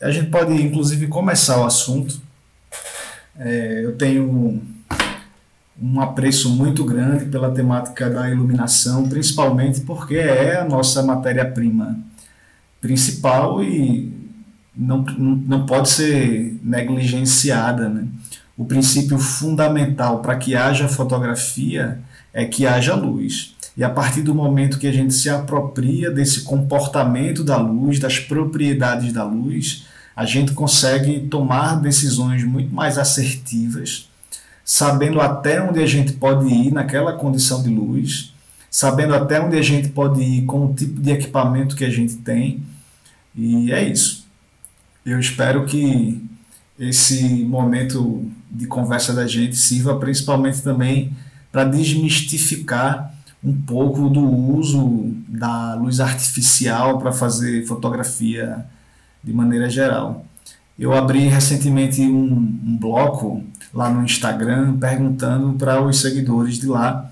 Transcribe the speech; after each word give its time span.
a 0.00 0.10
gente 0.10 0.30
pode 0.30 0.52
inclusive 0.60 1.06
começar 1.06 1.60
o 1.60 1.64
assunto. 1.64 2.20
É, 3.38 3.84
eu 3.84 3.96
tenho 3.96 4.62
um 5.80 6.00
apreço 6.00 6.50
muito 6.50 6.84
grande 6.84 7.26
pela 7.26 7.50
temática 7.50 8.08
da 8.08 8.30
iluminação, 8.30 9.08
principalmente 9.08 9.80
porque 9.80 10.16
é 10.16 10.60
a 10.60 10.64
nossa 10.64 11.02
matéria-prima 11.02 11.98
principal 12.80 13.62
e 13.62 14.12
não, 14.76 15.02
não 15.02 15.66
pode 15.66 15.88
ser 15.88 16.58
negligenciada. 16.62 17.88
Né? 17.88 18.06
O 18.56 18.64
princípio 18.64 19.18
fundamental 19.18 20.20
para 20.20 20.36
que 20.36 20.54
haja 20.54 20.88
fotografia 20.88 21.98
é 22.32 22.44
que 22.44 22.66
haja 22.66 22.94
luz. 22.94 23.53
E 23.76 23.82
a 23.82 23.90
partir 23.90 24.22
do 24.22 24.34
momento 24.34 24.78
que 24.78 24.86
a 24.86 24.92
gente 24.92 25.12
se 25.12 25.28
apropria 25.28 26.10
desse 26.10 26.42
comportamento 26.42 27.42
da 27.42 27.56
luz, 27.56 27.98
das 27.98 28.18
propriedades 28.18 29.12
da 29.12 29.24
luz, 29.24 29.86
a 30.14 30.24
gente 30.24 30.52
consegue 30.52 31.20
tomar 31.28 31.80
decisões 31.80 32.44
muito 32.44 32.72
mais 32.72 32.98
assertivas 32.98 34.08
sabendo 34.64 35.20
até 35.20 35.62
onde 35.62 35.82
a 35.82 35.86
gente 35.86 36.14
pode 36.14 36.48
ir 36.48 36.72
naquela 36.72 37.12
condição 37.12 37.62
de 37.62 37.68
luz, 37.68 38.32
sabendo 38.70 39.14
até 39.14 39.40
onde 39.40 39.58
a 39.58 39.62
gente 39.62 39.90
pode 39.90 40.22
ir 40.22 40.46
com 40.46 40.66
o 40.66 40.74
tipo 40.74 41.00
de 41.00 41.10
equipamento 41.12 41.76
que 41.76 41.84
a 41.84 41.90
gente 41.90 42.16
tem. 42.16 42.62
E 43.36 43.70
é 43.70 43.86
isso. 43.86 44.26
Eu 45.04 45.20
espero 45.20 45.66
que 45.66 46.24
esse 46.78 47.44
momento 47.44 48.28
de 48.50 48.66
conversa 48.66 49.12
da 49.12 49.26
gente 49.26 49.54
sirva 49.54 49.96
principalmente 49.98 50.62
também 50.62 51.14
para 51.52 51.64
desmistificar 51.64 53.13
um 53.44 53.52
pouco 53.52 54.08
do 54.08 54.24
uso 54.24 55.14
da 55.28 55.74
luz 55.74 56.00
artificial 56.00 56.98
para 56.98 57.12
fazer 57.12 57.66
fotografia 57.66 58.64
de 59.22 59.32
maneira 59.32 59.68
geral. 59.68 60.24
Eu 60.78 60.92
abri 60.92 61.28
recentemente 61.28 62.00
um, 62.00 62.32
um 62.32 62.78
bloco 62.80 63.44
lá 63.72 63.90
no 63.90 64.02
Instagram 64.02 64.76
perguntando 64.78 65.52
para 65.54 65.80
os 65.82 66.00
seguidores 66.00 66.58
de 66.58 66.66
lá 66.66 67.10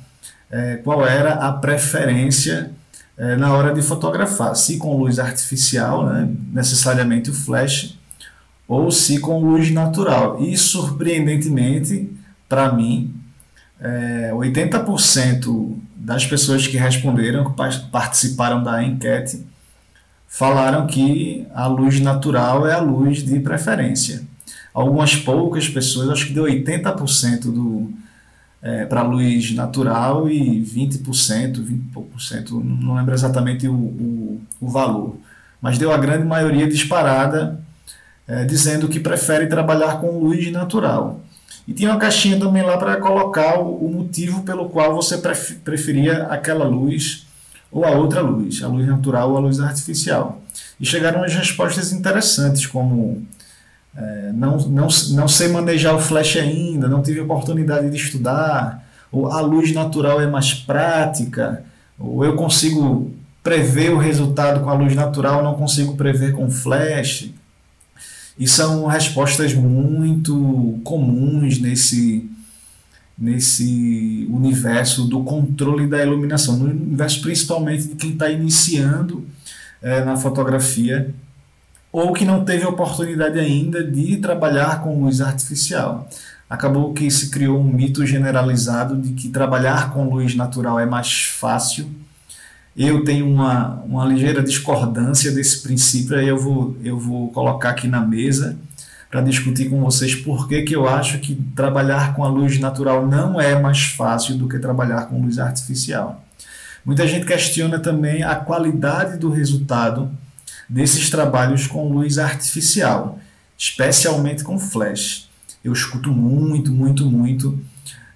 é, 0.51 0.77
qual 0.77 1.07
era 1.07 1.35
a 1.35 1.53
preferência 1.53 2.73
é, 3.17 3.37
na 3.37 3.53
hora 3.53 3.75
de 3.75 3.83
fotografar, 3.83 4.57
se 4.57 4.79
com 4.79 4.97
luz 4.97 5.19
artificial, 5.19 6.07
né, 6.07 6.29
necessariamente 6.53 7.31
o 7.31 7.35
flash, 7.35 7.99
ou 8.67 8.91
se 8.91 9.19
com 9.19 9.39
luz 9.39 9.71
natural. 9.71 10.43
E 10.43 10.57
surpreendentemente, 10.57 12.11
para 12.49 12.73
mim, 12.73 13.15
é, 13.81 14.31
80% 14.33 15.77
das 16.03 16.27
pessoas 16.27 16.67
que 16.67 16.77
responderam, 16.77 17.45
que 17.45 17.57
participaram 17.91 18.63
da 18.63 18.83
enquete, 18.83 19.47
falaram 20.27 20.85
que 20.87 21.47
a 21.55 21.67
luz 21.69 22.01
natural 22.01 22.67
é 22.67 22.73
a 22.73 22.81
luz 22.81 23.25
de 23.25 23.39
preferência. 23.39 24.23
Algumas 24.75 25.15
poucas 25.15 25.69
pessoas, 25.69 26.11
acho 26.11 26.27
que 26.27 26.33
deu 26.33 26.45
80% 26.45 27.43
do, 27.43 27.93
é, 28.61 28.85
para 28.85 29.03
luz 29.03 29.55
natural 29.55 30.29
e 30.29 30.61
20%, 30.61 31.63
20 31.63 31.83
por 31.93 32.21
cento, 32.21 32.59
não 32.59 32.97
lembro 32.97 33.15
exatamente 33.15 33.69
o, 33.69 33.75
o, 33.75 34.41
o, 34.61 34.69
valor, 34.69 35.17
mas 35.61 35.79
deu 35.79 35.93
a 35.93 35.99
grande 35.99 36.25
maioria 36.25 36.67
disparada 36.67 37.61
é, 38.27 38.45
dizendo 38.45 38.89
que 38.89 38.99
prefere 38.99 39.47
trabalhar 39.47 40.01
com 40.01 40.19
luz 40.19 40.51
natural. 40.51 41.21
E 41.67 41.73
tinha 41.73 41.91
uma 41.91 41.99
caixinha 41.99 42.39
também 42.39 42.63
lá 42.63 42.77
para 42.77 42.97
colocar 42.97 43.59
o, 43.59 43.87
o, 43.87 43.93
motivo 43.93 44.43
pelo 44.43 44.69
qual 44.69 44.95
você 44.95 45.19
preferia 45.65 46.25
aquela 46.25 46.65
luz 46.65 47.27
ou 47.71 47.85
a 47.85 47.91
outra 47.93 48.21
luz, 48.21 48.63
a 48.63 48.69
luz 48.69 48.87
natural 48.87 49.31
ou 49.31 49.37
a 49.37 49.41
luz 49.41 49.61
artificial. 49.61 50.43
E 50.81 50.85
chegaram 50.85 51.23
as 51.23 51.35
respostas 51.35 51.93
interessantes, 51.93 52.67
como 52.67 53.25
é, 53.97 54.33
não, 54.35 54.57
não, 54.57 54.89
não 55.11 55.29
sei 55.29 55.49
manejar 55.49 55.95
o 55.95 56.01
flash 56.01 56.37
ainda, 56.37 56.89
não 56.89 57.03
tive 57.03 57.21
oportunidade 57.21 57.91
de 57.91 57.97
estudar, 57.97 58.85
ou 59.11 59.31
a 59.31 59.41
luz 59.41 59.73
natural 59.73 60.21
é 60.21 60.27
mais 60.27 60.55
prática, 60.55 61.63
ou 61.99 62.25
eu 62.25 62.35
consigo 62.35 63.13
prever 63.43 63.93
o 63.93 63.99
resultado 63.99 64.61
com 64.61 64.71
a 64.71 64.75
luz 64.75 64.95
natural, 64.95 65.43
não 65.43 65.55
consigo 65.55 65.97
prever 65.97 66.33
com 66.33 66.51
flash. 66.51 67.31
E 68.39 68.49
são 68.49 68.87
respostas 68.87 69.55
muito 69.55 70.81
comuns 70.85 71.59
nesse, 71.59 72.29
nesse 73.19 74.27
universo 74.31 75.05
do 75.05 75.23
controle 75.23 75.87
da 75.87 76.03
iluminação, 76.03 76.57
no 76.57 76.71
universo 76.71 77.21
principalmente 77.21 77.89
de 77.89 77.95
quem 77.95 78.11
está 78.11 78.31
iniciando 78.31 79.25
é, 79.83 80.05
na 80.05 80.17
fotografia 80.17 81.13
ou 81.93 82.13
que 82.15 82.25
não 82.25 82.43
teve 82.45 82.65
oportunidade 82.65 83.39
ainda 83.39 83.85
de 83.85 84.17
trabalhar 84.17 84.81
com 84.81 85.03
luz 85.03 85.21
artificial. 85.21 86.09
Acabou 86.49 86.93
que 86.95 87.11
se 87.11 87.31
criou 87.31 87.61
um 87.61 87.65
mito 87.65 88.05
generalizado 88.07 88.97
de 88.97 89.13
que 89.13 89.29
trabalhar 89.29 89.93
com 89.93 90.09
luz 90.09 90.35
natural 90.35 90.81
é 90.81 90.87
mais 90.87 91.23
fácil. 91.25 91.89
Eu 92.77 93.05
tenho 93.05 93.29
uma, 93.29 93.83
uma 93.85 94.07
ligeira 94.07 94.43
discordância 94.43 95.31
desse 95.31 95.63
princípio, 95.63 96.17
aí 96.17 96.27
eu 96.27 96.39
vou, 96.39 96.77
eu 96.83 96.99
vou 96.99 97.31
colocar 97.31 97.71
aqui 97.71 97.87
na 97.87 98.01
mesa 98.01 98.57
para 99.11 99.21
discutir 99.21 99.69
com 99.69 99.79
vocês 99.83 100.15
por 100.15 100.49
que, 100.49 100.63
que 100.63 100.75
eu 100.75 100.89
acho 100.89 101.19
que 101.19 101.35
trabalhar 101.55 102.15
com 102.15 102.25
a 102.25 102.29
luz 102.29 102.59
natural 102.59 103.07
não 103.07 103.39
é 103.39 103.61
mais 103.61 103.83
fácil 103.83 104.37
do 104.37 104.49
que 104.49 104.59
trabalhar 104.59 105.03
com 105.03 105.21
luz 105.21 105.39
artificial. 105.39 106.25
Muita 106.83 107.07
gente 107.07 107.27
questiona 107.27 107.79
também 107.79 108.23
a 108.23 108.35
qualidade 108.37 109.19
do 109.19 109.31
resultado 109.31 110.11
desses 110.67 111.11
trabalhos 111.11 111.67
com 111.67 111.93
luz 111.93 112.17
artificial, 112.17 113.19
especialmente 113.57 114.43
com 114.43 114.59
flash. 114.59 115.29
Eu 115.63 115.75
escuto 115.75 116.11
muito, 116.11 116.73
muito, 116.73 117.05
muito 117.05 117.59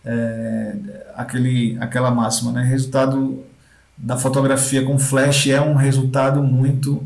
é, 0.02 0.76
aquele, 1.14 1.76
aquela 1.78 2.10
máxima, 2.10 2.50
né? 2.52 2.64
Resultado 2.64 3.44
da 3.96 4.16
fotografia 4.16 4.84
com 4.84 4.98
flash 4.98 5.46
é 5.48 5.60
um 5.60 5.74
resultado 5.74 6.42
muito 6.42 7.02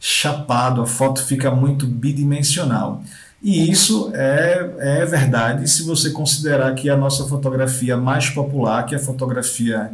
chapado, 0.00 0.82
a 0.82 0.86
foto 0.86 1.24
fica 1.24 1.50
muito 1.50 1.86
bidimensional. 1.86 3.02
E 3.42 3.70
isso 3.70 4.10
é, 4.14 4.70
é 4.78 5.04
verdade 5.04 5.68
se 5.68 5.82
você 5.82 6.10
considerar 6.10 6.74
que 6.74 6.88
a 6.88 6.96
nossa 6.96 7.24
fotografia 7.24 7.96
mais 7.96 8.30
popular, 8.30 8.84
que 8.84 8.94
é 8.94 8.98
a 8.98 9.00
fotografia 9.00 9.92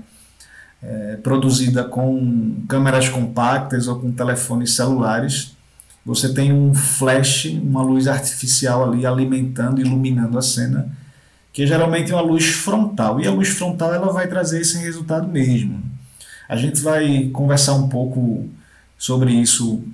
é, 0.82 1.16
produzida 1.22 1.84
com 1.84 2.56
câmeras 2.68 3.08
compactas 3.08 3.88
ou 3.88 3.98
com 3.98 4.12
telefones 4.12 4.74
celulares, 4.74 5.56
você 6.04 6.32
tem 6.32 6.52
um 6.52 6.74
flash, 6.74 7.46
uma 7.46 7.82
luz 7.82 8.06
artificial 8.06 8.84
ali 8.84 9.04
alimentando, 9.04 9.80
iluminando 9.80 10.38
a 10.38 10.42
cena, 10.42 10.90
que 11.52 11.62
é 11.62 11.66
geralmente 11.66 12.12
uma 12.12 12.22
luz 12.22 12.46
frontal. 12.46 13.20
E 13.20 13.26
a 13.26 13.30
luz 13.30 13.48
frontal 13.48 13.92
ela 13.92 14.10
vai 14.10 14.26
trazer 14.26 14.60
esse 14.60 14.78
resultado 14.78 15.28
mesmo. 15.28 15.82
A 16.48 16.56
gente 16.56 16.80
vai 16.80 17.28
conversar 17.32 17.74
um 17.74 17.88
pouco 17.88 18.48
sobre 18.96 19.32
isso 19.32 19.84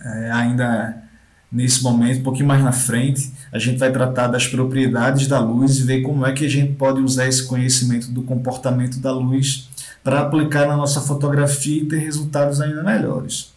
é, 0.00 0.30
ainda 0.30 1.02
nesse 1.50 1.82
momento, 1.82 2.20
um 2.20 2.22
pouquinho 2.22 2.46
mais 2.46 2.62
na 2.62 2.72
frente, 2.72 3.32
a 3.50 3.58
gente 3.58 3.78
vai 3.78 3.90
tratar 3.90 4.28
das 4.28 4.46
propriedades 4.46 5.26
da 5.26 5.40
luz 5.40 5.78
e 5.78 5.82
ver 5.82 6.02
como 6.02 6.26
é 6.26 6.32
que 6.32 6.44
a 6.44 6.48
gente 6.48 6.74
pode 6.74 7.00
usar 7.00 7.26
esse 7.26 7.46
conhecimento 7.46 8.10
do 8.10 8.22
comportamento 8.22 8.98
da 8.98 9.10
luz 9.12 9.68
para 10.04 10.20
aplicar 10.20 10.66
na 10.66 10.76
nossa 10.76 11.00
fotografia 11.00 11.82
e 11.82 11.86
ter 11.86 11.98
resultados 11.98 12.60
ainda 12.60 12.82
melhores. 12.82 13.52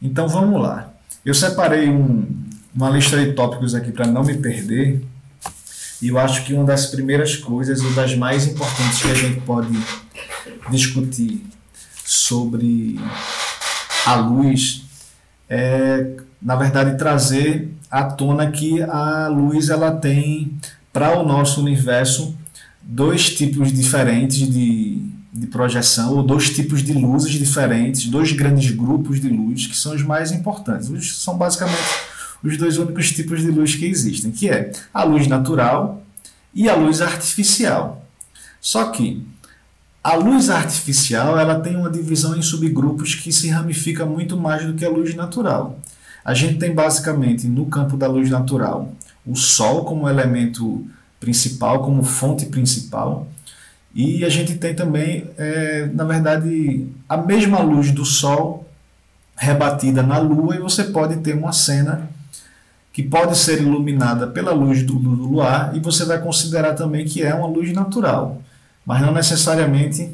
Então 0.00 0.26
vamos 0.26 0.60
lá. 0.60 0.90
Eu 1.24 1.34
separei 1.34 1.90
um, 1.90 2.26
uma 2.74 2.88
lista 2.90 3.22
de 3.22 3.32
tópicos 3.32 3.74
aqui 3.74 3.92
para 3.92 4.06
não 4.06 4.22
me 4.22 4.34
perder. 4.34 5.04
E 6.00 6.08
eu 6.08 6.18
acho 6.18 6.44
que 6.44 6.52
uma 6.52 6.64
das 6.64 6.86
primeiras 6.86 7.36
coisas, 7.36 7.80
ou 7.82 7.92
das 7.94 8.14
mais 8.14 8.46
importantes 8.46 9.02
que 9.02 9.10
a 9.10 9.14
gente 9.14 9.40
pode 9.40 9.68
discutir 10.70 11.44
sobre 12.04 12.98
a 14.04 14.14
luz 14.16 14.84
é 15.48 16.16
na 16.46 16.54
verdade, 16.54 16.96
trazer 16.96 17.74
à 17.90 18.04
tona 18.04 18.50
que 18.50 18.82
a 18.82 19.28
luz 19.28 19.68
ela 19.68 19.90
tem 19.90 20.56
para 20.92 21.18
o 21.18 21.26
nosso 21.26 21.60
universo 21.60 22.36
dois 22.80 23.34
tipos 23.34 23.72
diferentes 23.72 24.48
de, 24.48 25.02
de 25.32 25.46
projeção, 25.48 26.14
ou 26.14 26.22
dois 26.22 26.50
tipos 26.50 26.82
de 26.82 26.92
luzes 26.92 27.32
diferentes, 27.32 28.06
dois 28.06 28.32
grandes 28.32 28.70
grupos 28.70 29.20
de 29.20 29.28
luz 29.28 29.66
que 29.66 29.76
são 29.76 29.94
os 29.94 30.02
mais 30.02 30.30
importantes. 30.30 30.88
Os, 30.88 31.20
são 31.22 31.36
basicamente 31.36 31.82
os 32.44 32.56
dois 32.56 32.78
únicos 32.78 33.10
tipos 33.10 33.40
de 33.40 33.50
luz 33.50 33.74
que 33.74 33.86
existem, 33.86 34.30
que 34.30 34.48
é 34.48 34.70
a 34.94 35.02
luz 35.02 35.26
natural 35.26 36.02
e 36.54 36.68
a 36.68 36.76
luz 36.76 37.00
artificial. 37.00 38.06
Só 38.60 38.90
que 38.90 39.26
a 40.06 40.14
luz 40.14 40.50
artificial 40.50 41.36
ela 41.36 41.58
tem 41.58 41.74
uma 41.74 41.90
divisão 41.90 42.36
em 42.36 42.40
subgrupos 42.40 43.16
que 43.16 43.32
se 43.32 43.48
ramifica 43.48 44.06
muito 44.06 44.36
mais 44.36 44.64
do 44.64 44.74
que 44.74 44.84
a 44.84 44.88
luz 44.88 45.12
natural. 45.16 45.80
A 46.24 46.32
gente 46.32 46.60
tem 46.60 46.72
basicamente 46.72 47.48
no 47.48 47.66
campo 47.66 47.96
da 47.96 48.06
luz 48.06 48.30
natural 48.30 48.92
o 49.26 49.34
Sol 49.34 49.84
como 49.84 50.08
elemento 50.08 50.86
principal, 51.18 51.82
como 51.82 52.04
fonte 52.04 52.46
principal, 52.46 53.26
e 53.92 54.24
a 54.24 54.28
gente 54.28 54.54
tem 54.54 54.76
também, 54.76 55.28
é, 55.36 55.90
na 55.92 56.04
verdade, 56.04 56.86
a 57.08 57.16
mesma 57.16 57.58
luz 57.58 57.90
do 57.90 58.04
Sol 58.04 58.64
rebatida 59.36 60.04
na 60.04 60.18
Lua 60.18 60.54
e 60.54 60.60
você 60.60 60.84
pode 60.84 61.16
ter 61.16 61.34
uma 61.34 61.52
cena 61.52 62.08
que 62.92 63.02
pode 63.02 63.36
ser 63.36 63.60
iluminada 63.60 64.28
pela 64.28 64.52
luz 64.52 64.84
do, 64.84 64.94
do 65.00 65.10
luar 65.10 65.76
e 65.76 65.80
você 65.80 66.04
vai 66.04 66.20
considerar 66.20 66.74
também 66.74 67.04
que 67.04 67.24
é 67.24 67.34
uma 67.34 67.48
luz 67.48 67.72
natural, 67.72 68.40
mas 68.86 69.02
não 69.02 69.12
necessariamente 69.12 70.10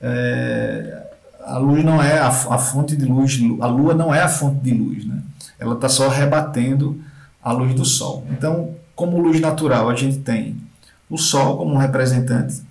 é, 0.00 1.06
a 1.44 1.58
luz 1.58 1.84
não 1.84 2.02
é 2.02 2.18
a, 2.18 2.28
a, 2.28 2.58
fonte 2.58 2.96
de 2.96 3.04
luz, 3.04 3.38
a 3.60 3.66
Lua 3.66 3.94
não 3.94 4.12
é 4.12 4.20
a 4.20 4.28
fonte 4.28 4.60
de 4.60 4.72
luz, 4.72 5.04
né? 5.04 5.22
ela 5.60 5.74
está 5.74 5.88
só 5.88 6.08
rebatendo 6.08 7.00
a 7.42 7.52
luz 7.52 7.74
do 7.74 7.84
Sol. 7.84 8.26
Então, 8.30 8.74
como 8.96 9.20
luz 9.20 9.40
natural, 9.40 9.88
a 9.88 9.94
gente 9.94 10.18
tem 10.18 10.56
o 11.08 11.16
Sol 11.16 11.58
como 11.58 11.74
um 11.74 11.78
representante 11.78 12.66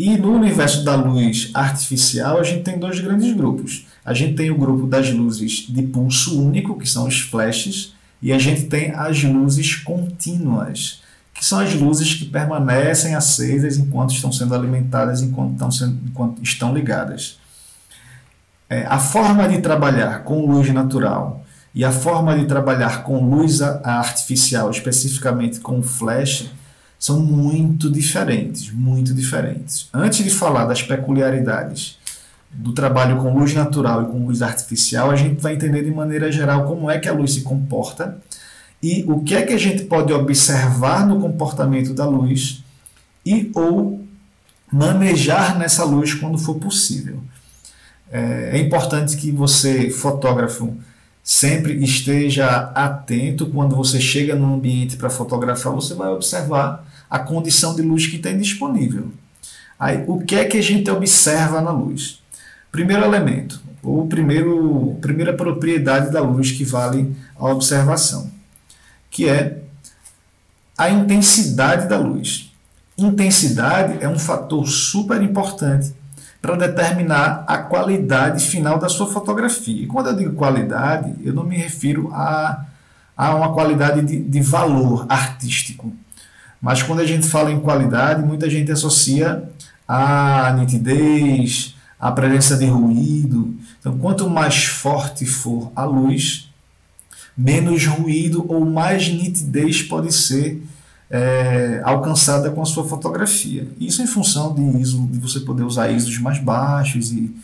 e 0.00 0.16
no 0.16 0.32
universo 0.32 0.82
da 0.82 0.94
luz 0.94 1.50
artificial, 1.52 2.38
a 2.38 2.42
gente 2.42 2.62
tem 2.62 2.78
dois 2.78 2.98
grandes 3.00 3.36
grupos. 3.36 3.84
A 4.02 4.14
gente 4.14 4.34
tem 4.34 4.50
o 4.50 4.56
grupo 4.56 4.86
das 4.86 5.12
luzes 5.12 5.66
de 5.68 5.82
pulso 5.82 6.42
único, 6.42 6.78
que 6.78 6.88
são 6.88 7.06
os 7.06 7.20
flashes, 7.20 7.92
e 8.22 8.32
a 8.32 8.38
gente 8.38 8.62
tem 8.62 8.92
as 8.92 9.22
luzes 9.22 9.74
contínuas, 9.74 11.02
que 11.34 11.44
são 11.44 11.58
as 11.58 11.74
luzes 11.74 12.14
que 12.14 12.26
permanecem 12.26 13.14
acesas 13.14 13.78
enquanto 13.78 14.12
estão 14.12 14.30
sendo 14.30 14.54
alimentadas, 14.54 15.22
enquanto 15.22 15.52
estão, 15.52 15.70
sendo, 15.70 15.98
enquanto 16.06 16.42
estão 16.42 16.74
ligadas. 16.74 17.38
É, 18.68 18.86
a 18.86 18.98
forma 18.98 19.48
de 19.48 19.60
trabalhar 19.60 20.22
com 20.22 20.46
luz 20.46 20.72
natural 20.72 21.44
e 21.74 21.84
a 21.84 21.90
forma 21.90 22.38
de 22.38 22.46
trabalhar 22.46 23.02
com 23.02 23.24
luz 23.24 23.62
artificial, 23.62 24.70
especificamente 24.70 25.60
com 25.60 25.82
flash, 25.82 26.50
são 26.98 27.20
muito 27.20 27.90
diferentes, 27.90 28.70
muito 28.70 29.14
diferentes. 29.14 29.88
Antes 29.92 30.22
de 30.22 30.30
falar 30.30 30.66
das 30.66 30.82
peculiaridades 30.82 31.98
do 32.50 32.72
trabalho 32.72 33.16
com 33.16 33.32
luz 33.32 33.54
natural 33.54 34.02
e 34.02 34.06
com 34.06 34.26
luz 34.26 34.42
artificial, 34.42 35.10
a 35.10 35.16
gente 35.16 35.40
vai 35.40 35.54
entender 35.54 35.82
de 35.82 35.90
maneira 35.90 36.30
geral 36.30 36.66
como 36.66 36.90
é 36.90 36.98
que 36.98 37.08
a 37.08 37.12
luz 37.12 37.32
se 37.32 37.40
comporta 37.42 38.18
e 38.82 39.04
o 39.06 39.20
que 39.20 39.34
é 39.34 39.42
que 39.42 39.52
a 39.52 39.58
gente 39.58 39.84
pode 39.84 40.12
observar 40.12 41.06
no 41.06 41.20
comportamento 41.20 41.92
da 41.92 42.06
luz 42.06 42.64
e 43.24 43.50
ou 43.54 44.04
manejar 44.72 45.58
nessa 45.58 45.84
luz 45.84 46.14
quando 46.14 46.38
for 46.38 46.54
possível. 46.56 47.20
É, 48.10 48.50
é 48.54 48.58
importante 48.58 49.16
que 49.16 49.30
você, 49.30 49.90
fotógrafo, 49.90 50.76
sempre 51.22 51.82
esteja 51.84 52.72
atento 52.74 53.46
quando 53.46 53.76
você 53.76 54.00
chega 54.00 54.34
no 54.34 54.54
ambiente 54.54 54.96
para 54.96 55.10
fotografar, 55.10 55.72
você 55.72 55.94
vai 55.94 56.08
observar 56.08 56.86
a 57.08 57.18
condição 57.18 57.74
de 57.74 57.82
luz 57.82 58.06
que 58.06 58.18
tem 58.18 58.38
disponível. 58.38 59.08
Aí, 59.78 60.04
o 60.06 60.18
que 60.18 60.36
é 60.36 60.44
que 60.44 60.58
a 60.58 60.62
gente 60.62 60.90
observa 60.90 61.60
na 61.60 61.70
luz? 61.70 62.20
Primeiro 62.70 63.04
elemento, 63.04 63.60
ou 63.82 64.06
primeiro, 64.06 64.96
primeira 65.00 65.32
propriedade 65.32 66.12
da 66.12 66.20
luz 66.20 66.52
que 66.52 66.64
vale 66.64 67.14
a 67.36 67.46
observação, 67.46 68.30
que 69.10 69.28
é 69.28 69.58
a 70.78 70.88
intensidade 70.88 71.88
da 71.88 71.98
luz. 71.98 72.52
Intensidade 72.96 73.98
é 74.00 74.08
um 74.08 74.18
fator 74.18 74.66
super 74.66 75.20
importante 75.22 75.92
para 76.40 76.56
determinar 76.56 77.44
a 77.46 77.58
qualidade 77.58 78.44
final 78.46 78.78
da 78.78 78.88
sua 78.88 79.06
fotografia. 79.06 79.82
E 79.82 79.86
quando 79.86 80.08
eu 80.08 80.16
digo 80.16 80.34
qualidade, 80.34 81.14
eu 81.22 81.34
não 81.34 81.44
me 81.44 81.56
refiro 81.56 82.10
a, 82.14 82.64
a 83.16 83.34
uma 83.34 83.52
qualidade 83.52 84.02
de, 84.02 84.18
de 84.20 84.40
valor 84.40 85.04
artístico 85.08 85.92
mas 86.60 86.82
quando 86.82 87.00
a 87.00 87.06
gente 87.06 87.26
fala 87.26 87.50
em 87.50 87.58
qualidade, 87.58 88.22
muita 88.22 88.50
gente 88.50 88.70
associa 88.70 89.48
a 89.88 90.52
nitidez, 90.58 91.74
a 91.98 92.12
presença 92.12 92.56
de 92.56 92.66
ruído. 92.66 93.54
Então, 93.78 93.96
quanto 93.98 94.28
mais 94.28 94.64
forte 94.64 95.24
for 95.24 95.72
a 95.74 95.84
luz, 95.84 96.49
menos 97.40 97.86
ruído 97.86 98.44
ou 98.46 98.64
mais 98.66 99.08
nitidez 99.08 99.82
pode 99.82 100.12
ser 100.12 100.62
é, 101.10 101.80
alcançada 101.82 102.50
com 102.50 102.60
a 102.60 102.66
sua 102.66 102.84
fotografia. 102.86 103.66
Isso 103.80 104.02
em 104.02 104.06
função 104.06 104.54
de 104.54 104.62
ISO, 104.78 105.08
de 105.10 105.18
você 105.18 105.40
poder 105.40 105.62
usar 105.62 105.90
ISOs 105.90 106.18
mais 106.18 106.38
baixos 106.38 107.10
e, 107.10 107.34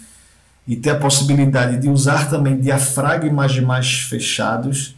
e 0.69 0.77
ter 0.77 0.91
a 0.91 0.99
possibilidade 0.99 1.81
de 1.81 1.89
usar 1.89 2.29
também 2.29 2.61
diafragmas 2.61 3.59
mais 3.59 4.01
fechados 4.01 4.95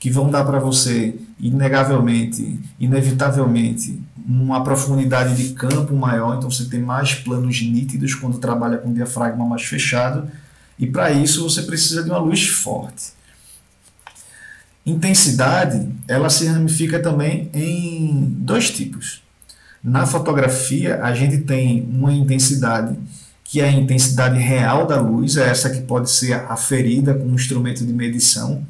que 0.00 0.10
vão 0.10 0.30
dar 0.30 0.44
para 0.44 0.58
você, 0.58 1.14
inegavelmente, 1.38 2.58
inevitavelmente, 2.80 4.00
uma 4.26 4.64
profundidade 4.64 5.36
de 5.36 5.52
campo 5.52 5.94
maior, 5.94 6.36
então 6.36 6.50
você 6.50 6.64
tem 6.64 6.80
mais 6.80 7.14
planos 7.14 7.60
nítidos 7.60 8.14
quando 8.14 8.38
trabalha 8.38 8.78
com 8.78 8.94
diafragma 8.94 9.44
mais 9.44 9.62
fechado, 9.62 10.26
e 10.78 10.86
para 10.86 11.10
isso 11.10 11.42
você 11.42 11.62
precisa 11.62 12.02
de 12.02 12.08
uma 12.08 12.18
luz 12.18 12.48
forte. 12.48 13.19
Intensidade, 14.84 15.88
ela 16.08 16.30
se 16.30 16.46
ramifica 16.46 16.98
também 17.00 17.50
em 17.52 18.24
dois 18.38 18.70
tipos. 18.70 19.22
Na 19.82 20.06
fotografia, 20.06 21.02
a 21.02 21.14
gente 21.14 21.38
tem 21.38 21.88
uma 21.92 22.12
intensidade 22.12 22.98
que 23.44 23.60
é 23.60 23.64
a 23.64 23.72
intensidade 23.72 24.38
real 24.38 24.86
da 24.86 25.00
luz, 25.00 25.36
é 25.36 25.48
essa 25.48 25.70
que 25.70 25.80
pode 25.80 26.08
ser 26.10 26.34
aferida 26.48 27.14
com 27.14 27.24
um 27.24 27.34
instrumento 27.34 27.84
de 27.84 27.92
medição, 27.92 28.64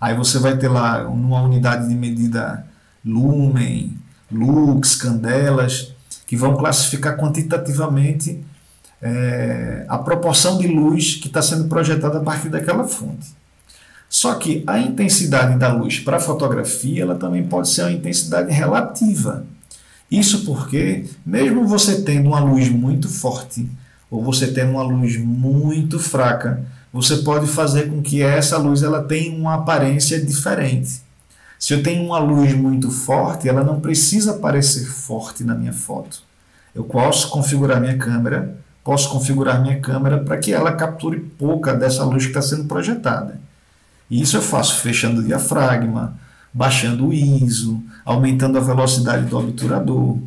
Aí 0.00 0.16
você 0.16 0.38
vai 0.38 0.56
ter 0.56 0.68
lá 0.68 1.06
uma 1.06 1.42
unidade 1.42 1.86
de 1.86 1.94
medida 1.94 2.64
lumen, 3.04 3.98
lux, 4.32 4.96
candelas, 4.96 5.92
que 6.26 6.34
vão 6.34 6.56
classificar 6.56 7.18
quantitativamente 7.18 8.42
é, 9.02 9.84
a 9.88 9.98
proporção 9.98 10.56
de 10.56 10.66
luz 10.66 11.16
que 11.16 11.26
está 11.26 11.42
sendo 11.42 11.64
projetada 11.68 12.18
a 12.18 12.22
partir 12.22 12.48
daquela 12.48 12.84
fonte. 12.84 13.28
Só 14.10 14.34
que 14.34 14.64
a 14.66 14.76
intensidade 14.80 15.56
da 15.56 15.72
luz 15.72 16.00
para 16.00 16.16
a 16.16 16.20
fotografia 16.20 17.02
ela 17.02 17.14
também 17.14 17.44
pode 17.44 17.68
ser 17.68 17.82
uma 17.82 17.92
intensidade 17.92 18.52
relativa. 18.52 19.46
Isso 20.10 20.44
porque, 20.44 21.04
mesmo 21.24 21.64
você 21.64 22.02
tendo 22.02 22.30
uma 22.30 22.40
luz 22.40 22.68
muito 22.68 23.08
forte 23.08 23.70
ou 24.10 24.24
você 24.24 24.48
tendo 24.48 24.72
uma 24.72 24.82
luz 24.82 25.16
muito 25.16 26.00
fraca, 26.00 26.60
você 26.92 27.18
pode 27.18 27.46
fazer 27.46 27.88
com 27.88 28.02
que 28.02 28.20
essa 28.20 28.58
luz 28.58 28.82
ela 28.82 29.04
tenha 29.04 29.32
uma 29.32 29.54
aparência 29.54 30.20
diferente. 30.20 31.02
Se 31.56 31.72
eu 31.72 31.80
tenho 31.80 32.04
uma 32.04 32.18
luz 32.18 32.52
muito 32.52 32.90
forte, 32.90 33.48
ela 33.48 33.62
não 33.62 33.78
precisa 33.78 34.32
parecer 34.32 34.86
forte 34.86 35.44
na 35.44 35.54
minha 35.54 35.72
foto. 35.72 36.20
Eu 36.74 36.82
posso 36.82 37.30
configurar 37.30 37.80
minha 37.80 37.96
câmera, 37.96 38.58
posso 38.82 39.08
configurar 39.08 39.62
minha 39.62 39.78
câmera 39.78 40.18
para 40.18 40.36
que 40.38 40.52
ela 40.52 40.72
capture 40.72 41.20
pouca 41.38 41.72
dessa 41.72 42.02
luz 42.02 42.24
que 42.24 42.30
está 42.30 42.42
sendo 42.42 42.64
projetada. 42.64 43.38
E 44.10 44.20
isso 44.20 44.36
eu 44.36 44.42
faço 44.42 44.80
fechando 44.80 45.20
o 45.20 45.24
diafragma, 45.24 46.18
baixando 46.52 47.06
o 47.06 47.12
ISO, 47.12 47.80
aumentando 48.04 48.58
a 48.58 48.60
velocidade 48.60 49.26
do 49.26 49.38
obturador. 49.38 50.18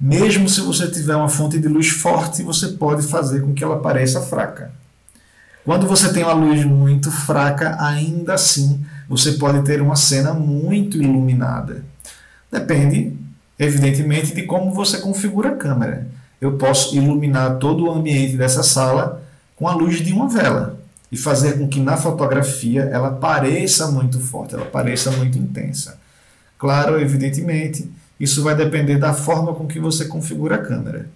Mesmo 0.00 0.48
se 0.48 0.62
você 0.62 0.90
tiver 0.90 1.14
uma 1.14 1.28
fonte 1.28 1.58
de 1.58 1.68
luz 1.68 1.88
forte, 1.88 2.42
você 2.42 2.68
pode 2.68 3.06
fazer 3.06 3.42
com 3.42 3.52
que 3.52 3.62
ela 3.62 3.80
pareça 3.80 4.22
fraca. 4.22 4.72
Quando 5.64 5.86
você 5.86 6.12
tem 6.12 6.24
uma 6.24 6.32
luz 6.32 6.64
muito 6.64 7.10
fraca, 7.10 7.76
ainda 7.78 8.34
assim 8.34 8.84
você 9.08 9.32
pode 9.32 9.62
ter 9.62 9.82
uma 9.82 9.96
cena 9.96 10.32
muito 10.32 10.96
iluminada. 10.96 11.84
Depende, 12.50 13.14
evidentemente, 13.58 14.34
de 14.34 14.42
como 14.44 14.72
você 14.72 14.98
configura 14.98 15.50
a 15.50 15.56
câmera. 15.56 16.06
Eu 16.40 16.56
posso 16.56 16.96
iluminar 16.96 17.58
todo 17.58 17.84
o 17.84 17.90
ambiente 17.90 18.36
dessa 18.36 18.62
sala 18.62 19.22
com 19.56 19.68
a 19.68 19.74
luz 19.74 20.02
de 20.02 20.12
uma 20.12 20.28
vela 20.28 20.83
e 21.14 21.16
fazer 21.16 21.56
com 21.56 21.68
que 21.68 21.78
na 21.78 21.96
fotografia 21.96 22.82
ela 22.92 23.12
pareça 23.12 23.86
muito 23.86 24.18
forte, 24.18 24.56
ela 24.56 24.64
pareça 24.64 25.12
muito 25.12 25.38
intensa. 25.38 25.96
Claro, 26.58 27.00
evidentemente, 27.00 27.88
isso 28.18 28.42
vai 28.42 28.56
depender 28.56 28.98
da 28.98 29.14
forma 29.14 29.54
com 29.54 29.64
que 29.64 29.78
você 29.78 30.06
configura 30.06 30.56
a 30.56 30.58
câmera. 30.58 31.06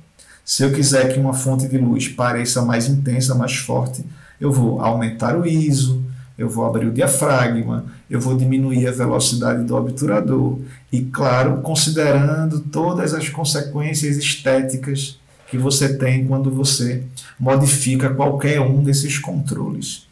Se 0.44 0.62
eu 0.62 0.72
quiser 0.72 1.12
que 1.12 1.18
uma 1.18 1.34
fonte 1.34 1.66
de 1.66 1.76
luz 1.76 2.06
pareça 2.06 2.62
mais 2.62 2.86
intensa, 2.86 3.34
mais 3.34 3.56
forte, 3.56 4.04
eu 4.40 4.52
vou 4.52 4.80
aumentar 4.80 5.36
o 5.36 5.44
ISO, 5.44 6.04
eu 6.38 6.48
vou 6.48 6.64
abrir 6.64 6.86
o 6.86 6.92
diafragma, 6.92 7.86
eu 8.08 8.20
vou 8.20 8.36
diminuir 8.36 8.86
a 8.86 8.92
velocidade 8.92 9.64
do 9.64 9.74
obturador 9.74 10.60
e, 10.92 11.00
claro, 11.00 11.60
considerando 11.60 12.60
todas 12.60 13.14
as 13.14 13.28
consequências 13.28 14.16
estéticas 14.16 15.18
que 15.50 15.58
você 15.58 15.96
tem 15.96 16.26
quando 16.26 16.50
você 16.50 17.02
modifica 17.38 18.10
qualquer 18.10 18.60
um 18.60 18.82
desses 18.82 19.18
controles. 19.18 20.06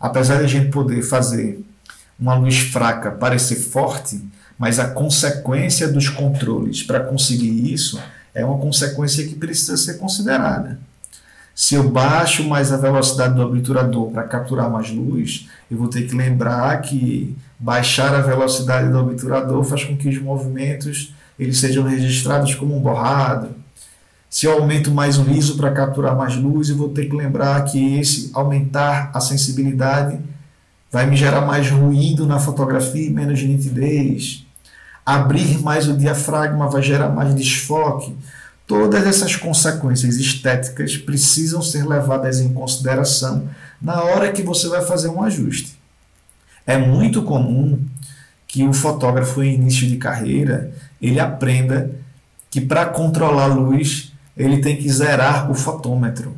Apesar 0.00 0.38
de 0.38 0.44
a 0.44 0.48
gente 0.48 0.70
poder 0.70 1.02
fazer 1.02 1.64
uma 2.18 2.34
luz 2.34 2.58
fraca 2.58 3.10
parecer 3.10 3.56
forte, 3.56 4.20
mas 4.58 4.78
a 4.78 4.88
consequência 4.88 5.88
dos 5.88 6.08
controles 6.08 6.82
para 6.82 7.00
conseguir 7.00 7.72
isso 7.72 8.00
é 8.34 8.44
uma 8.44 8.58
consequência 8.58 9.26
que 9.26 9.34
precisa 9.34 9.76
ser 9.76 9.94
considerada. 9.94 10.78
Se 11.54 11.76
eu 11.76 11.88
baixo 11.88 12.42
mais 12.48 12.72
a 12.72 12.76
velocidade 12.76 13.34
do 13.34 13.42
obturador 13.42 14.10
para 14.10 14.24
capturar 14.24 14.68
mais 14.68 14.90
luz, 14.90 15.48
eu 15.70 15.78
vou 15.78 15.88
ter 15.88 16.02
que 16.02 16.14
lembrar 16.14 16.80
que 16.80 17.36
baixar 17.58 18.12
a 18.12 18.20
velocidade 18.20 18.90
do 18.90 18.98
obturador 18.98 19.62
faz 19.62 19.84
com 19.84 19.96
que 19.96 20.08
os 20.08 20.20
movimentos 20.20 21.14
eles 21.38 21.58
sejam 21.58 21.84
registrados 21.84 22.54
como 22.56 22.76
um 22.76 22.80
borrado. 22.80 23.54
Se 24.34 24.46
eu 24.46 24.52
aumento 24.54 24.90
mais 24.90 25.16
o 25.16 25.30
ISO 25.30 25.56
para 25.56 25.70
capturar 25.70 26.16
mais 26.16 26.34
luz, 26.34 26.68
eu 26.68 26.76
vou 26.76 26.88
ter 26.88 27.08
que 27.08 27.14
lembrar 27.14 27.64
que 27.66 28.00
esse 28.00 28.32
aumentar 28.34 29.12
a 29.14 29.20
sensibilidade 29.20 30.18
vai 30.90 31.06
me 31.06 31.16
gerar 31.16 31.42
mais 31.42 31.70
ruído 31.70 32.26
na 32.26 32.40
fotografia 32.40 33.06
e 33.06 33.10
menos 33.10 33.40
nitidez. 33.40 34.44
Abrir 35.06 35.60
mais 35.60 35.86
o 35.86 35.96
diafragma 35.96 36.68
vai 36.68 36.82
gerar 36.82 37.10
mais 37.10 37.32
desfoque. 37.32 38.12
Todas 38.66 39.06
essas 39.06 39.36
consequências 39.36 40.16
estéticas 40.16 40.96
precisam 40.96 41.62
ser 41.62 41.86
levadas 41.86 42.40
em 42.40 42.52
consideração 42.52 43.48
na 43.80 44.02
hora 44.02 44.32
que 44.32 44.42
você 44.42 44.66
vai 44.66 44.84
fazer 44.84 45.10
um 45.10 45.22
ajuste. 45.22 45.78
É 46.66 46.76
muito 46.76 47.22
comum 47.22 47.78
que 48.48 48.66
o 48.66 48.72
fotógrafo 48.72 49.44
em 49.44 49.54
início 49.54 49.86
de 49.86 49.96
carreira 49.96 50.72
ele 51.00 51.20
aprenda 51.20 51.88
que 52.50 52.60
para 52.60 52.86
controlar 52.86 53.44
a 53.44 53.54
luz 53.54 54.12
ele 54.36 54.60
tem 54.60 54.76
que 54.76 54.90
zerar 54.90 55.50
o 55.50 55.54
fotômetro 55.54 56.36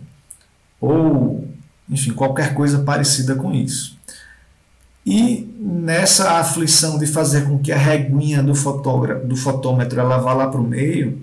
ou 0.80 1.48
enfim 1.88 2.12
qualquer 2.12 2.54
coisa 2.54 2.80
parecida 2.80 3.34
com 3.34 3.52
isso. 3.52 3.96
E 5.04 5.54
nessa 5.58 6.32
aflição 6.40 6.98
de 6.98 7.06
fazer 7.06 7.46
com 7.46 7.58
que 7.58 7.70
a 7.70 7.78
reguinha 7.78 8.42
do 8.42 8.54
fotógrafo 8.54 9.24
do 9.24 9.36
fotômetro 9.36 10.00
ela 10.00 10.18
vá 10.18 10.32
lá 10.32 10.48
para 10.48 10.60
o 10.60 10.64
meio, 10.64 11.22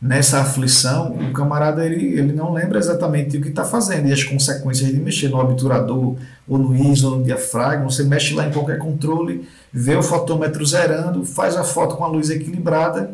nessa 0.00 0.40
aflição, 0.40 1.12
o 1.12 1.32
camarada 1.32 1.84
ele, 1.84 2.16
ele 2.16 2.32
não 2.32 2.52
lembra 2.52 2.78
exatamente 2.78 3.36
o 3.36 3.40
que 3.40 3.48
está 3.48 3.64
fazendo 3.64 4.08
e 4.08 4.12
as 4.12 4.22
consequências 4.22 4.88
de 4.88 5.00
mexer 5.00 5.28
no 5.28 5.38
obturador, 5.38 6.16
ou 6.46 6.58
no 6.58 6.92
ISO, 6.92 7.10
ou 7.10 7.18
no 7.18 7.24
diafragma. 7.24 7.90
Você 7.90 8.04
mexe 8.04 8.34
lá 8.34 8.46
em 8.46 8.52
qualquer 8.52 8.78
controle, 8.78 9.48
vê 9.72 9.96
o 9.96 10.02
fotômetro 10.02 10.64
zerando, 10.64 11.24
faz 11.24 11.56
a 11.56 11.64
foto 11.64 11.96
com 11.96 12.04
a 12.04 12.08
luz 12.08 12.30
equilibrada, 12.30 13.10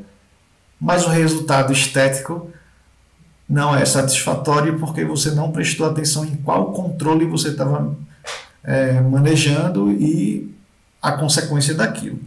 mas 0.78 1.06
o 1.06 1.08
resultado 1.08 1.72
estético 1.72 2.50
não 3.48 3.76
é 3.76 3.84
satisfatório 3.84 4.78
porque 4.78 5.04
você 5.04 5.30
não 5.30 5.52
prestou 5.52 5.86
atenção 5.86 6.24
em 6.24 6.36
qual 6.36 6.72
controle 6.72 7.26
você 7.26 7.48
estava 7.48 7.94
é, 8.62 9.00
manejando 9.00 9.92
e 9.92 10.54
a 11.00 11.12
consequência 11.12 11.74
daquilo. 11.74 12.18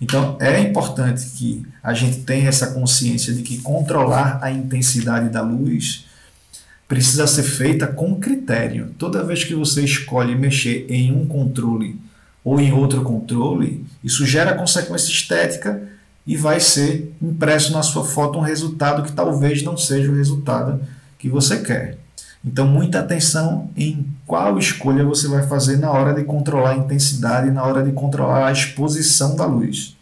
Então, 0.00 0.36
é 0.40 0.60
importante 0.60 1.30
que 1.30 1.66
a 1.82 1.92
gente 1.92 2.20
tenha 2.20 2.48
essa 2.48 2.68
consciência 2.68 3.32
de 3.32 3.42
que 3.42 3.58
controlar 3.58 4.38
a 4.42 4.50
intensidade 4.50 5.28
da 5.28 5.42
luz 5.42 6.04
precisa 6.86 7.26
ser 7.26 7.42
feita 7.42 7.86
com 7.86 8.18
critério. 8.18 8.94
Toda 8.98 9.24
vez 9.24 9.44
que 9.44 9.54
você 9.54 9.84
escolhe 9.84 10.34
mexer 10.34 10.86
em 10.88 11.12
um 11.12 11.26
controle 11.26 12.00
ou 12.42 12.60
em 12.60 12.72
outro 12.72 13.02
controle, 13.02 13.84
isso 14.02 14.24
gera 14.24 14.54
consequência 14.54 15.10
estética 15.10 15.82
e 16.28 16.36
vai 16.36 16.60
ser 16.60 17.10
impresso 17.22 17.72
na 17.72 17.82
sua 17.82 18.04
foto 18.04 18.38
um 18.38 18.42
resultado 18.42 19.02
que 19.02 19.12
talvez 19.12 19.62
não 19.62 19.78
seja 19.78 20.12
o 20.12 20.14
resultado 20.14 20.78
que 21.18 21.26
você 21.26 21.60
quer. 21.60 21.96
Então, 22.44 22.68
muita 22.68 23.00
atenção 23.00 23.70
em 23.74 24.06
qual 24.26 24.58
escolha 24.58 25.02
você 25.06 25.26
vai 25.26 25.46
fazer 25.46 25.78
na 25.78 25.90
hora 25.90 26.12
de 26.12 26.24
controlar 26.24 26.72
a 26.72 26.76
intensidade, 26.76 27.50
na 27.50 27.64
hora 27.64 27.82
de 27.82 27.92
controlar 27.92 28.46
a 28.46 28.52
exposição 28.52 29.36
da 29.36 29.46
luz. 29.46 29.96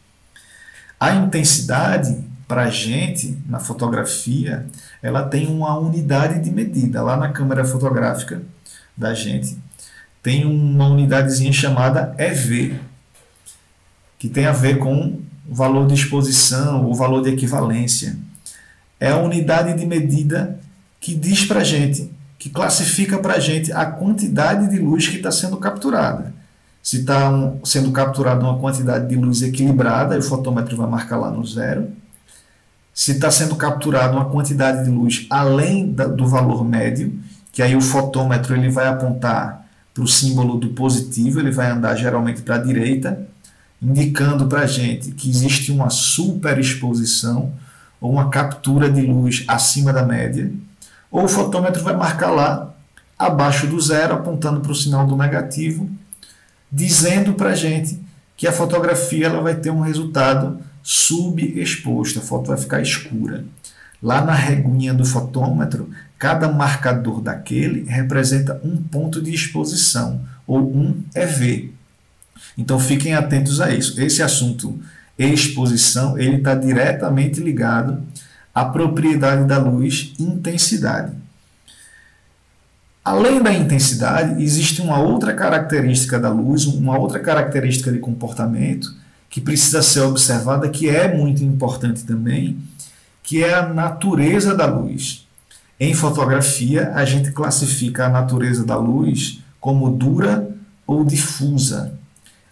A 0.98 1.14
intensidade, 1.14 2.18
para 2.48 2.64
a 2.64 2.70
gente, 2.70 3.38
na 3.48 3.60
fotografia, 3.60 4.66
ela 5.00 5.22
tem 5.22 5.46
uma 5.46 5.78
unidade 5.78 6.40
de 6.40 6.50
medida. 6.50 7.04
Lá 7.04 7.16
na 7.16 7.30
câmera 7.30 7.64
fotográfica 7.64 8.42
da 8.96 9.14
gente, 9.14 9.56
tem 10.24 10.44
uma 10.44 10.88
unidadezinha 10.88 11.52
chamada 11.52 12.16
EV, 12.18 12.80
que 14.18 14.28
tem 14.28 14.46
a 14.46 14.52
ver 14.52 14.78
com 14.78 15.20
o 15.48 15.54
valor 15.54 15.86
de 15.86 15.94
exposição, 15.94 16.88
o 16.88 16.94
valor 16.94 17.22
de 17.22 17.30
equivalência. 17.30 18.16
É 18.98 19.10
a 19.10 19.18
unidade 19.18 19.78
de 19.78 19.86
medida 19.86 20.58
que 21.00 21.14
diz 21.14 21.44
para 21.44 21.60
a 21.60 21.64
gente 21.64 22.10
que 22.38 22.50
classifica 22.50 23.18
para 23.18 23.34
a 23.34 23.38
gente 23.40 23.72
a 23.72 23.86
quantidade 23.86 24.68
de 24.68 24.78
luz 24.78 25.08
que 25.08 25.16
está 25.16 25.30
sendo 25.30 25.56
capturada. 25.56 26.34
Se 26.82 26.98
está 26.98 27.30
um, 27.30 27.64
sendo 27.64 27.90
capturada 27.90 28.44
uma 28.44 28.58
quantidade 28.58 29.08
de 29.08 29.16
luz 29.16 29.42
equilibrada, 29.42 30.16
o 30.16 30.22
fotômetro 30.22 30.76
vai 30.76 30.88
marcar 30.88 31.16
lá 31.16 31.30
no 31.30 31.44
zero. 31.44 31.88
Se 32.94 33.12
está 33.12 33.30
sendo 33.30 33.56
capturada 33.56 34.12
uma 34.12 34.26
quantidade 34.26 34.84
de 34.84 34.90
luz 34.90 35.26
além 35.28 35.92
da, 35.92 36.06
do 36.06 36.28
valor 36.28 36.64
médio, 36.64 37.18
que 37.50 37.62
aí 37.62 37.74
o 37.74 37.80
fotômetro 37.80 38.54
ele 38.54 38.70
vai 38.70 38.86
apontar 38.86 39.66
para 39.92 40.04
o 40.04 40.06
símbolo 40.06 40.58
do 40.58 40.68
positivo, 40.68 41.40
ele 41.40 41.50
vai 41.50 41.70
andar 41.70 41.96
geralmente 41.96 42.42
para 42.42 42.56
a 42.56 42.58
direita, 42.58 43.26
indicando 43.86 44.46
para 44.46 44.62
a 44.62 44.66
gente 44.66 45.12
que 45.12 45.30
existe 45.30 45.70
uma 45.70 45.90
superexposição 45.90 47.52
ou 48.00 48.10
uma 48.10 48.28
captura 48.28 48.90
de 48.90 49.02
luz 49.02 49.44
acima 49.46 49.92
da 49.92 50.04
média 50.04 50.52
ou 51.10 51.24
o 51.24 51.28
fotômetro 51.28 51.82
vai 51.82 51.96
marcar 51.96 52.30
lá 52.30 52.74
abaixo 53.18 53.66
do 53.66 53.80
zero, 53.80 54.14
apontando 54.14 54.60
para 54.60 54.72
o 54.72 54.74
sinal 54.74 55.06
do 55.06 55.16
negativo, 55.16 55.88
dizendo 56.70 57.34
para 57.34 57.50
a 57.50 57.54
gente 57.54 57.98
que 58.36 58.46
a 58.46 58.52
fotografia 58.52 59.26
ela 59.26 59.40
vai 59.40 59.54
ter 59.54 59.70
um 59.70 59.80
resultado 59.80 60.58
subexposto, 60.82 62.18
a 62.18 62.22
foto 62.22 62.48
vai 62.48 62.58
ficar 62.58 62.82
escura. 62.82 63.44
Lá 64.02 64.22
na 64.22 64.34
reguinha 64.34 64.92
do 64.92 65.06
fotômetro, 65.06 65.88
cada 66.18 66.52
marcador 66.52 67.22
daquele 67.22 67.84
representa 67.88 68.60
um 68.62 68.76
ponto 68.76 69.22
de 69.22 69.32
exposição, 69.32 70.20
ou 70.46 70.60
um 70.60 71.02
EV. 71.14 71.75
Então 72.56 72.78
fiquem 72.78 73.14
atentos 73.14 73.60
a 73.60 73.70
isso. 73.70 74.00
Esse 74.00 74.22
assunto 74.22 74.78
exposição 75.18 76.18
ele 76.18 76.36
está 76.36 76.54
diretamente 76.54 77.40
ligado 77.40 78.02
a 78.54 78.64
propriedade 78.64 79.44
da 79.44 79.58
luz, 79.58 80.12
intensidade. 80.18 81.12
Além 83.04 83.40
da 83.40 83.52
intensidade, 83.52 84.42
existe 84.42 84.82
uma 84.82 84.98
outra 84.98 85.32
característica 85.32 86.18
da 86.18 86.30
luz, 86.30 86.66
uma 86.66 86.98
outra 86.98 87.20
característica 87.20 87.92
de 87.92 87.98
comportamento 87.98 88.94
que 89.30 89.40
precisa 89.40 89.82
ser 89.82 90.00
observada, 90.00 90.68
que 90.68 90.88
é 90.88 91.14
muito 91.14 91.44
importante 91.44 92.04
também, 92.04 92.58
que 93.22 93.44
é 93.44 93.54
a 93.54 93.68
natureza 93.68 94.54
da 94.54 94.66
luz. 94.66 95.26
Em 95.78 95.94
fotografia, 95.94 96.92
a 96.94 97.04
gente 97.04 97.30
classifica 97.32 98.06
a 98.06 98.08
natureza 98.08 98.64
da 98.64 98.76
luz 98.76 99.40
como 99.60 99.90
dura 99.90 100.48
ou 100.86 101.04
difusa. 101.04 101.98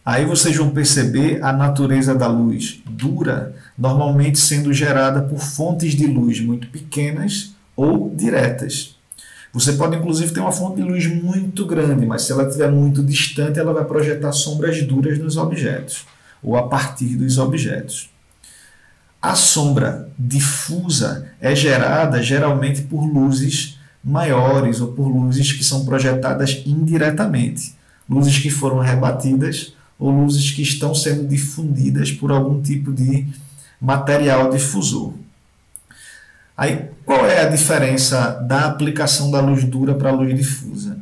Aí 0.04 0.26
vocês 0.26 0.54
vão 0.54 0.68
perceber 0.68 1.42
a 1.42 1.50
natureza 1.50 2.14
da 2.14 2.26
luz 2.26 2.82
dura, 2.84 3.54
normalmente 3.76 4.38
sendo 4.38 4.70
gerada 4.70 5.22
por 5.22 5.38
fontes 5.38 5.94
de 5.94 6.06
luz 6.06 6.40
muito 6.40 6.68
pequenas 6.68 7.54
ou 7.74 8.12
diretas. 8.14 8.96
Você 9.50 9.72
pode 9.72 9.96
inclusive 9.96 10.32
ter 10.32 10.40
uma 10.40 10.52
fonte 10.52 10.76
de 10.76 10.82
luz 10.82 11.06
muito 11.06 11.64
grande, 11.64 12.04
mas 12.04 12.22
se 12.22 12.32
ela 12.32 12.46
estiver 12.46 12.70
muito 12.70 13.02
distante, 13.02 13.58
ela 13.58 13.72
vai 13.72 13.84
projetar 13.84 14.32
sombras 14.32 14.82
duras 14.82 15.18
nos 15.18 15.38
objetos 15.38 16.04
ou 16.42 16.54
a 16.56 16.68
partir 16.68 17.16
dos 17.16 17.38
objetos. 17.38 18.10
A 19.22 19.34
sombra 19.34 20.10
difusa 20.18 21.28
é 21.40 21.54
gerada 21.54 22.22
geralmente 22.22 22.82
por 22.82 23.06
luzes 23.06 23.78
maiores 24.04 24.82
ou 24.82 24.88
por 24.88 25.08
luzes 25.08 25.50
que 25.50 25.64
são 25.64 25.86
projetadas 25.86 26.62
indiretamente, 26.66 27.74
luzes 28.06 28.38
que 28.38 28.50
foram 28.50 28.80
rebatidas 28.80 29.72
ou 30.04 30.10
luzes 30.10 30.50
que 30.50 30.60
estão 30.60 30.94
sendo 30.94 31.26
difundidas 31.26 32.12
por 32.12 32.30
algum 32.30 32.60
tipo 32.60 32.92
de 32.92 33.26
material 33.80 34.50
difusor. 34.50 35.14
Aí, 36.54 36.90
qual 37.06 37.24
é 37.24 37.40
a 37.40 37.48
diferença 37.48 38.32
da 38.46 38.66
aplicação 38.66 39.30
da 39.30 39.40
luz 39.40 39.64
dura 39.64 39.94
para 39.94 40.10
a 40.10 40.12
luz 40.12 40.36
difusa? 40.36 40.98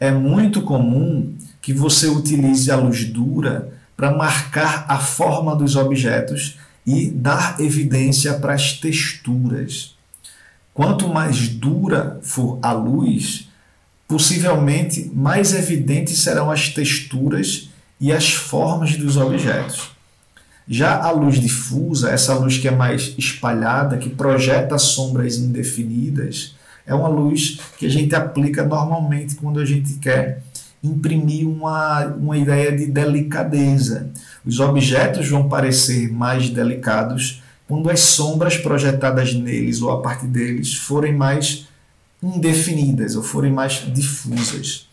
É 0.00 0.10
muito 0.10 0.62
comum 0.62 1.34
que 1.60 1.74
você 1.74 2.06
utilize 2.06 2.70
a 2.70 2.76
luz 2.76 3.04
dura 3.04 3.70
para 3.94 4.16
marcar 4.16 4.86
a 4.88 4.98
forma 4.98 5.54
dos 5.54 5.76
objetos 5.76 6.58
e 6.86 7.10
dar 7.10 7.60
evidência 7.60 8.32
para 8.32 8.54
as 8.54 8.72
texturas. 8.72 9.94
Quanto 10.72 11.06
mais 11.06 11.48
dura 11.48 12.18
for 12.22 12.58
a 12.62 12.72
luz, 12.72 13.46
possivelmente 14.06 15.10
mais 15.14 15.52
evidentes 15.52 16.18
serão 16.20 16.50
as 16.50 16.70
texturas 16.70 17.67
e 18.00 18.12
as 18.12 18.32
formas 18.32 18.96
dos 18.96 19.16
objetos. 19.16 19.90
Já 20.68 21.02
a 21.02 21.10
luz 21.10 21.40
difusa, 21.40 22.10
essa 22.10 22.34
luz 22.34 22.58
que 22.58 22.68
é 22.68 22.70
mais 22.70 23.14
espalhada, 23.16 23.96
que 23.96 24.10
projeta 24.10 24.76
sombras 24.76 25.38
indefinidas, 25.38 26.54
é 26.86 26.94
uma 26.94 27.08
luz 27.08 27.58
que 27.78 27.86
a 27.86 27.90
gente 27.90 28.14
aplica 28.14 28.64
normalmente 28.64 29.34
quando 29.36 29.60
a 29.60 29.64
gente 29.64 29.94
quer 29.94 30.42
imprimir 30.82 31.48
uma, 31.48 32.06
uma 32.06 32.36
ideia 32.36 32.70
de 32.76 32.86
delicadeza. 32.86 34.10
Os 34.44 34.60
objetos 34.60 35.28
vão 35.28 35.48
parecer 35.48 36.12
mais 36.12 36.50
delicados 36.50 37.42
quando 37.66 37.90
as 37.90 38.00
sombras 38.00 38.56
projetadas 38.56 39.34
neles 39.34 39.82
ou 39.82 39.90
a 39.90 40.00
partir 40.00 40.26
deles 40.26 40.74
forem 40.74 41.14
mais 41.14 41.66
indefinidas 42.22 43.16
ou 43.16 43.22
forem 43.22 43.52
mais 43.52 43.84
difusas. 43.92 44.88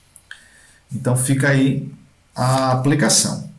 Então 0.94 1.16
fica 1.16 1.50
aí 1.50 1.90
a 2.36 2.72
aplicação. 2.72 3.50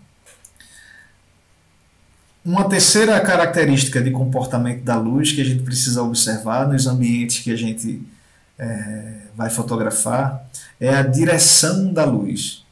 Uma 2.45 2.69
terceira 2.69 3.19
característica 3.21 4.01
de 4.01 4.11
comportamento 4.11 4.85
da 4.85 4.97
luz 4.97 5.33
que 5.33 5.41
a 5.41 5.45
gente 5.45 5.63
precisa 5.65 6.03
observar 6.03 6.69
nos 6.69 6.87
ambientes 6.87 7.43
que 7.43 7.51
a 7.51 7.57
gente 7.57 8.07
é, 8.59 9.23
vai 9.35 9.51
fotografar 9.51 10.47
é 10.79 10.91
a 10.91 11.03
direção 11.03 11.93
da 11.93 12.05
luz. 12.05 12.65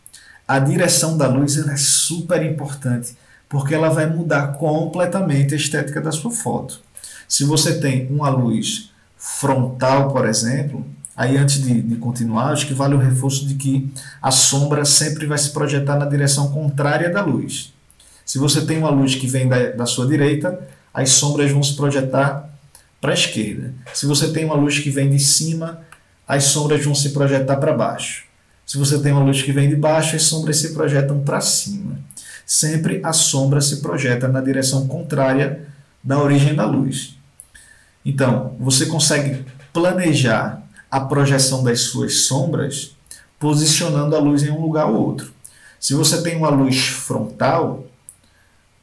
A 0.47 0.59
direção 0.59 1.17
da 1.17 1.27
luz 1.27 1.57
é 1.57 1.77
super 1.77 2.45
importante 2.45 3.17
porque 3.49 3.75
ela 3.75 3.89
vai 3.89 4.07
mudar 4.07 4.59
completamente 4.59 5.55
a 5.55 5.57
estética 5.57 6.01
da 6.01 6.13
sua 6.13 6.31
foto. 6.31 6.81
Se 7.29 7.45
você 7.45 7.81
tem 7.81 8.07
uma 8.11 8.29
luz 8.29 8.91
frontal, 9.17 10.13
por 10.13 10.29
exemplo, 10.29 10.87
aí 11.17 11.37
antes 11.37 11.63
de, 11.63 11.81
de 11.81 11.97
continuar, 11.97 12.53
acho 12.53 12.67
que 12.67 12.75
vale 12.75 12.95
o 12.95 12.99
reforço 12.99 13.47
de 13.47 13.55
que 13.55 13.91
a 14.21 14.31
sombra 14.31 14.85
sempre 14.85 15.27
vai 15.27 15.39
se 15.39 15.51
projetar 15.51 15.97
na 15.97 16.07
direção 16.07 16.51
contrária 16.51 17.11
da 17.11 17.23
luz. 17.23 17.73
Se 18.25 18.39
você 18.39 18.65
tem 18.65 18.79
uma 18.79 18.91
luz 18.91 19.15
que 19.15 19.27
vem 19.27 19.49
da, 19.49 19.71
da 19.71 19.87
sua 19.87 20.07
direita, 20.07 20.59
as 20.93 21.11
sombras 21.11 21.51
vão 21.51 21.63
se 21.63 21.75
projetar 21.75 22.49
para 23.01 23.11
a 23.11 23.15
esquerda. 23.15 23.75
Se 23.93 24.07
você 24.07 24.33
tem 24.33 24.45
uma 24.45 24.55
luz 24.55 24.79
que 24.79 24.91
vem 24.91 25.11
de 25.11 25.19
cima, 25.19 25.81
as 26.27 26.45
sombras 26.45 26.85
vão 26.85 26.95
se 26.95 27.11
projetar 27.11 27.57
para 27.57 27.75
baixo. 27.75 28.25
Se 28.67 28.79
você 28.79 28.99
tem 28.99 29.13
uma 29.13 29.23
luz 29.23 29.43
que 29.43 29.53
vem 29.53 29.69
de 29.69 29.77
baixo, 29.77 30.17
as 30.17 30.23
sombras 30.23 30.57
se 30.57 30.73
projetam 30.73 31.21
para 31.21 31.41
cima. 31.41 31.99
Sempre 32.47 33.01
a 33.03 33.13
sombra 33.13 33.61
se 33.61 33.83
projeta 33.83 34.27
na 34.27 34.41
direção 34.41 34.87
contrária 34.87 35.67
da 36.03 36.19
origem 36.19 36.55
da 36.55 36.65
luz. 36.65 37.17
Então, 38.05 38.57
você 38.59 38.87
consegue 38.87 39.45
planejar 39.73 40.63
a 40.95 41.01
projeção 41.01 41.65
das 41.65 41.81
suas 41.81 42.19
sombras 42.19 42.95
posicionando 43.41 44.15
a 44.15 44.21
luz 44.21 44.45
em 44.45 44.51
um 44.53 44.61
lugar 44.61 44.87
ou 44.87 44.95
outro. 44.95 45.33
Se 45.81 45.93
você 45.93 46.23
tem 46.23 46.37
uma 46.37 46.51
luz 46.51 46.87
frontal, 46.87 47.85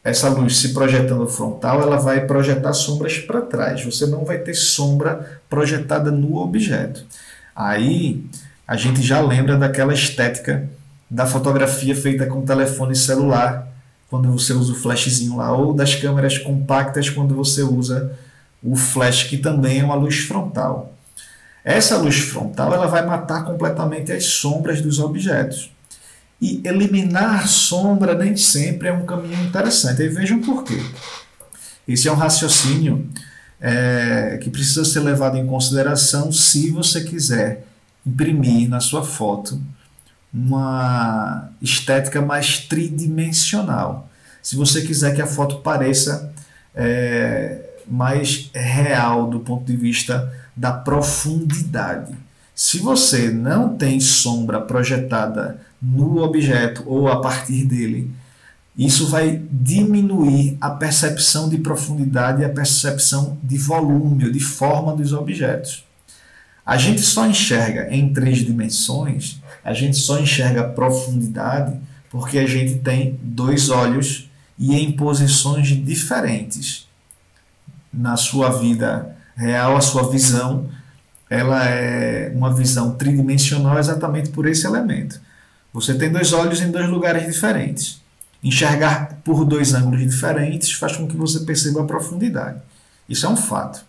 essa 0.04 0.28
luz 0.28 0.58
se 0.58 0.74
projetando 0.74 1.26
frontal, 1.26 1.82
ela 1.82 1.96
vai 1.96 2.28
projetar 2.28 2.74
sombras 2.74 3.18
para 3.18 3.40
trás. 3.40 3.86
Você 3.86 4.06
não 4.08 4.26
vai 4.26 4.40
ter 4.40 4.54
sombra 4.54 5.42
projetada 5.50 6.12
no 6.12 6.36
objeto. 6.36 7.06
Aí 7.56 8.26
a 8.68 8.76
gente 8.76 9.02
já 9.02 9.22
lembra 9.22 9.56
daquela 9.56 9.94
estética 9.94 10.70
da 11.10 11.26
fotografia 11.26 11.96
feita 11.96 12.26
com 12.26 12.42
telefone 12.42 12.94
celular, 12.94 13.70
quando 14.10 14.30
você 14.30 14.52
usa 14.52 14.74
o 14.74 14.76
flashzinho 14.76 15.38
lá, 15.38 15.54
ou 15.56 15.74
das 15.74 15.96
câmeras 15.96 16.38
compactas 16.38 17.10
quando 17.10 17.34
você 17.34 17.64
usa 17.64 18.12
o 18.62 18.76
flash, 18.76 19.24
que 19.24 19.38
também 19.38 19.80
é 19.80 19.84
uma 19.86 19.96
luz 19.96 20.18
frontal. 20.20 20.92
Essa 21.64 21.98
luz 21.98 22.18
frontal 22.20 22.74
ela 22.74 22.88
vai 22.88 23.06
matar 23.06 23.46
completamente 23.46 24.12
as 24.12 24.26
sombras 24.26 24.82
dos 24.82 25.00
objetos. 25.00 25.72
E 26.42 26.60
eliminar 26.66 27.48
sombra 27.48 28.16
nem 28.16 28.36
sempre 28.36 28.88
é 28.88 28.94
um 28.94 29.06
caminho 29.06 29.44
interessante. 29.46 30.02
E 30.02 30.10
vejam 30.10 30.42
por 30.42 30.64
quê. 30.64 30.82
Esse 31.88 32.08
é 32.08 32.12
um 32.12 32.16
raciocínio 32.16 33.08
é, 33.60 34.40
que 34.42 34.50
precisa 34.50 34.84
ser 34.84 35.02
levado 35.02 35.38
em 35.38 35.46
consideração 35.46 36.32
se 36.32 36.72
você 36.72 37.02
quiser 37.02 37.64
imprimir 38.06 38.68
na 38.68 38.80
sua 38.80 39.04
foto 39.04 39.62
uma 40.34 41.50
estética 41.62 42.22
mais 42.22 42.60
tridimensional. 42.60 44.10
Se 44.42 44.56
você 44.56 44.82
quiser 44.82 45.14
que 45.14 45.22
a 45.22 45.28
foto 45.28 45.58
pareça 45.58 46.34
é, 46.74 47.70
mais 47.88 48.50
real 48.54 49.30
do 49.30 49.42
ponto 49.42 49.66
de 49.66 49.76
vista 49.76 50.34
da 50.56 50.72
profundidade. 50.72 52.16
Se 52.54 52.80
você 52.80 53.30
não 53.30 53.76
tem 53.76 54.00
sombra 54.00 54.62
projetada 54.62 55.62
no 55.82 56.22
objeto 56.22 56.84
ou 56.86 57.08
a 57.08 57.20
partir 57.20 57.66
dele, 57.66 58.12
isso 58.78 59.08
vai 59.08 59.42
diminuir 59.52 60.58
a 60.62 60.70
percepção 60.70 61.50
de 61.50 61.58
profundidade 61.58 62.42
e 62.42 62.46
a 62.46 62.50
percepção 62.50 63.38
de 63.44 63.58
volume 63.58 64.26
ou 64.26 64.32
de 64.32 64.40
forma 64.40 64.96
dos 64.96 65.12
objetos. 65.12 65.86
A 66.66 66.78
gente 66.78 67.02
só 67.02 67.28
enxerga 67.28 67.94
em 67.94 68.14
três 68.14 68.40
dimensões, 68.40 69.42
a 69.64 69.74
gente 69.74 69.98
só 69.98 70.20
enxerga 70.20 70.64
profundidade 70.64 71.80
porque 72.10 72.38
a 72.38 72.46
gente 72.46 72.76
tem 72.80 73.20
dois 73.22 73.70
olhos 73.70 74.30
e 74.58 74.76
em 74.76 74.92
posições 74.92 75.68
diferentes. 75.68 76.88
Na 77.92 78.16
sua 78.16 78.50
vida 78.50 79.18
real, 79.36 79.78
a 79.78 79.82
sua 79.82 80.10
visão 80.10 80.70
ela 81.32 81.64
é 81.64 82.30
uma 82.36 82.54
visão 82.54 82.96
tridimensional 82.96 83.80
exatamente 83.80 84.32
por 84.32 84.46
esse 84.46 84.68
elemento. 84.68 85.22
Você 85.72 85.94
tem 85.94 86.12
dois 86.12 86.34
olhos 86.34 86.62
em 86.62 86.70
dois 86.70 86.90
lugares 86.90 87.26
diferentes. 87.26 88.02
Enxergar 88.44 89.20
por 89.24 89.46
dois 89.46 89.74
ângulos 89.74 90.02
diferentes 90.02 90.74
faz 90.74 90.98
com 90.98 91.08
que 91.08 91.16
você 91.16 91.40
perceba 91.42 91.82
a 91.82 91.86
profundidade. 91.86 92.60
Isso 93.08 93.26
é 93.26 93.30
um 93.30 93.38
fato. 93.38 93.86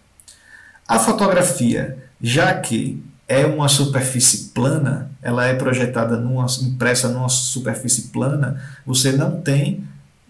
A 0.87 1.00
fotografia, 1.00 1.98
já 2.20 2.55
que 2.55 3.02
é 3.26 3.44
uma 3.44 3.68
superfície 3.68 4.50
plana, 4.50 5.11
ela 5.20 5.44
é 5.44 5.55
projetada 5.55 6.16
numa, 6.16 6.46
impressa 6.62 7.09
numa 7.09 7.28
superfície 7.28 8.09
plana, 8.09 8.62
você 8.87 9.11
não 9.11 9.40
tem 9.40 9.83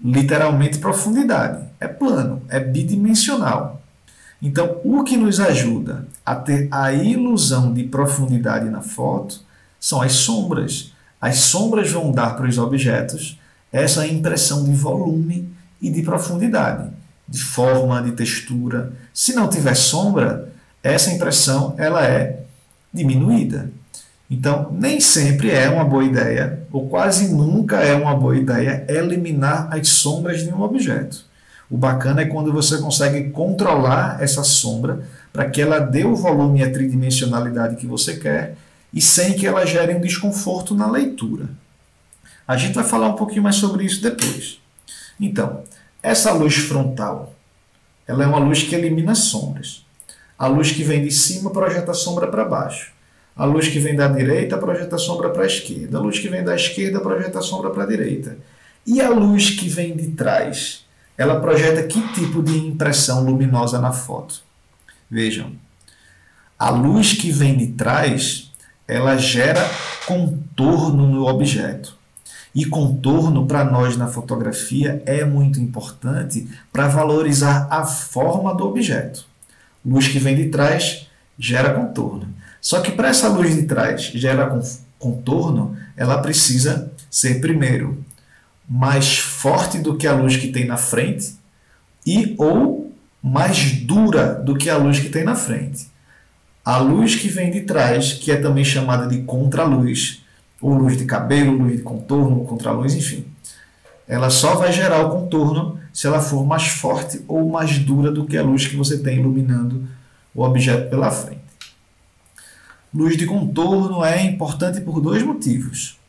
literalmente 0.02 0.78
profundidade. 0.78 1.62
É 1.78 1.88
plano, 1.88 2.42
é 2.48 2.58
bidimensional. 2.58 3.81
Então, 4.42 4.80
o 4.82 5.04
que 5.04 5.16
nos 5.16 5.38
ajuda 5.38 6.04
a 6.26 6.34
ter 6.34 6.66
a 6.72 6.92
ilusão 6.92 7.72
de 7.72 7.84
profundidade 7.84 8.68
na 8.68 8.82
foto 8.82 9.40
são 9.78 10.02
as 10.02 10.12
sombras. 10.14 10.92
As 11.20 11.36
sombras 11.36 11.92
vão 11.92 12.10
dar 12.10 12.36
para 12.36 12.48
os 12.48 12.58
objetos 12.58 13.38
essa 13.72 14.04
impressão 14.04 14.64
de 14.64 14.72
volume 14.72 15.48
e 15.80 15.88
de 15.88 16.02
profundidade, 16.02 16.90
de 17.28 17.40
forma, 17.40 18.02
de 18.02 18.12
textura. 18.12 18.92
Se 19.14 19.32
não 19.32 19.48
tiver 19.48 19.76
sombra, 19.76 20.52
essa 20.82 21.12
impressão 21.12 21.76
ela 21.78 22.04
é 22.04 22.42
diminuída. 22.92 23.70
Então, 24.28 24.72
nem 24.72 24.98
sempre 24.98 25.50
é 25.50 25.68
uma 25.68 25.84
boa 25.84 26.04
ideia, 26.04 26.66
ou 26.72 26.88
quase 26.88 27.32
nunca 27.32 27.76
é 27.76 27.94
uma 27.94 28.16
boa 28.16 28.36
ideia, 28.36 28.84
eliminar 28.88 29.68
as 29.70 29.88
sombras 29.88 30.42
de 30.42 30.50
um 30.50 30.62
objeto. 30.62 31.30
O 31.72 31.78
bacana 31.78 32.20
é 32.20 32.26
quando 32.26 32.52
você 32.52 32.76
consegue 32.76 33.30
controlar 33.30 34.22
essa 34.22 34.44
sombra 34.44 35.08
para 35.32 35.48
que 35.48 35.58
ela 35.58 35.78
dê 35.78 36.04
o 36.04 36.14
volume 36.14 36.60
e 36.60 36.64
a 36.64 36.70
tridimensionalidade 36.70 37.76
que 37.76 37.86
você 37.86 38.18
quer 38.18 38.56
e 38.92 39.00
sem 39.00 39.32
que 39.32 39.46
ela 39.46 39.64
gere 39.64 39.94
um 39.94 40.00
desconforto 40.02 40.74
na 40.74 40.86
leitura. 40.86 41.48
A 42.46 42.58
gente 42.58 42.74
vai 42.74 42.84
falar 42.84 43.08
um 43.08 43.16
pouquinho 43.16 43.42
mais 43.42 43.56
sobre 43.56 43.86
isso 43.86 44.02
depois. 44.02 44.60
Então, 45.18 45.62
essa 46.02 46.30
luz 46.32 46.56
frontal, 46.56 47.32
ela 48.06 48.22
é 48.22 48.26
uma 48.26 48.38
luz 48.38 48.62
que 48.62 48.74
elimina 48.74 49.14
sombras. 49.14 49.82
A 50.38 50.46
luz 50.46 50.72
que 50.72 50.84
vem 50.84 51.02
de 51.02 51.10
cima 51.10 51.48
projeta 51.48 51.92
a 51.92 51.94
sombra 51.94 52.26
para 52.26 52.44
baixo. 52.44 52.92
A 53.34 53.46
luz 53.46 53.68
que 53.68 53.78
vem 53.78 53.96
da 53.96 54.08
direita 54.08 54.58
projeta 54.58 54.96
a 54.96 54.98
sombra 54.98 55.30
para 55.30 55.44
a 55.44 55.46
esquerda. 55.46 55.96
A 55.96 56.02
luz 56.02 56.18
que 56.18 56.28
vem 56.28 56.44
da 56.44 56.54
esquerda 56.54 57.00
projeta 57.00 57.38
a 57.38 57.42
sombra 57.42 57.70
para 57.70 57.84
a 57.84 57.86
direita. 57.86 58.36
E 58.86 59.00
a 59.00 59.08
luz 59.08 59.48
que 59.48 59.70
vem 59.70 59.96
de 59.96 60.08
trás 60.08 60.81
ela 61.16 61.40
projeta 61.40 61.82
que 61.82 62.00
tipo 62.12 62.42
de 62.42 62.56
impressão 62.56 63.24
luminosa 63.24 63.80
na 63.80 63.92
foto? 63.92 64.42
Vejam, 65.10 65.52
a 66.58 66.70
luz 66.70 67.12
que 67.12 67.30
vem 67.30 67.56
de 67.56 67.68
trás, 67.68 68.50
ela 68.86 69.16
gera 69.16 69.68
contorno 70.06 71.06
no 71.06 71.26
objeto. 71.26 71.96
E 72.54 72.66
contorno 72.66 73.46
para 73.46 73.64
nós 73.64 73.96
na 73.96 74.08
fotografia 74.08 75.02
é 75.06 75.24
muito 75.24 75.58
importante 75.58 76.46
para 76.72 76.86
valorizar 76.86 77.66
a 77.70 77.84
forma 77.84 78.54
do 78.54 78.64
objeto. 78.66 79.26
Luz 79.84 80.08
que 80.08 80.18
vem 80.18 80.36
de 80.36 80.48
trás 80.50 81.08
gera 81.38 81.72
contorno. 81.72 82.28
Só 82.60 82.80
que 82.80 82.92
para 82.92 83.08
essa 83.08 83.28
luz 83.28 83.56
de 83.56 83.64
trás 83.64 84.02
gerar 84.02 84.56
contorno, 84.98 85.76
ela 85.96 86.18
precisa 86.18 86.92
ser 87.10 87.40
primeiro 87.40 88.04
mais 88.74 89.18
forte 89.18 89.78
do 89.78 89.98
que 89.98 90.06
a 90.06 90.14
luz 90.14 90.38
que 90.38 90.48
tem 90.48 90.64
na 90.64 90.78
frente 90.78 91.34
e 92.06 92.34
ou 92.38 92.90
mais 93.22 93.72
dura 93.82 94.32
do 94.32 94.56
que 94.56 94.70
a 94.70 94.78
luz 94.78 94.98
que 94.98 95.10
tem 95.10 95.24
na 95.24 95.34
frente. 95.34 95.88
A 96.64 96.78
luz 96.78 97.14
que 97.14 97.28
vem 97.28 97.50
de 97.50 97.60
trás, 97.60 98.14
que 98.14 98.32
é 98.32 98.36
também 98.36 98.64
chamada 98.64 99.06
de 99.06 99.24
contraluz, 99.24 100.22
ou 100.58 100.72
luz 100.72 100.96
de 100.96 101.04
cabelo, 101.04 101.52
luz 101.52 101.76
de 101.76 101.82
contorno, 101.82 102.46
contraluz, 102.46 102.94
enfim. 102.94 103.26
Ela 104.08 104.30
só 104.30 104.54
vai 104.54 104.72
gerar 104.72 105.04
o 105.04 105.10
contorno 105.10 105.78
se 105.92 106.06
ela 106.06 106.22
for 106.22 106.46
mais 106.46 106.68
forte 106.68 107.22
ou 107.28 107.50
mais 107.50 107.78
dura 107.78 108.10
do 108.10 108.24
que 108.24 108.38
a 108.38 108.42
luz 108.42 108.66
que 108.66 108.74
você 108.74 108.96
tem 108.96 109.18
iluminando 109.18 109.86
o 110.34 110.42
objeto 110.42 110.88
pela 110.88 111.10
frente. 111.10 111.42
Luz 112.94 113.18
de 113.18 113.26
contorno 113.26 114.02
é 114.02 114.24
importante 114.24 114.80
por 114.80 114.98
dois 114.98 115.22
motivos. 115.22 116.00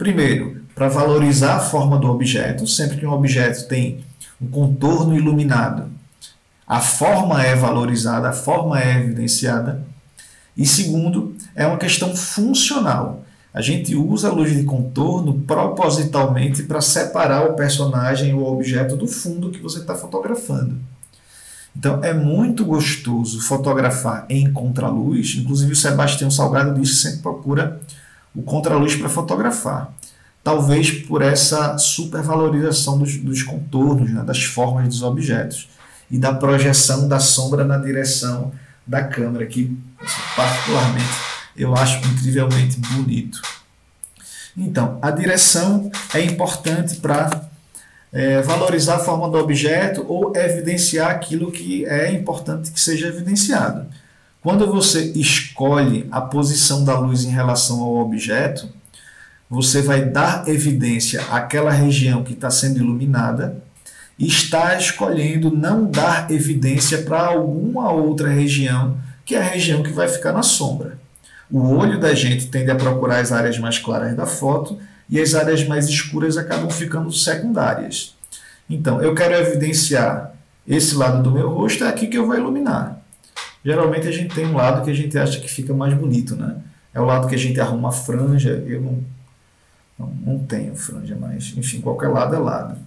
Primeiro, 0.00 0.62
para 0.74 0.88
valorizar 0.88 1.56
a 1.56 1.60
forma 1.60 1.98
do 1.98 2.08
objeto, 2.08 2.66
sempre 2.66 2.96
que 2.96 3.04
um 3.04 3.12
objeto 3.12 3.68
tem 3.68 4.02
um 4.40 4.46
contorno 4.46 5.14
iluminado, 5.14 5.90
a 6.66 6.80
forma 6.80 7.44
é 7.44 7.54
valorizada, 7.54 8.30
a 8.30 8.32
forma 8.32 8.82
é 8.82 8.96
evidenciada. 8.96 9.84
E 10.56 10.66
segundo, 10.66 11.36
é 11.54 11.66
uma 11.66 11.76
questão 11.76 12.16
funcional. 12.16 13.26
A 13.52 13.60
gente 13.60 13.94
usa 13.94 14.30
a 14.30 14.32
luz 14.32 14.56
de 14.56 14.64
contorno 14.64 15.34
propositalmente 15.40 16.62
para 16.62 16.80
separar 16.80 17.50
o 17.50 17.52
personagem 17.52 18.32
ou 18.32 18.40
o 18.40 18.54
objeto 18.54 18.96
do 18.96 19.06
fundo 19.06 19.50
que 19.50 19.60
você 19.60 19.80
está 19.80 19.94
fotografando. 19.94 20.76
Então 21.76 22.02
é 22.02 22.14
muito 22.14 22.64
gostoso 22.64 23.42
fotografar 23.42 24.24
em 24.30 24.50
contraluz. 24.50 25.34
Inclusive 25.36 25.72
o 25.72 25.76
Sebastião 25.76 26.30
Salgado 26.30 26.80
disse 26.80 26.94
que 26.94 26.98
sempre 27.02 27.20
procura 27.20 27.78
o 28.34 28.42
contraluz 28.42 28.96
para 28.96 29.08
fotografar. 29.08 29.92
Talvez 30.42 30.90
por 30.90 31.22
essa 31.22 31.76
supervalorização 31.76 32.98
dos, 32.98 33.16
dos 33.16 33.42
contornos, 33.42 34.10
né, 34.10 34.22
das 34.22 34.42
formas 34.44 34.88
dos 34.88 35.02
objetos 35.02 35.68
e 36.10 36.18
da 36.18 36.32
projeção 36.32 37.06
da 37.06 37.20
sombra 37.20 37.64
na 37.64 37.76
direção 37.76 38.52
da 38.86 39.04
câmera, 39.04 39.46
que 39.46 39.76
particularmente 40.34 41.30
eu 41.56 41.74
acho 41.76 41.98
incrivelmente 42.08 42.78
bonito. 42.80 43.40
Então, 44.56 44.98
a 45.00 45.10
direção 45.10 45.90
é 46.14 46.22
importante 46.22 46.96
para 46.96 47.48
é, 48.12 48.42
valorizar 48.42 48.96
a 48.96 48.98
forma 48.98 49.28
do 49.28 49.38
objeto 49.38 50.04
ou 50.08 50.34
evidenciar 50.34 51.10
aquilo 51.10 51.52
que 51.52 51.84
é 51.86 52.12
importante 52.12 52.70
que 52.70 52.80
seja 52.80 53.08
evidenciado. 53.08 53.86
Quando 54.42 54.66
você 54.66 55.12
escolhe 55.14 56.08
a 56.10 56.20
posição 56.20 56.82
da 56.82 56.98
luz 56.98 57.24
em 57.24 57.30
relação 57.30 57.80
ao 57.82 57.96
objeto, 57.96 58.70
você 59.50 59.82
vai 59.82 60.02
dar 60.04 60.48
evidência 60.48 61.20
àquela 61.30 61.70
região 61.70 62.24
que 62.24 62.32
está 62.32 62.50
sendo 62.50 62.78
iluminada 62.78 63.62
e 64.18 64.26
está 64.26 64.78
escolhendo 64.78 65.50
não 65.50 65.84
dar 65.84 66.30
evidência 66.30 67.02
para 67.02 67.26
alguma 67.26 67.90
outra 67.90 68.30
região, 68.30 68.96
que 69.26 69.34
é 69.34 69.38
a 69.38 69.42
região 69.42 69.82
que 69.82 69.92
vai 69.92 70.08
ficar 70.08 70.32
na 70.32 70.42
sombra. 70.42 70.98
O 71.50 71.74
olho 71.74 71.98
da 71.98 72.14
gente 72.14 72.46
tende 72.46 72.70
a 72.70 72.76
procurar 72.76 73.18
as 73.18 73.32
áreas 73.32 73.58
mais 73.58 73.78
claras 73.78 74.16
da 74.16 74.24
foto 74.24 74.78
e 75.08 75.20
as 75.20 75.34
áreas 75.34 75.66
mais 75.66 75.86
escuras 75.88 76.38
acabam 76.38 76.70
ficando 76.70 77.12
secundárias. 77.12 78.14
Então, 78.70 79.02
eu 79.02 79.14
quero 79.14 79.34
evidenciar 79.34 80.32
esse 80.66 80.94
lado 80.94 81.22
do 81.22 81.30
meu 81.30 81.50
rosto, 81.50 81.84
é 81.84 81.88
aqui 81.88 82.06
que 82.06 82.16
eu 82.16 82.26
vou 82.26 82.36
iluminar. 82.36 82.99
Geralmente 83.64 84.08
a 84.08 84.12
gente 84.12 84.34
tem 84.34 84.46
um 84.46 84.56
lado 84.56 84.84
que 84.84 84.90
a 84.90 84.94
gente 84.94 85.16
acha 85.18 85.38
que 85.40 85.48
fica 85.48 85.74
mais 85.74 85.92
bonito, 85.94 86.34
né? 86.34 86.56
É 86.94 87.00
o 87.00 87.04
lado 87.04 87.28
que 87.28 87.34
a 87.34 87.38
gente 87.38 87.60
arruma 87.60 87.92
franja, 87.92 88.50
eu 88.66 88.80
não, 88.80 89.04
não, 89.98 90.06
não 90.26 90.38
tenho 90.38 90.74
franja, 90.74 91.16
mas 91.18 91.54
enfim, 91.56 91.80
qualquer 91.80 92.08
lado 92.08 92.34
é 92.34 92.38
lado. 92.38 92.78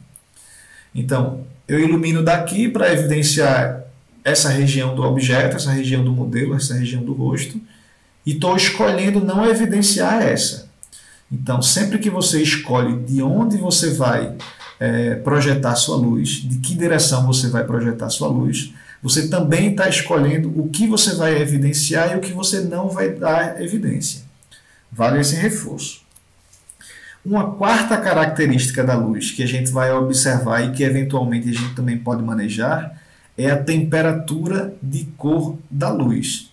Então, 0.94 1.42
eu 1.68 1.80
ilumino 1.80 2.24
daqui 2.24 2.68
para 2.68 2.92
evidenciar 2.92 3.84
essa 4.24 4.50
região 4.50 4.96
do 4.96 5.04
objeto, 5.04 5.56
essa 5.56 5.72
região 5.72 6.04
do 6.04 6.12
modelo, 6.12 6.56
essa 6.56 6.74
região 6.74 7.04
do 7.04 7.14
rosto, 7.14 7.60
e 8.26 8.32
estou 8.32 8.56
escolhendo 8.56 9.24
não 9.24 9.46
evidenciar 9.46 10.22
essa. 10.22 10.70
Então, 11.32 11.62
sempre 11.62 11.98
que 11.98 12.10
você 12.10 12.42
escolhe 12.42 13.00
de 13.04 13.22
onde 13.22 13.58
você 13.58 13.92
vai 13.94 14.36
é, 14.80 15.16
projetar 15.16 15.76
sua 15.76 15.98
luz, 15.98 16.30
de 16.30 16.60
que 16.60 16.76
direção 16.76 17.26
você 17.26 17.50
vai 17.50 17.64
projetar 17.64 18.10
sua 18.10 18.28
luz, 18.28 18.74
você 19.04 19.28
também 19.28 19.72
está 19.72 19.90
escolhendo 19.90 20.50
o 20.58 20.70
que 20.70 20.88
você 20.88 21.14
vai 21.14 21.38
evidenciar 21.42 22.14
e 22.14 22.16
o 22.16 22.22
que 22.22 22.32
você 22.32 22.62
não 22.62 22.88
vai 22.88 23.10
dar 23.10 23.62
evidência. 23.62 24.22
Vale 24.90 25.20
esse 25.20 25.36
reforço. 25.36 26.02
Uma 27.26 27.52
quarta 27.52 27.98
característica 27.98 28.82
da 28.82 28.96
luz 28.96 29.32
que 29.32 29.44
a 29.44 29.48
gente 29.48 29.72
vai 29.72 29.92
observar 29.92 30.62
e 30.62 30.72
que 30.72 30.84
eventualmente 30.84 31.50
a 31.50 31.54
gente 31.54 31.76
também 31.76 31.98
pode 31.98 32.24
manejar 32.24 32.98
é 33.38 33.50
a 33.50 33.62
temperatura 33.62 34.74
de 34.82 35.06
cor 35.18 35.58
da 35.70 35.90
luz. 35.90 36.52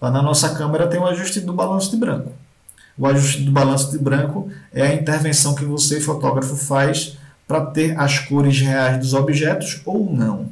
Lá 0.00 0.10
na 0.10 0.22
nossa 0.22 0.54
câmera 0.54 0.88
tem 0.88 0.98
o 0.98 1.06
ajuste 1.06 1.40
do 1.40 1.52
balanço 1.52 1.90
de 1.92 1.96
branco. 1.96 2.32
O 2.98 3.06
ajuste 3.06 3.42
do 3.42 3.52
balanço 3.52 3.90
de 3.90 3.98
branco 3.98 4.50
é 4.72 4.82
a 4.82 4.94
intervenção 4.94 5.54
que 5.54 5.64
você, 5.64 6.00
fotógrafo, 6.00 6.56
faz 6.56 7.18
para 7.46 7.66
ter 7.66 7.98
as 7.98 8.18
cores 8.18 8.60
reais 8.60 8.98
dos 8.98 9.14
objetos 9.14 9.80
ou 9.84 10.12
não. 10.12 10.50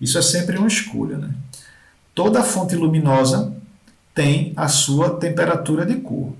Isso 0.00 0.18
é 0.18 0.22
sempre 0.22 0.58
uma 0.58 0.68
escolha. 0.68 1.18
Né? 1.18 1.30
Toda 2.14 2.42
fonte 2.42 2.74
luminosa 2.76 3.52
tem 4.14 4.52
a 4.56 4.68
sua 4.68 5.10
temperatura 5.10 5.86
de 5.86 5.94
cor. 5.96 6.32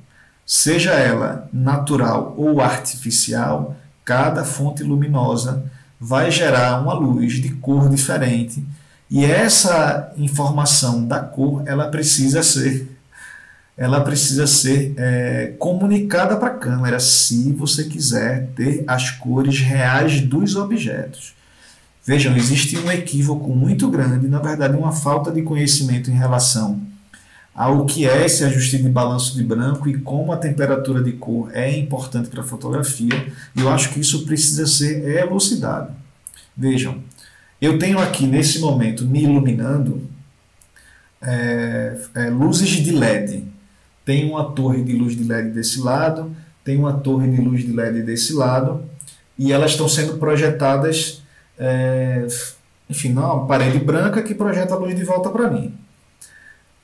Seja 0.45 0.93
ela 0.93 1.49
natural 1.53 2.35
ou 2.37 2.61
artificial, 2.61 3.77
cada 4.05 4.45
fonte 4.45 4.83
luminosa 4.83 5.71
vai 6.01 6.31
gerar 6.31 6.81
uma 6.81 6.95
luz 6.95 7.35
de 7.35 7.51
cor 7.51 7.89
diferente 7.89 8.65
e 9.11 9.25
essa 9.25 10.13
informação 10.17 11.07
da 11.07 11.21
cor 11.21 11.63
ela 11.67 11.89
precisa 11.89 12.43
ser 12.43 12.95
ela 13.77 14.01
precisa 14.01 14.45
ser 14.45 14.93
é, 14.97 15.55
comunicada 15.57 16.37
para 16.37 16.49
a 16.49 16.59
câmera 16.59 16.99
se 16.99 17.53
você 17.53 17.85
quiser 17.85 18.49
ter 18.57 18.83
as 18.89 19.13
cores 19.13 19.61
reais 19.61 20.21
dos 20.21 20.57
objetos. 20.57 21.38
Vejam, 22.09 22.35
existe 22.35 22.79
um 22.79 22.91
equívoco 22.91 23.55
muito 23.55 23.91
grande, 23.91 24.29
na 24.29 24.39
verdade, 24.39 24.75
uma 24.75 24.93
falta 24.93 25.31
de 25.31 25.43
conhecimento 25.43 26.11
em 26.11 26.15
relação 26.15 26.81
ao 27.55 27.85
que 27.85 28.09
é 28.09 28.25
esse 28.25 28.43
ajuste 28.45 28.79
de 28.79 28.89
balanço 28.89 29.37
de 29.37 29.45
branco 29.45 29.87
e 29.87 29.99
como 29.99 30.33
a 30.33 30.39
temperatura 30.39 31.03
de 31.03 31.13
cor 31.13 31.51
é 31.53 31.71
importante 31.77 32.31
para 32.31 32.41
a 32.41 32.47
fotografia. 32.47 33.31
E 33.55 33.61
eu 33.61 33.69
acho 33.69 33.91
que 33.91 34.01
isso 34.01 34.25
precisa 34.25 34.67
ser 34.67 35.07
elucidado. 35.19 35.93
Vejam, 36.57 37.03
eu 37.61 37.79
tenho 37.79 37.99
aqui 37.99 38.27
nesse 38.27 38.59
momento 38.59 39.05
me 39.05 39.25
iluminando 39.25 40.09
é, 41.21 41.95
é, 42.15 42.31
luzes 42.31 42.71
de 42.71 42.91
LED 42.91 43.45
tem 44.03 44.31
uma 44.31 44.53
torre 44.53 44.83
de 44.83 44.95
luz 44.95 45.15
de 45.15 45.25
LED 45.25 45.51
desse 45.51 45.79
lado, 45.81 46.35
tem 46.65 46.79
uma 46.79 46.95
torre 46.95 47.31
de 47.31 47.43
luz 47.43 47.61
de 47.67 47.71
LED 47.71 48.01
desse 48.01 48.33
lado, 48.33 48.83
e 49.39 49.53
elas 49.53 49.73
estão 49.73 49.87
sendo 49.87 50.17
projetadas, 50.17 51.23
é, 51.59 52.27
enfim, 52.89 53.13
uma 53.13 53.47
parede 53.47 53.79
branca 53.79 54.23
que 54.23 54.35
projeta 54.35 54.75
a 54.75 54.77
luz 54.79 54.95
de 54.95 55.05
volta 55.05 55.31
para 55.31 55.51
mim. 55.51 55.75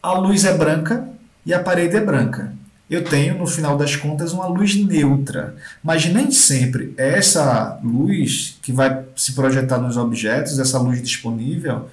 A 0.03 0.13
luz 0.13 0.45
é 0.45 0.57
branca 0.57 1.09
e 1.47 1.55
a 1.55 1.61
parede 1.61 1.97
é 1.97 2.01
branca. 2.01 2.53
Eu 2.91 3.03
tenho, 3.03 3.39
no 3.39 3.47
final 3.47 3.79
das 3.79 3.97
contas, 3.97 4.33
uma 4.33 4.47
luz 4.47 4.77
neutra, 4.77 5.57
mas 5.83 6.05
nem 6.07 6.31
sempre 6.31 6.93
essa 6.99 7.81
luz 7.83 8.59
que 8.63 8.73
vai 8.73 9.05
se 9.17 9.33
projetar 9.33 9.79
nos 9.79 9.97
objetos, 9.97 10.59
essa 10.59 10.79
luz 10.79 11.01
disponível, 11.01 11.89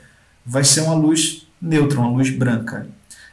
vai 0.45 0.63
ser 0.63 0.81
uma 0.81 0.93
luz 0.93 1.47
neutra, 1.61 1.99
uma 1.99 2.11
luz 2.11 2.29
branca. 2.29 2.87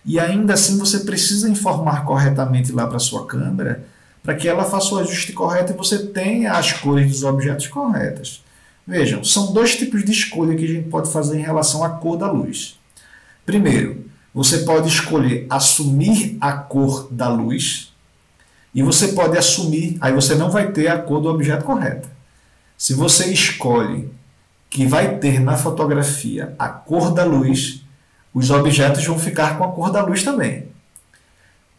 E 0.05 0.21
ainda 0.21 0.55
assim 0.55 0.79
você 0.79 1.01
precisa 1.01 1.49
informar 1.49 2.05
corretamente 2.05 2.71
lá 2.71 2.87
para 2.87 2.99
sua 2.99 3.27
câmera 3.27 3.85
para 4.23 4.35
que 4.35 4.47
ela 4.47 4.65
faça 4.65 4.95
o 4.95 4.99
ajuste 4.99 5.33
correto 5.33 5.73
e 5.73 5.77
você 5.77 5.99
tenha 5.99 6.53
as 6.53 6.73
cores 6.73 7.11
dos 7.11 7.25
objetos 7.25 7.67
corretas. 7.67 8.43
Vejam, 8.89 9.23
são 9.23 9.53
dois 9.53 9.77
tipos 9.77 10.03
de 10.03 10.13
escolha 10.13 10.57
que 10.57 10.65
a 10.65 10.67
gente 10.67 10.89
pode 10.89 11.13
fazer 11.13 11.39
em 11.39 11.43
relação 11.43 11.85
à 11.85 11.91
cor 11.91 12.17
da 12.17 12.33
luz. 12.33 12.79
Primeiro, 13.45 14.07
você 14.33 14.61
pode 14.61 14.89
escolher 14.89 15.47
assumir 15.51 16.39
a 16.41 16.55
cor 16.55 17.07
da 17.11 17.29
luz 17.29 17.93
e 18.75 18.83
você 18.83 19.09
pode 19.09 19.37
assumir, 19.37 19.99
aí 20.01 20.11
você 20.15 20.35
não 20.35 20.51
vai 20.51 20.73
ter 20.73 20.89
a 20.89 20.97
cor 20.97 21.21
do 21.21 21.29
objeto 21.29 21.67
correta. 21.67 22.09
Se 22.79 22.95
você 22.95 23.31
escolhe 23.31 24.11
que 24.71 24.87
vai 24.87 25.19
ter 25.19 25.39
na 25.39 25.59
fotografia 25.59 26.55
a 26.59 26.71
cor 26.71 27.13
da 27.13 27.27
luz, 27.27 27.85
os 28.33 28.51
objetos 28.51 29.05
vão 29.05 29.19
ficar 29.19 29.59
com 29.59 29.65
a 29.65 29.73
cor 29.73 29.93
da 29.93 30.03
luz 30.03 30.23
também. 30.23 30.67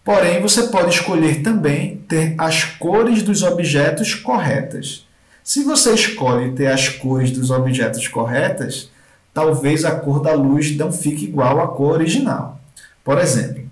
Porém, 0.04 0.40
você 0.44 0.68
pode 0.68 0.94
escolher 0.94 1.42
também 1.42 1.98
ter 2.08 2.36
as 2.38 2.66
cores 2.66 3.24
dos 3.24 3.42
objetos 3.42 4.14
corretas. 4.14 5.09
Se 5.50 5.64
você 5.64 5.96
escolhe 5.96 6.52
ter 6.52 6.68
as 6.68 6.90
cores 6.90 7.32
dos 7.32 7.50
objetos 7.50 8.08
corretas, 8.08 8.88
talvez 9.34 9.84
a 9.84 9.96
cor 9.96 10.22
da 10.22 10.32
luz 10.32 10.78
não 10.78 10.92
fique 10.92 11.24
igual 11.24 11.60
à 11.60 11.68
cor 11.70 11.94
original. 11.94 12.62
Por 13.04 13.18
exemplo, 13.18 13.64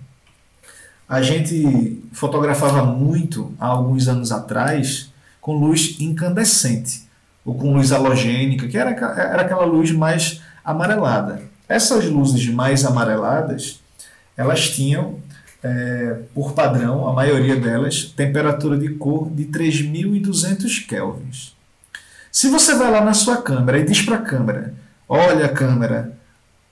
a 1.08 1.22
gente 1.22 2.02
fotografava 2.10 2.82
muito 2.82 3.54
há 3.60 3.68
alguns 3.68 4.08
anos 4.08 4.32
atrás 4.32 5.12
com 5.40 5.56
luz 5.56 5.94
incandescente 6.00 7.04
ou 7.44 7.54
com 7.54 7.72
luz 7.72 7.92
halogênica, 7.92 8.66
que 8.66 8.76
era, 8.76 8.90
era 8.90 9.42
aquela 9.42 9.64
luz 9.64 9.92
mais 9.92 10.40
amarelada. 10.64 11.42
Essas 11.68 12.06
luzes 12.06 12.48
mais 12.48 12.84
amareladas, 12.84 13.80
elas 14.36 14.68
tinham, 14.70 15.20
é, 15.62 16.22
por 16.34 16.54
padrão, 16.54 17.06
a 17.06 17.12
maioria 17.12 17.54
delas, 17.54 18.02
temperatura 18.16 18.76
de 18.76 18.88
cor 18.94 19.30
de 19.30 19.44
3200 19.44 20.80
kelvins. 20.80 21.56
Se 22.30 22.48
você 22.48 22.74
vai 22.74 22.90
lá 22.90 23.00
na 23.00 23.14
sua 23.14 23.42
câmera 23.42 23.78
e 23.78 23.84
diz 23.84 24.02
para 24.02 24.16
a 24.16 24.22
câmera, 24.22 24.74
olha 25.08 25.48
câmera, 25.48 26.12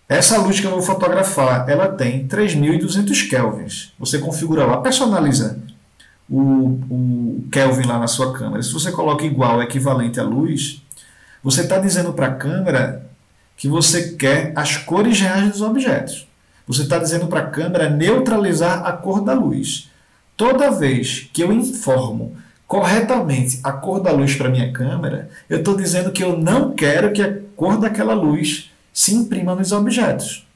essa 0.09 0.38
luz 0.38 0.61
que 0.61 0.66
eu 0.66 0.71
vou 0.71 0.83
fotografar, 0.83 1.69
ela 1.69 1.88
tem 1.88 2.27
3200 2.27 3.23
kelvins. 3.23 3.92
Você 3.99 4.19
configura 4.19 4.64
lá, 4.64 4.81
personaliza 4.81 5.59
o, 6.29 6.79
o 6.90 7.45
Kelvin 7.51 7.87
lá 7.87 7.99
na 7.99 8.07
sua 8.07 8.33
câmera. 8.33 8.62
Se 8.62 8.73
você 8.73 8.92
coloca 8.92 9.25
igual, 9.25 9.62
equivalente 9.62 10.21
à 10.21 10.23
luz, 10.23 10.83
você 11.42 11.62
está 11.62 11.79
dizendo 11.79 12.12
para 12.12 12.27
a 12.27 12.35
câmera 12.35 13.07
que 13.57 13.69
você 13.69 14.12
quer 14.12 14.53
as 14.55 14.77
cores 14.77 15.21
reais 15.21 15.53
dos 15.53 15.62
objetos. 15.62 16.27
Você 16.66 16.83
está 16.83 16.99
dizendo 16.99 17.29
para 17.29 17.40
a 17.40 17.47
câmera 17.47 17.88
neutralizar 17.88 18.85
a 18.85 18.92
cor 18.92 19.23
da 19.23 19.33
luz. 19.33 19.90
toda 20.37 20.71
vez 20.71 21.31
que 21.33 21.42
eu 21.42 21.51
informo 21.53 22.37
corretamente 22.67 23.61
a 23.63 23.73
cor 23.73 24.01
da 24.01 24.11
luz 24.11 24.35
para 24.35 24.51
minha 24.51 24.73
câmera, 24.73 25.31
eu 25.49 25.59
estou 25.59 25.77
dizendo 25.77 26.11
que 26.11 26.23
eu 26.23 26.37
não 26.37 26.73
quero 26.73 27.13
que 27.13 27.23
a 27.23 27.39
cor 27.55 27.79
daquela 27.79 28.15
luz 28.15 28.71
se 28.93 29.15
imprima 29.15 29.55
nos 29.55 29.73
objetos. 29.73 30.47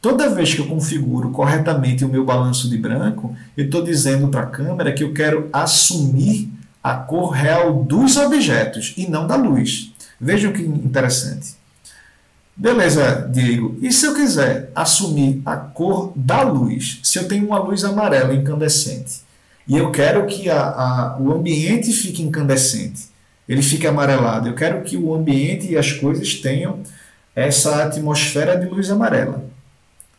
Toda 0.00 0.30
vez 0.30 0.52
que 0.52 0.60
eu 0.60 0.66
configuro 0.66 1.30
corretamente 1.30 2.04
o 2.04 2.08
meu 2.08 2.24
balanço 2.24 2.68
de 2.68 2.76
branco, 2.76 3.36
eu 3.56 3.64
estou 3.64 3.82
dizendo 3.82 4.28
para 4.28 4.42
a 4.42 4.46
câmera 4.46 4.92
que 4.92 5.04
eu 5.04 5.12
quero 5.12 5.48
assumir 5.52 6.48
a 6.82 6.94
cor 6.94 7.30
real 7.30 7.84
dos 7.84 8.16
objetos 8.16 8.94
e 8.96 9.06
não 9.06 9.26
da 9.26 9.36
luz. 9.36 9.92
Vejam 10.20 10.52
que 10.52 10.62
interessante. 10.62 11.54
Beleza, 12.56 13.28
Diego. 13.32 13.78
E 13.80 13.92
se 13.92 14.04
eu 14.04 14.14
quiser 14.14 14.70
assumir 14.74 15.40
a 15.46 15.56
cor 15.56 16.12
da 16.14 16.42
luz? 16.42 17.00
Se 17.02 17.18
eu 17.18 17.26
tenho 17.26 17.46
uma 17.46 17.58
luz 17.58 17.84
amarela 17.84 18.34
incandescente 18.34 19.22
e 19.66 19.76
eu 19.76 19.90
quero 19.90 20.26
que 20.26 20.50
a, 20.50 20.60
a, 20.60 21.18
o 21.18 21.32
ambiente 21.32 21.92
fique 21.92 22.22
incandescente, 22.22 23.08
ele 23.48 23.62
fique 23.62 23.86
amarelado, 23.86 24.48
eu 24.48 24.54
quero 24.54 24.82
que 24.82 24.96
o 24.96 25.14
ambiente 25.14 25.70
e 25.70 25.76
as 25.76 25.92
coisas 25.92 26.34
tenham 26.34 26.80
essa 27.34 27.84
atmosfera 27.84 28.56
de 28.58 28.66
luz 28.66 28.90
amarela. 28.90 29.44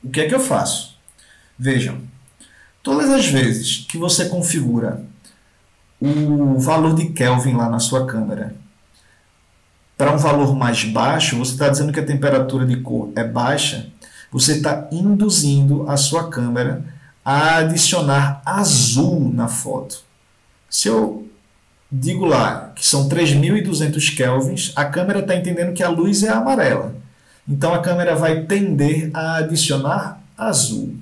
O 0.03 0.09
que 0.09 0.21
é 0.21 0.27
que 0.27 0.35
eu 0.35 0.39
faço? 0.39 0.97
Vejam, 1.57 2.01
todas 2.81 3.09
as 3.09 3.27
vezes 3.27 3.85
que 3.89 3.97
você 3.97 4.25
configura 4.25 5.03
o 5.99 6.59
valor 6.59 6.95
de 6.95 7.09
Kelvin 7.09 7.53
lá 7.53 7.69
na 7.69 7.79
sua 7.79 8.05
câmera 8.05 8.53
para 9.97 10.13
um 10.13 10.17
valor 10.17 10.53
mais 10.55 10.83
baixo, 10.83 11.37
você 11.37 11.53
está 11.53 11.69
dizendo 11.69 11.93
que 11.93 11.99
a 11.99 12.05
temperatura 12.05 12.65
de 12.65 12.77
cor 12.77 13.11
é 13.15 13.23
baixa, 13.23 13.87
você 14.31 14.53
está 14.53 14.87
induzindo 14.91 15.89
a 15.89 15.95
sua 15.95 16.29
câmera 16.29 16.83
a 17.23 17.57
adicionar 17.57 18.41
azul 18.45 19.31
na 19.33 19.47
foto. 19.47 20.01
Se 20.69 20.87
eu 20.87 21.27
digo 21.91 22.25
lá 22.25 22.71
que 22.75 22.85
são 22.85 23.07
3.200 23.07 24.15
kelvins, 24.15 24.73
a 24.75 24.85
câmera 24.85 25.19
está 25.19 25.35
entendendo 25.35 25.73
que 25.73 25.83
a 25.83 25.89
luz 25.89 26.23
é 26.23 26.29
amarela. 26.29 26.95
Então 27.47 27.73
a 27.73 27.79
câmera 27.79 28.15
vai 28.15 28.41
tender 28.41 29.11
a 29.13 29.37
adicionar 29.37 30.21
azul. 30.37 30.95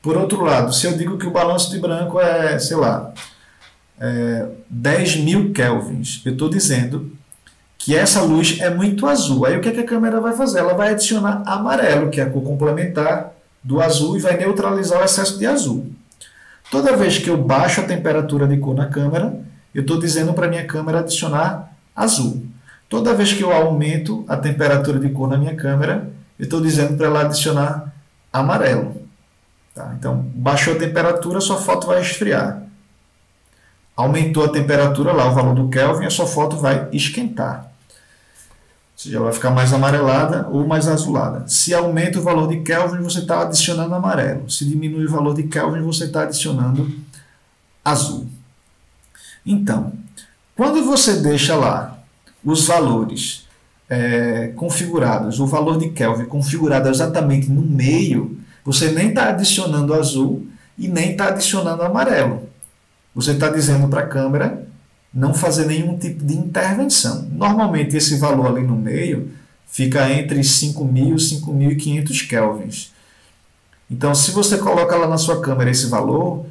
Por 0.00 0.16
outro 0.16 0.42
lado, 0.42 0.72
se 0.72 0.86
eu 0.86 0.96
digo 0.96 1.18
que 1.18 1.26
o 1.26 1.30
balanço 1.30 1.70
de 1.70 1.78
branco 1.78 2.20
é, 2.20 2.58
sei 2.58 2.76
lá, 2.76 3.12
é 4.00 4.46
10 4.70 5.16
mil 5.16 5.52
kelvins, 5.52 6.22
eu 6.24 6.32
estou 6.32 6.48
dizendo 6.48 7.12
que 7.76 7.96
essa 7.96 8.22
luz 8.22 8.58
é 8.60 8.70
muito 8.70 9.06
azul. 9.06 9.44
Aí 9.44 9.56
o 9.56 9.60
que, 9.60 9.68
é 9.68 9.72
que 9.72 9.80
a 9.80 9.86
câmera 9.86 10.20
vai 10.20 10.34
fazer? 10.34 10.60
Ela 10.60 10.74
vai 10.74 10.90
adicionar 10.90 11.42
amarelo, 11.46 12.10
que 12.10 12.20
é 12.20 12.24
a 12.24 12.30
cor 12.30 12.42
complementar 12.42 13.32
do 13.62 13.80
azul, 13.80 14.16
e 14.16 14.20
vai 14.20 14.36
neutralizar 14.36 15.00
o 15.00 15.04
excesso 15.04 15.38
de 15.38 15.46
azul. 15.46 15.92
Toda 16.70 16.96
vez 16.96 17.18
que 17.18 17.30
eu 17.30 17.36
baixo 17.36 17.80
a 17.80 17.84
temperatura 17.84 18.46
de 18.46 18.58
cor 18.58 18.74
na 18.74 18.86
câmera, 18.86 19.40
eu 19.74 19.82
estou 19.82 19.98
dizendo 19.98 20.32
para 20.34 20.46
a 20.46 20.50
minha 20.50 20.66
câmera 20.66 21.00
adicionar 21.00 21.72
azul. 21.94 22.46
Toda 22.88 23.14
vez 23.14 23.32
que 23.32 23.42
eu 23.42 23.52
aumento 23.52 24.24
a 24.28 24.36
temperatura 24.36 24.98
de 24.98 25.08
cor 25.10 25.28
na 25.28 25.36
minha 25.36 25.54
câmera, 25.54 26.10
eu 26.38 26.44
estou 26.44 26.60
dizendo 26.60 26.96
para 26.96 27.06
ela 27.06 27.20
adicionar 27.22 27.92
amarelo. 28.32 29.02
Tá? 29.74 29.94
Então, 29.98 30.26
baixou 30.34 30.74
a 30.74 30.78
temperatura, 30.78 31.40
sua 31.40 31.56
foto 31.56 31.86
vai 31.86 32.00
esfriar. 32.00 32.62
Aumentou 33.96 34.44
a 34.44 34.48
temperatura 34.48 35.12
lá, 35.12 35.28
o 35.28 35.34
valor 35.34 35.54
do 35.54 35.68
Kelvin, 35.68 36.06
a 36.06 36.10
sua 36.10 36.26
foto 36.26 36.56
vai 36.56 36.88
esquentar. 36.92 37.67
Seja, 38.98 39.20
vai 39.20 39.32
ficar 39.32 39.52
mais 39.52 39.72
amarelada 39.72 40.48
ou 40.50 40.66
mais 40.66 40.88
azulada. 40.88 41.46
Se 41.46 41.72
aumenta 41.72 42.18
o 42.18 42.22
valor 42.22 42.48
de 42.48 42.62
Kelvin, 42.62 43.00
você 43.00 43.20
está 43.20 43.42
adicionando 43.42 43.94
amarelo. 43.94 44.50
Se 44.50 44.64
diminui 44.64 45.06
o 45.06 45.10
valor 45.10 45.36
de 45.36 45.44
Kelvin, 45.44 45.82
você 45.82 46.06
está 46.06 46.22
adicionando 46.22 46.92
azul. 47.84 48.26
Então, 49.46 49.92
quando 50.56 50.84
você 50.84 51.20
deixa 51.20 51.54
lá 51.54 51.96
os 52.44 52.66
valores 52.66 53.46
é, 53.88 54.48
configurados, 54.56 55.38
o 55.38 55.46
valor 55.46 55.78
de 55.78 55.90
Kelvin 55.90 56.24
configurado 56.24 56.88
exatamente 56.88 57.48
no 57.48 57.62
meio, 57.62 58.36
você 58.64 58.90
nem 58.90 59.10
está 59.10 59.28
adicionando 59.28 59.94
azul 59.94 60.44
e 60.76 60.88
nem 60.88 61.12
está 61.12 61.28
adicionando 61.28 61.84
amarelo. 61.84 62.48
Você 63.14 63.30
está 63.30 63.48
dizendo 63.48 63.86
para 63.86 64.00
a 64.00 64.08
câmera 64.08 64.67
não 65.12 65.34
fazer 65.34 65.66
nenhum 65.66 65.98
tipo 65.98 66.24
de 66.24 66.34
intervenção. 66.34 67.28
Normalmente 67.32 67.96
esse 67.96 68.18
valor 68.18 68.46
ali 68.46 68.66
no 68.66 68.76
meio 68.76 69.30
fica 69.66 70.10
entre 70.10 70.40
5.000 70.40 71.12
e 71.12 72.06
5.500 72.06 72.28
kelvins. 72.28 72.92
Então, 73.90 74.14
se 74.14 74.30
você 74.32 74.58
coloca 74.58 74.96
lá 74.96 75.08
na 75.08 75.16
sua 75.16 75.40
câmera 75.40 75.70
esse 75.70 75.86
valor, 75.86 76.46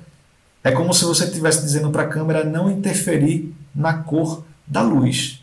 é 0.63 0.71
como 0.71 0.93
se 0.93 1.05
você 1.05 1.25
estivesse 1.25 1.61
dizendo 1.61 1.91
para 1.91 2.03
a 2.03 2.07
câmera 2.07 2.43
não 2.43 2.69
interferir 2.69 3.53
na 3.73 3.93
cor 3.93 4.43
da 4.65 4.81
luz. 4.81 5.41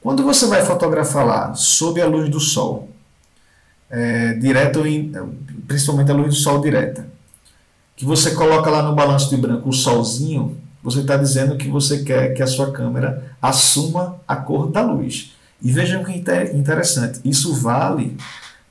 Quando 0.00 0.24
você 0.24 0.46
vai 0.46 0.64
fotografar 0.64 1.24
lá 1.24 1.54
sob 1.54 2.00
a 2.00 2.06
luz 2.06 2.28
do 2.28 2.40
sol, 2.40 2.88
é, 3.88 4.34
direto 4.34 4.84
em, 4.86 5.12
principalmente 5.66 6.10
a 6.10 6.14
luz 6.14 6.28
do 6.28 6.40
sol 6.40 6.60
direta, 6.60 7.06
que 7.94 8.04
você 8.04 8.32
coloca 8.32 8.68
lá 8.68 8.82
no 8.82 8.96
balanço 8.96 9.30
de 9.30 9.36
branco 9.36 9.68
o 9.68 9.72
solzinho, 9.72 10.60
você 10.82 11.00
está 11.00 11.16
dizendo 11.16 11.56
que 11.56 11.68
você 11.68 12.02
quer 12.02 12.34
que 12.34 12.42
a 12.42 12.46
sua 12.46 12.72
câmera 12.72 13.36
assuma 13.40 14.16
a 14.26 14.36
cor 14.36 14.70
da 14.70 14.82
luz. 14.82 15.32
E 15.62 15.70
vejam 15.70 16.02
que 16.02 16.12
interessante, 16.12 17.20
isso 17.24 17.54
vale 17.54 18.16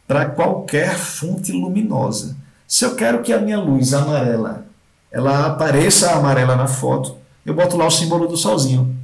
para 0.08 0.26
qualquer 0.26 0.96
fonte 0.96 1.52
luminosa. 1.52 2.36
Se 2.68 2.84
eu 2.84 2.96
quero 2.96 3.22
que 3.22 3.32
a 3.32 3.40
minha 3.40 3.60
luz 3.60 3.94
amarela 3.94 4.66
ela 5.12 5.48
apareça 5.48 6.12
amarela 6.12 6.56
na 6.56 6.68
foto, 6.68 7.18
eu 7.46 7.54
boto 7.54 7.76
lá 7.76 7.86
o 7.86 7.92
símbolo 7.92 8.28
do 8.28 8.38
solzinho. 8.38 8.96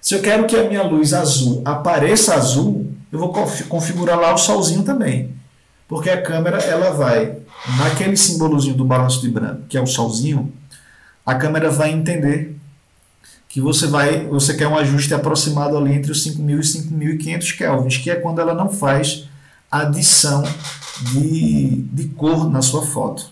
Se 0.00 0.14
eu 0.14 0.22
quero 0.22 0.46
que 0.46 0.56
a 0.56 0.68
minha 0.68 0.82
luz 0.82 1.12
azul 1.12 1.60
apareça 1.64 2.34
azul, 2.34 2.92
eu 3.10 3.18
vou 3.18 3.32
configurar 3.68 4.18
lá 4.18 4.32
o 4.32 4.38
solzinho 4.38 4.84
também. 4.84 5.34
Porque 5.88 6.08
a 6.08 6.22
câmera 6.22 6.58
ela 6.58 6.90
vai 6.90 7.36
naquele 7.78 8.16
símbolozinho 8.16 8.76
do 8.76 8.84
balanço 8.84 9.20
de 9.20 9.28
branco, 9.28 9.62
que 9.68 9.76
é 9.76 9.80
o 9.80 9.86
solzinho, 9.86 10.52
a 11.30 11.36
câmera 11.36 11.70
vai 11.70 11.92
entender 11.92 12.56
que 13.48 13.60
você 13.60 13.86
vai, 13.86 14.26
você 14.26 14.54
quer 14.54 14.66
um 14.66 14.76
ajuste 14.76 15.14
aproximado 15.14 15.76
ali 15.76 15.92
entre 15.92 16.10
os 16.10 16.24
5000 16.24 16.58
e 16.58 16.64
5500 16.64 17.52
kelvins, 17.52 17.96
que 17.98 18.10
é 18.10 18.16
quando 18.16 18.40
ela 18.40 18.52
não 18.52 18.68
faz 18.68 19.28
adição 19.70 20.42
de, 21.12 21.82
de 21.92 22.08
cor 22.08 22.50
na 22.50 22.60
sua 22.60 22.84
foto. 22.84 23.30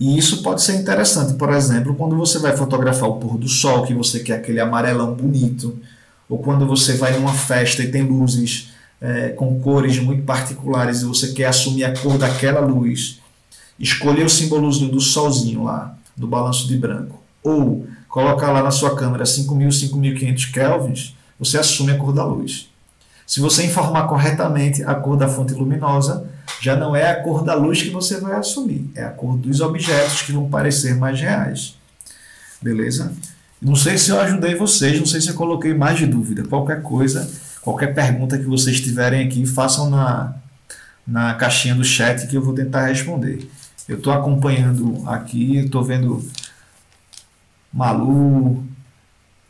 E 0.00 0.18
isso 0.18 0.42
pode 0.42 0.62
ser 0.62 0.74
interessante, 0.80 1.34
por 1.34 1.50
exemplo, 1.50 1.94
quando 1.94 2.16
você 2.16 2.40
vai 2.40 2.56
fotografar 2.56 3.08
o 3.08 3.20
pôr 3.20 3.38
do 3.38 3.48
sol, 3.48 3.84
que 3.84 3.94
você 3.94 4.18
quer 4.18 4.38
aquele 4.38 4.58
amarelão 4.58 5.14
bonito, 5.14 5.78
ou 6.28 6.38
quando 6.38 6.66
você 6.66 6.94
vai 6.94 7.12
numa 7.12 7.34
festa 7.34 7.84
e 7.84 7.90
tem 7.90 8.02
luzes 8.02 8.70
é, 9.00 9.28
com 9.28 9.60
cores 9.60 9.96
muito 10.00 10.24
particulares 10.24 11.02
e 11.02 11.04
você 11.04 11.32
quer 11.32 11.46
assumir 11.46 11.84
a 11.84 11.96
cor 11.96 12.18
daquela 12.18 12.60
luz, 12.60 13.20
escolher 13.78 14.24
o 14.24 14.30
símbolozinho 14.30 14.90
do 14.90 15.00
solzinho 15.00 15.62
lá, 15.62 15.96
do 16.16 16.26
balanço 16.26 16.68
de 16.68 16.76
branco, 16.76 17.22
ou 17.42 17.86
colocar 18.08 18.50
lá 18.50 18.62
na 18.62 18.70
sua 18.70 18.94
câmera 18.94 19.24
5.000, 19.24 19.68
5.500 19.90 20.52
kelvins, 20.52 21.16
você 21.38 21.58
assume 21.58 21.92
a 21.92 21.98
cor 21.98 22.12
da 22.12 22.24
luz. 22.24 22.70
Se 23.26 23.40
você 23.40 23.64
informar 23.64 24.06
corretamente 24.06 24.84
a 24.84 24.94
cor 24.94 25.16
da 25.16 25.26
fonte 25.26 25.54
luminosa, 25.54 26.26
já 26.60 26.76
não 26.76 26.94
é 26.94 27.10
a 27.10 27.22
cor 27.22 27.42
da 27.42 27.54
luz 27.54 27.82
que 27.82 27.90
você 27.90 28.20
vai 28.20 28.34
assumir, 28.34 28.90
é 28.94 29.04
a 29.04 29.10
cor 29.10 29.36
dos 29.36 29.60
objetos 29.60 30.22
que 30.22 30.32
vão 30.32 30.50
parecer 30.50 30.94
mais 30.94 31.20
reais. 31.20 31.74
Beleza? 32.60 33.12
Não 33.60 33.74
sei 33.74 33.96
se 33.96 34.10
eu 34.10 34.20
ajudei 34.20 34.54
vocês, 34.54 34.98
não 34.98 35.06
sei 35.06 35.20
se 35.20 35.28
eu 35.28 35.34
coloquei 35.34 35.72
mais 35.72 35.98
de 35.98 36.06
dúvida. 36.06 36.42
Qualquer 36.44 36.82
coisa, 36.82 37.30
qualquer 37.60 37.94
pergunta 37.94 38.36
que 38.36 38.44
vocês 38.44 38.80
tiverem 38.80 39.26
aqui, 39.26 39.46
façam 39.46 39.88
na, 39.88 40.34
na 41.06 41.34
caixinha 41.34 41.74
do 41.74 41.84
chat 41.84 42.26
que 42.26 42.36
eu 42.36 42.42
vou 42.42 42.54
tentar 42.54 42.86
responder. 42.86 43.48
Eu 43.92 43.98
estou 43.98 44.12
acompanhando 44.12 45.02
aqui, 45.08 45.56
estou 45.56 45.82
vendo 45.84 46.22
Malu, 47.72 48.64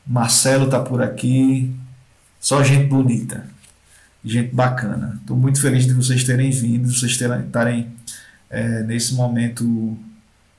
Marcelo 0.07 0.67
está 0.67 0.81
por 0.81 1.03
aqui, 1.03 1.75
só 2.39 2.63
gente 2.63 2.87
bonita 2.87 3.53
gente 4.25 4.55
bacana. 4.55 5.19
Estou 5.21 5.37
muito 5.37 5.61
feliz 5.61 5.85
de 5.85 5.93
vocês 5.93 6.25
terem 6.25 6.51
vindo, 6.51 6.89
de 6.89 6.99
vocês 6.99 7.13
estarem 7.13 7.89
é, 8.49 8.83
nesse 8.83 9.15
momento 9.15 9.97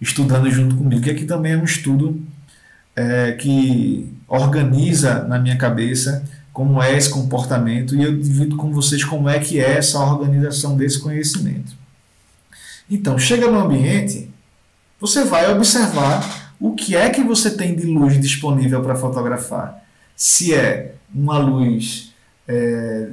estudando 0.01 0.49
junto 0.51 0.75
comigo, 0.75 1.01
que 1.01 1.09
aqui 1.09 1.25
também 1.25 1.53
é 1.53 1.57
um 1.57 1.63
estudo 1.63 2.21
é, 2.95 3.31
que 3.33 4.11
organiza 4.27 5.23
na 5.23 5.39
minha 5.39 5.57
cabeça 5.57 6.23
como 6.51 6.81
é 6.83 6.95
esse 6.95 7.09
comportamento 7.09 7.95
e 7.95 8.03
eu 8.03 8.15
divido 8.15 8.57
com 8.57 8.71
vocês 8.71 9.03
como 9.03 9.29
é 9.29 9.39
que 9.39 9.59
é 9.59 9.77
essa 9.77 9.99
organização 9.99 10.75
desse 10.75 10.99
conhecimento. 10.99 11.73
Então, 12.89 13.17
chega 13.17 13.49
no 13.49 13.59
ambiente, 13.59 14.29
você 14.99 15.23
vai 15.23 15.51
observar 15.51 16.53
o 16.59 16.73
que 16.73 16.95
é 16.95 17.09
que 17.09 17.23
você 17.23 17.51
tem 17.51 17.75
de 17.75 17.85
luz 17.85 18.19
disponível 18.19 18.81
para 18.81 18.95
fotografar. 18.95 19.83
Se 20.15 20.53
é 20.53 20.95
uma 21.13 21.37
luz 21.37 22.13
é, 22.47 23.07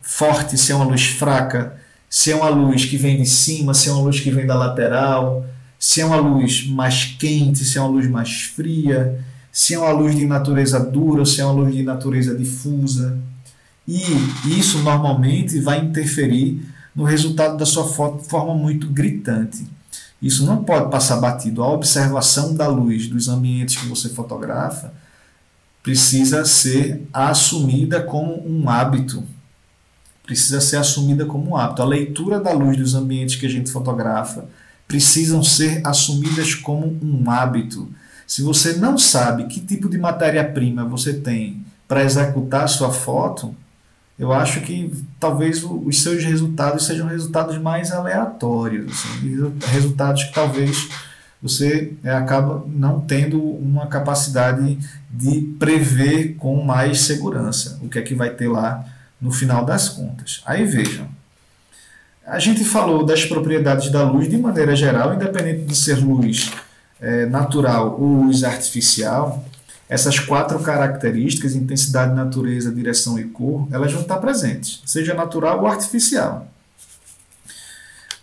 forte, 0.00 0.58
se 0.58 0.72
é 0.72 0.74
uma 0.74 0.84
luz 0.84 1.06
fraca, 1.06 1.80
se 2.08 2.32
é 2.32 2.36
uma 2.36 2.48
luz 2.48 2.84
que 2.84 2.96
vem 2.96 3.16
de 3.16 3.26
cima, 3.26 3.74
se 3.74 3.88
é 3.88 3.92
uma 3.92 4.02
luz 4.02 4.20
que 4.20 4.30
vem 4.30 4.46
da 4.46 4.54
lateral, 4.54 5.46
se 5.78 6.00
é 6.00 6.04
uma 6.04 6.16
luz 6.16 6.66
mais 6.66 7.04
quente, 7.04 7.64
se 7.64 7.78
é 7.78 7.80
uma 7.80 7.90
luz 7.90 8.08
mais 8.08 8.42
fria, 8.42 9.18
se 9.56 9.72
é 9.72 9.78
uma 9.78 9.90
luz 9.92 10.14
de 10.14 10.26
natureza 10.26 10.78
dura 10.78 11.24
se 11.24 11.40
é 11.40 11.44
uma 11.44 11.54
luz 11.54 11.74
de 11.74 11.82
natureza 11.82 12.34
difusa. 12.34 13.18
E 13.88 14.02
isso 14.58 14.80
normalmente 14.80 15.58
vai 15.60 15.80
interferir 15.80 16.60
no 16.96 17.04
resultado 17.04 17.58
da 17.58 17.66
sua 17.66 17.84
forma 17.84 18.54
muito 18.54 18.88
gritante. 18.88 19.68
Isso 20.20 20.46
não 20.46 20.64
pode 20.64 20.90
passar 20.90 21.16
batido. 21.18 21.62
A 21.62 21.68
observação 21.68 22.54
da 22.54 22.66
luz 22.66 23.06
dos 23.06 23.28
ambientes 23.28 23.76
que 23.76 23.86
você 23.86 24.08
fotografa 24.08 24.94
precisa 25.82 26.44
ser 26.46 27.06
assumida 27.12 28.02
como 28.02 28.42
um 28.48 28.68
hábito. 28.70 29.22
Precisa 30.24 30.60
ser 30.60 30.78
assumida 30.78 31.26
como 31.26 31.50
um 31.50 31.56
hábito. 31.56 31.82
A 31.82 31.84
leitura 31.84 32.40
da 32.40 32.52
luz 32.52 32.78
dos 32.78 32.94
ambientes 32.94 33.36
que 33.36 33.46
a 33.46 33.50
gente 33.50 33.70
fotografa 33.70 34.46
precisam 34.88 35.42
ser 35.42 35.82
assumidas 35.86 36.54
como 36.54 36.98
um 37.02 37.30
hábito. 37.30 37.88
Se 38.26 38.42
você 38.42 38.72
não 38.74 38.96
sabe 38.96 39.44
que 39.44 39.60
tipo 39.60 39.88
de 39.88 39.98
matéria-prima 39.98 40.84
você 40.84 41.12
tem 41.12 41.64
para 41.86 42.02
executar 42.02 42.64
a 42.64 42.68
sua 42.68 42.90
foto, 42.90 43.54
eu 44.18 44.32
acho 44.32 44.60
que 44.62 44.92
talvez 45.20 45.62
os 45.62 46.02
seus 46.02 46.24
resultados 46.24 46.86
sejam 46.86 47.06
resultados 47.06 47.58
mais 47.58 47.92
aleatórios, 47.92 48.92
assim, 48.92 49.52
resultados 49.72 50.24
que 50.24 50.32
talvez 50.32 50.88
você 51.42 51.92
é, 52.02 52.10
acaba 52.12 52.64
não 52.66 53.00
tendo 53.00 53.40
uma 53.40 53.86
capacidade 53.86 54.78
de 55.10 55.42
prever 55.58 56.34
com 56.36 56.64
mais 56.64 57.00
segurança 57.00 57.78
o 57.82 57.88
que 57.88 57.98
é 57.98 58.02
que 58.02 58.14
vai 58.14 58.30
ter 58.30 58.48
lá 58.48 58.84
no 59.20 59.30
final 59.30 59.64
das 59.64 59.88
contas. 59.88 60.42
Aí 60.46 60.64
vejam, 60.64 61.06
a 62.26 62.38
gente 62.38 62.64
falou 62.64 63.04
das 63.04 63.24
propriedades 63.24 63.90
da 63.90 64.02
luz 64.02 64.28
de 64.28 64.36
maneira 64.38 64.74
geral, 64.74 65.14
independente 65.14 65.64
de 65.64 65.76
ser 65.76 65.98
luz 65.98 66.50
é, 67.00 67.26
natural 67.26 67.96
ou 68.00 68.24
luz 68.24 68.42
artificial, 68.42 69.44
essas 69.88 70.18
quatro 70.18 70.58
características, 70.60 71.54
intensidade, 71.54 72.14
natureza, 72.14 72.72
direção 72.72 73.18
e 73.18 73.24
cor, 73.24 73.68
elas 73.70 73.92
vão 73.92 74.02
estar 74.02 74.18
presentes, 74.18 74.82
seja 74.84 75.14
natural 75.14 75.60
ou 75.60 75.66
artificial. 75.66 76.48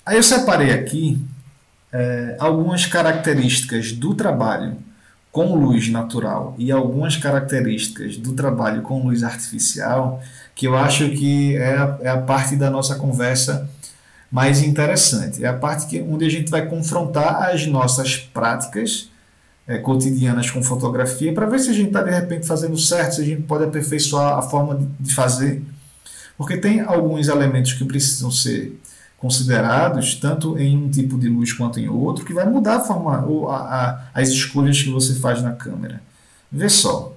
Aí 0.05 0.17
eu 0.17 0.23
separei 0.23 0.71
aqui 0.71 1.25
é, 1.91 2.35
algumas 2.39 2.85
características 2.85 3.93
do 3.93 4.13
trabalho 4.13 4.77
com 5.31 5.55
luz 5.55 5.89
natural 5.89 6.53
e 6.59 6.71
algumas 6.71 7.15
características 7.15 8.17
do 8.17 8.33
trabalho 8.33 8.81
com 8.81 9.03
luz 9.03 9.23
artificial 9.23 10.21
que 10.53 10.67
eu 10.67 10.77
acho 10.77 11.09
que 11.09 11.55
é 11.55 11.75
a, 11.75 11.97
é 12.01 12.09
a 12.09 12.17
parte 12.17 12.55
da 12.55 12.69
nossa 12.69 12.95
conversa 12.95 13.67
mais 14.31 14.61
interessante. 14.61 15.43
É 15.43 15.47
a 15.47 15.53
parte 15.53 15.87
que, 15.87 16.01
onde 16.01 16.25
a 16.25 16.29
gente 16.29 16.49
vai 16.49 16.65
confrontar 16.65 17.49
as 17.49 17.65
nossas 17.65 18.17
práticas 18.17 19.09
é, 19.67 19.77
cotidianas 19.77 20.51
com 20.51 20.61
fotografia 20.61 21.33
para 21.33 21.45
ver 21.45 21.59
se 21.59 21.69
a 21.69 21.73
gente 21.73 21.87
está 21.87 22.03
de 22.03 22.11
repente 22.11 22.45
fazendo 22.45 22.77
certo, 22.77 23.15
se 23.15 23.21
a 23.21 23.25
gente 23.25 23.43
pode 23.43 23.63
aperfeiçoar 23.63 24.37
a 24.37 24.41
forma 24.41 24.75
de, 24.75 24.85
de 24.99 25.13
fazer. 25.13 25.63
Porque 26.37 26.57
tem 26.57 26.81
alguns 26.81 27.27
elementos 27.27 27.73
que 27.73 27.85
precisam 27.85 28.31
ser 28.31 28.79
considerados, 29.17 30.15
tanto 30.15 30.57
em 30.57 30.75
um 30.75 30.89
tipo 30.89 31.17
de 31.17 31.29
luz 31.29 31.53
quanto 31.53 31.79
em 31.79 31.87
outro, 31.87 32.25
que 32.25 32.33
vai 32.33 32.45
mudar 32.45 32.77
a 32.77 32.79
forma, 32.81 33.25
ou 33.25 33.49
a, 33.49 33.57
a, 33.57 34.21
as 34.21 34.29
escolhas 34.29 34.81
que 34.81 34.89
você 34.89 35.15
faz 35.15 35.41
na 35.41 35.53
câmera. 35.53 36.01
Vê 36.51 36.67
só. 36.67 37.15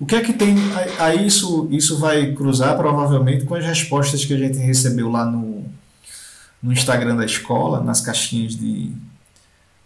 O 0.00 0.06
que 0.06 0.16
é 0.16 0.22
que 0.22 0.32
tem. 0.32 0.56
Aí 0.98 1.26
isso, 1.26 1.68
isso 1.70 1.98
vai 1.98 2.32
cruzar 2.32 2.76
provavelmente 2.76 3.44
com 3.44 3.54
as 3.54 3.64
respostas 3.64 4.24
que 4.24 4.32
a 4.32 4.38
gente 4.38 4.56
recebeu 4.58 5.10
lá 5.10 5.26
no, 5.26 5.64
no 6.62 6.72
Instagram 6.72 7.16
da 7.16 7.26
escola, 7.26 7.82
nas 7.82 8.00
caixinhas 8.00 8.56
de. 8.56 8.92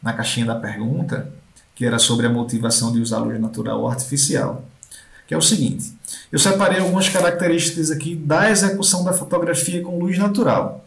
na 0.01 0.13
caixinha 0.13 0.47
da 0.47 0.55
pergunta 0.55 1.36
que 1.77 1.85
era 1.85 1.99
sobre 1.99 2.27
a 2.27 2.31
motivação 2.31 2.91
de 2.91 2.99
usar 2.99 3.19
luz 3.19 3.39
natural 3.39 3.83
ou 3.83 3.89
artificial, 3.89 4.65
que 5.29 5.35
é 5.35 5.37
o 5.37 5.43
seguinte: 5.43 5.93
eu 6.33 6.39
separei 6.39 6.81
algumas 6.81 7.09
características 7.09 7.93
aqui 7.93 8.17
da 8.17 8.51
execução 8.51 9.05
da 9.05 9.13
fotografia 9.13 9.81
com 9.83 9.99
luz 9.99 10.19
natural. 10.19 10.85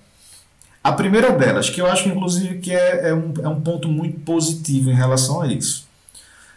A 0.84 0.92
primeira 0.92 1.32
delas, 1.32 1.70
que 1.70 1.80
eu 1.80 1.86
acho 1.86 2.10
inclusive 2.10 2.58
que 2.58 2.74
é, 2.74 3.10
é, 3.10 3.14
um, 3.14 3.34
é 3.42 3.48
um 3.48 3.62
ponto 3.62 3.88
muito 3.88 4.20
positivo 4.22 4.90
em 4.90 4.96
relação 4.96 5.42
a 5.42 5.48
isso. 5.48 5.88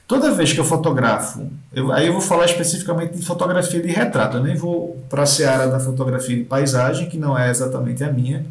Toda 0.07 0.33
vez 0.33 0.53
que 0.53 0.61
eu 0.61 0.65
fotografo, 0.65 1.51
eu, 1.73 1.91
aí 1.93 2.07
eu 2.07 2.13
vou 2.13 2.23
falar 2.23 2.47
especificamente 2.47 3.17
de 3.17 3.25
fotografia 3.25 3.81
de 3.81 3.89
retrato, 3.89 4.37
eu 4.37 4.43
nem 4.43 4.55
vou 4.55 5.03
para 5.09 5.23
a 5.23 5.27
seara 5.27 5.69
da 5.69 5.81
fotografia 5.81 6.37
de 6.37 6.45
paisagem, 6.45 7.09
que 7.09 7.17
não 7.17 7.39
é 7.39 7.51
exatamente 7.51 8.03
a 8.05 8.13
minha, 8.13 8.45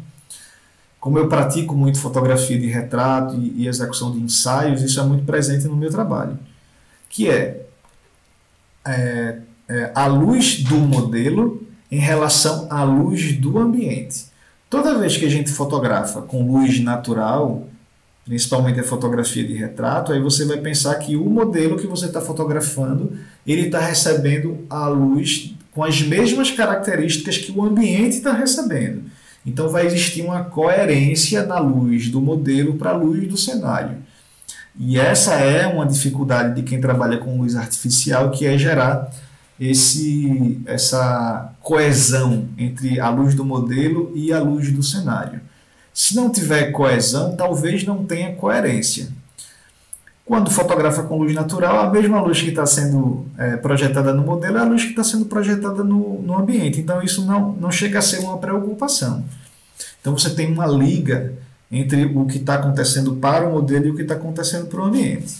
como 1.02 1.18
eu 1.18 1.26
pratico 1.28 1.74
muito 1.74 1.98
fotografia 1.98 2.56
de 2.56 2.68
retrato 2.68 3.34
e, 3.34 3.64
e 3.64 3.66
execução 3.66 4.12
de 4.12 4.20
ensaios, 4.20 4.82
isso 4.82 5.00
é 5.00 5.02
muito 5.02 5.24
presente 5.24 5.64
no 5.64 5.74
meu 5.74 5.90
trabalho, 5.90 6.38
que 7.10 7.28
é, 7.28 7.66
é, 8.86 9.38
é 9.68 9.90
a 9.96 10.06
luz 10.06 10.62
do 10.62 10.76
modelo 10.76 11.66
em 11.90 11.98
relação 11.98 12.68
à 12.70 12.84
luz 12.84 13.36
do 13.36 13.58
ambiente. 13.58 14.26
Toda 14.70 14.96
vez 14.96 15.16
que 15.16 15.24
a 15.24 15.28
gente 15.28 15.50
fotografa 15.50 16.22
com 16.22 16.46
luz 16.46 16.78
natural, 16.78 17.66
principalmente 18.24 18.78
a 18.78 18.84
fotografia 18.84 19.44
de 19.44 19.54
retrato, 19.54 20.12
aí 20.12 20.20
você 20.20 20.44
vai 20.44 20.58
pensar 20.58 20.94
que 21.00 21.16
o 21.16 21.24
modelo 21.24 21.80
que 21.80 21.86
você 21.88 22.06
está 22.06 22.20
fotografando 22.20 23.18
ele 23.44 23.62
está 23.62 23.80
recebendo 23.80 24.64
a 24.70 24.86
luz 24.86 25.52
com 25.72 25.82
as 25.82 26.00
mesmas 26.00 26.52
características 26.52 27.38
que 27.38 27.50
o 27.50 27.64
ambiente 27.64 28.18
está 28.18 28.32
recebendo. 28.32 29.10
Então 29.44 29.68
vai 29.68 29.86
existir 29.86 30.22
uma 30.22 30.44
coerência 30.44 31.44
na 31.44 31.58
luz 31.58 32.08
do 32.08 32.20
modelo 32.20 32.74
para 32.74 32.90
a 32.90 32.96
luz 32.96 33.28
do 33.28 33.36
cenário. 33.36 33.98
E 34.78 34.98
essa 34.98 35.34
é 35.34 35.66
uma 35.66 35.86
dificuldade 35.86 36.54
de 36.54 36.62
quem 36.62 36.80
trabalha 36.80 37.18
com 37.18 37.38
luz 37.38 37.56
artificial, 37.56 38.30
que 38.30 38.46
é 38.46 38.56
gerar 38.56 39.10
esse, 39.60 40.60
essa 40.64 41.52
coesão 41.60 42.48
entre 42.56 42.98
a 42.98 43.10
luz 43.10 43.34
do 43.34 43.44
modelo 43.44 44.12
e 44.14 44.32
a 44.32 44.40
luz 44.40 44.72
do 44.72 44.82
cenário. 44.82 45.40
Se 45.92 46.16
não 46.16 46.30
tiver 46.30 46.72
coesão, 46.72 47.36
talvez 47.36 47.84
não 47.84 48.04
tenha 48.04 48.34
coerência. 48.34 49.08
Quando 50.32 50.50
fotografa 50.50 51.02
com 51.02 51.18
luz 51.18 51.34
natural, 51.34 51.80
a 51.80 51.90
mesma 51.90 52.18
luz 52.18 52.40
que 52.40 52.48
está 52.48 52.64
sendo 52.64 53.26
é, 53.36 53.58
projetada 53.58 54.14
no 54.14 54.22
modelo 54.22 54.56
é 54.56 54.60
a 54.62 54.64
luz 54.64 54.82
que 54.82 54.88
está 54.88 55.04
sendo 55.04 55.26
projetada 55.26 55.84
no, 55.84 56.22
no 56.22 56.38
ambiente. 56.38 56.80
Então, 56.80 57.02
isso 57.02 57.26
não, 57.26 57.52
não 57.52 57.70
chega 57.70 57.98
a 57.98 58.02
ser 58.02 58.20
uma 58.20 58.38
preocupação. 58.38 59.22
Então, 60.00 60.16
você 60.16 60.30
tem 60.30 60.50
uma 60.50 60.66
liga 60.66 61.34
entre 61.70 62.06
o 62.06 62.24
que 62.24 62.38
está 62.38 62.54
acontecendo 62.54 63.16
para 63.16 63.46
o 63.46 63.52
modelo 63.52 63.88
e 63.88 63.90
o 63.90 63.94
que 63.94 64.00
está 64.00 64.14
acontecendo 64.14 64.68
para 64.68 64.80
o 64.80 64.84
ambiente. 64.84 65.34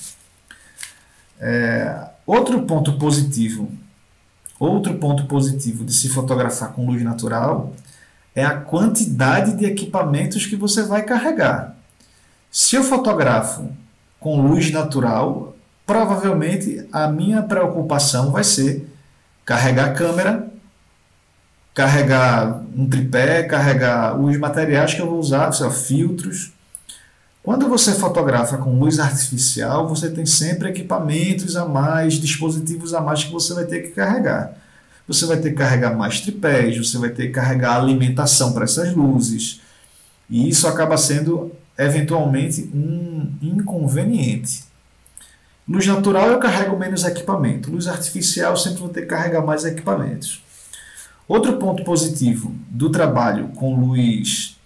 É, 1.40 2.08
outro 2.26 2.60
ponto 2.64 2.92
positivo, 2.98 3.72
outro 4.60 4.92
ponto 4.98 5.24
positivo 5.24 5.86
de 5.86 5.94
se 5.94 6.10
fotografar 6.10 6.74
com 6.74 6.84
luz 6.84 7.02
natural 7.02 7.72
é 8.34 8.44
a 8.44 8.56
quantidade 8.56 9.56
de 9.56 9.64
equipamentos 9.64 10.44
que 10.44 10.54
você 10.54 10.82
vai 10.82 11.02
carregar. 11.02 11.78
Se 12.50 12.76
eu 12.76 12.84
fotografo 12.84 13.72
com 14.22 14.40
luz 14.40 14.70
natural, 14.70 15.56
provavelmente 15.84 16.86
a 16.92 17.08
minha 17.08 17.42
preocupação 17.42 18.30
vai 18.30 18.44
ser 18.44 18.88
carregar 19.44 19.86
a 19.86 19.92
câmera, 19.92 20.48
carregar 21.74 22.62
um 22.76 22.88
tripé, 22.88 23.42
carregar 23.42 24.18
os 24.18 24.36
materiais 24.38 24.94
que 24.94 25.00
eu 25.00 25.08
vou 25.08 25.18
usar, 25.18 25.50
seja, 25.52 25.70
filtros. 25.70 26.52
Quando 27.42 27.68
você 27.68 27.92
fotografa 27.92 28.56
com 28.58 28.78
luz 28.78 29.00
artificial, 29.00 29.88
você 29.88 30.08
tem 30.08 30.24
sempre 30.24 30.68
equipamentos 30.68 31.56
a 31.56 31.66
mais, 31.66 32.14
dispositivos 32.14 32.94
a 32.94 33.00
mais 33.00 33.24
que 33.24 33.32
você 33.32 33.52
vai 33.52 33.64
ter 33.64 33.80
que 33.80 33.88
carregar. 33.88 34.56
Você 35.08 35.26
vai 35.26 35.38
ter 35.38 35.50
que 35.50 35.56
carregar 35.56 35.96
mais 35.96 36.20
tripés, 36.20 36.78
você 36.78 36.96
vai 36.96 37.10
ter 37.10 37.26
que 37.26 37.32
carregar 37.32 37.76
alimentação 37.76 38.52
para 38.52 38.64
essas 38.64 38.94
luzes. 38.94 39.60
E 40.30 40.48
isso 40.48 40.68
acaba 40.68 40.96
sendo 40.96 41.50
eventualmente 41.78 42.70
um 42.74 43.32
inconveniente. 43.40 44.64
Luz 45.68 45.86
natural 45.86 46.28
eu 46.28 46.38
carrego 46.38 46.78
menos 46.78 47.04
equipamento, 47.04 47.70
luz 47.70 47.86
artificial 47.86 48.52
eu 48.52 48.56
sempre 48.56 48.80
vou 48.80 48.88
ter 48.88 49.02
que 49.02 49.06
carregar 49.06 49.42
mais 49.42 49.64
equipamentos. 49.64 50.42
Outro 51.28 51.56
ponto 51.56 51.84
positivo 51.84 52.52
do 52.68 52.90
trabalho 52.90 53.48
com 53.48 53.74
luz 53.74 54.58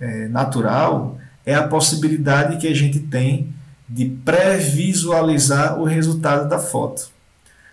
é, 0.00 0.28
natural 0.28 1.18
é 1.46 1.54
a 1.54 1.66
possibilidade 1.68 2.58
que 2.58 2.66
a 2.66 2.74
gente 2.74 2.98
tem 2.98 3.54
de 3.88 4.06
pré-visualizar 4.06 5.80
o 5.80 5.84
resultado 5.84 6.48
da 6.48 6.58
foto. 6.58 7.08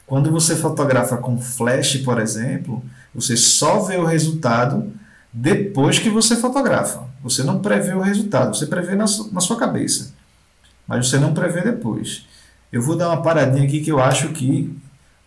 Quando 0.05 0.29
você 0.29 0.55
fotografa 0.55 1.17
com 1.17 1.41
flash, 1.41 1.97
por 1.97 2.19
exemplo, 2.19 2.83
você 3.15 3.35
só 3.35 3.79
vê 3.79 3.97
o 3.97 4.05
resultado 4.05 4.91
depois 5.31 5.99
que 5.99 6.09
você 6.09 6.35
fotografa. 6.35 7.10
Você 7.23 7.43
não 7.43 7.61
prevê 7.61 7.93
o 7.93 8.01
resultado, 8.01 8.55
você 8.55 8.65
prevê 8.65 8.95
na, 8.95 9.05
na 9.31 9.41
sua 9.41 9.57
cabeça, 9.57 10.13
mas 10.87 11.07
você 11.07 11.19
não 11.19 11.33
prevê 11.33 11.61
depois. 11.61 12.25
Eu 12.71 12.81
vou 12.81 12.95
dar 12.95 13.09
uma 13.09 13.21
paradinha 13.21 13.63
aqui 13.65 13.81
que 13.81 13.91
eu 13.91 14.01
acho 14.01 14.29
que 14.29 14.75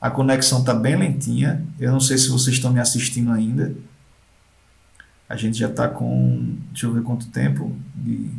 a 0.01 0.11
conexão 0.11 0.61
está 0.61 0.75
bem 0.75 0.97
lentinha. 0.97 1.65
Eu 1.79 1.93
não 1.93 2.01
sei 2.01 2.19
se 2.19 2.29
vocês 2.29 2.57
estão 2.57 2.73
me 2.73 2.81
assistindo 2.81 3.31
ainda. 3.31 3.75
A 5.29 5.37
gente 5.37 5.59
já 5.59 5.69
está 5.69 5.89
com. 5.89 6.57
Deixa 6.71 6.87
eu 6.87 6.93
ver 6.93 7.03
quanto 7.03 7.31
tempo. 7.31 7.75
De... 7.95 8.31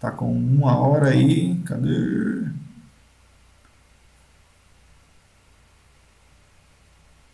Tá 0.00 0.10
com 0.10 0.30
uma 0.32 0.76
hora 0.78 1.08
aí. 1.08 1.58
Cadê? 1.64 2.44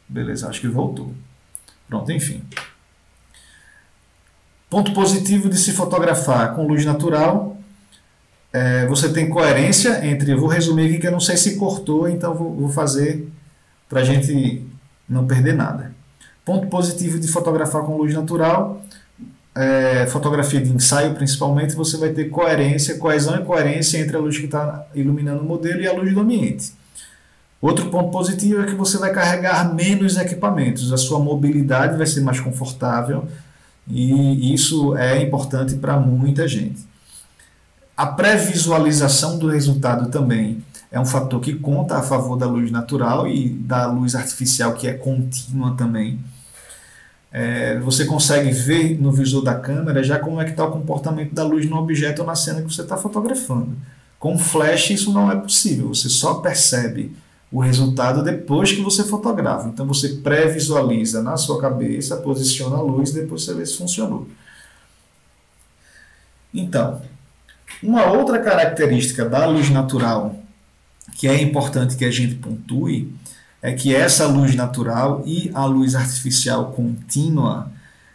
Beleza, 0.09 0.49
acho 0.49 0.61
que 0.61 0.69
voltou. 0.69 1.15
Pronto, 1.89 2.11
enfim. 2.13 2.45
Ponto 4.71 4.93
positivo 4.93 5.49
de 5.49 5.59
se 5.59 5.73
fotografar 5.73 6.55
com 6.55 6.65
luz 6.65 6.85
natural. 6.85 7.57
É, 8.53 8.87
você 8.87 9.13
tem 9.13 9.29
coerência 9.29 10.07
entre. 10.07 10.33
Vou 10.37 10.49
resumir 10.49 10.87
aqui 10.87 10.99
que 11.01 11.09
eu 11.09 11.13
não 11.13 11.19
sei 11.19 11.37
se 11.37 11.57
cortou, 11.57 12.09
então 12.09 12.33
vou, 12.35 12.55
vou 12.55 12.69
fazer 12.69 13.29
para 13.89 14.01
a 14.01 14.05
gente 14.05 14.65
não 15.09 15.27
perder 15.27 15.55
nada. 15.55 15.93
Ponto 16.45 16.69
positivo 16.69 17.19
de 17.19 17.27
fotografar 17.27 17.83
com 17.83 17.97
luz 17.97 18.15
natural. 18.15 18.81
É, 19.57 20.07
fotografia 20.07 20.61
de 20.61 20.73
ensaio, 20.73 21.15
principalmente, 21.15 21.75
você 21.75 21.97
vai 21.97 22.11
ter 22.11 22.27
coerência, 22.27 22.97
coesão 22.97 23.41
e 23.41 23.45
coerência 23.45 23.99
entre 23.99 24.17
a 24.17 24.21
luz 24.21 24.39
que 24.39 24.45
está 24.45 24.87
iluminando 24.95 25.43
o 25.43 25.45
modelo 25.45 25.81
e 25.81 25.89
a 25.89 25.93
luz 25.93 26.15
do 26.15 26.21
ambiente. 26.21 26.73
Outro 27.61 27.91
ponto 27.91 28.11
positivo 28.11 28.63
é 28.63 28.67
que 28.67 28.75
você 28.75 28.97
vai 28.99 29.13
carregar 29.13 29.75
menos 29.75 30.17
equipamentos, 30.17 30.93
a 30.93 30.97
sua 30.97 31.19
mobilidade 31.19 31.99
vai 31.99 32.07
ser 32.07 32.21
mais 32.21 32.39
confortável 32.39 33.27
e 33.89 34.55
isso 34.55 34.97
é 34.97 35.23
importante 35.23 35.75
para 35.75 35.99
muita 35.99 36.47
gente. 36.47 36.89
A 37.97 38.07
pré-visualização 38.07 39.39
do 39.39 39.49
resultado 39.49 40.11
também 40.11 40.65
é 40.91 40.99
um 40.99 41.05
fator 41.05 41.41
que 41.41 41.55
conta 41.55 41.99
a 41.99 42.03
favor 42.03 42.37
da 42.37 42.47
luz 42.47 42.71
natural 42.71 43.29
e 43.29 43.49
da 43.49 43.87
luz 43.87 44.15
artificial, 44.15 44.73
que 44.73 44.89
é 44.89 44.95
contínua 44.95 45.75
também. 45.77 46.19
É, 47.33 47.79
você 47.79 48.05
consegue 48.07 48.51
ver 48.51 49.01
no 49.01 49.13
visor 49.13 49.45
da 49.45 49.55
câmera 49.55 50.03
já 50.03 50.19
como 50.19 50.41
é 50.41 50.45
que 50.45 50.51
está 50.51 50.65
o 50.65 50.73
comportamento 50.73 51.33
da 51.33 51.45
luz 51.45 51.69
no 51.69 51.77
objeto 51.77 52.21
ou 52.21 52.27
na 52.27 52.35
cena 52.35 52.63
que 52.63 52.73
você 52.73 52.83
está 52.83 52.97
fotografando. 52.97 53.77
Com 54.19 54.39
flash 54.39 54.91
isso 54.91 55.13
não 55.13 55.31
é 55.31 55.37
possível, 55.37 55.89
você 55.89 56.09
só 56.09 56.35
percebe 56.35 57.15
o 57.53 57.61
resultado 57.61 58.23
depois 58.23 58.73
que 58.73 58.81
você 58.81 59.03
fotografa. 59.05 59.69
Então 59.69 59.87
você 59.87 60.09
pré-visualiza 60.17 61.23
na 61.23 61.37
sua 61.37 61.61
cabeça, 61.61 62.17
posiciona 62.19 62.77
a 62.77 62.83
luz 62.83 63.13
depois 63.13 63.45
você 63.45 63.55
vê 63.55 63.67
se 63.67 63.77
funcionou. 63.77 64.29
Então, 66.53 67.01
uma 67.83 68.11
outra 68.13 68.39
característica 68.41 69.25
da 69.25 69.47
luz 69.47 69.71
natural 69.71 70.37
que 71.17 71.29
é 71.29 71.41
importante 71.41 71.97
que 71.97 72.05
a 72.05 72.11
gente 72.11 72.37
pontue 72.37 73.13
é 73.61 73.73
que 73.73 73.95
essa 73.95 74.27
luz 74.27 74.55
natural 74.55 75.23
e 75.27 75.51
a 75.53 75.65
luz 75.65 75.95
artificial 75.95 76.73
contínua, 76.73 77.71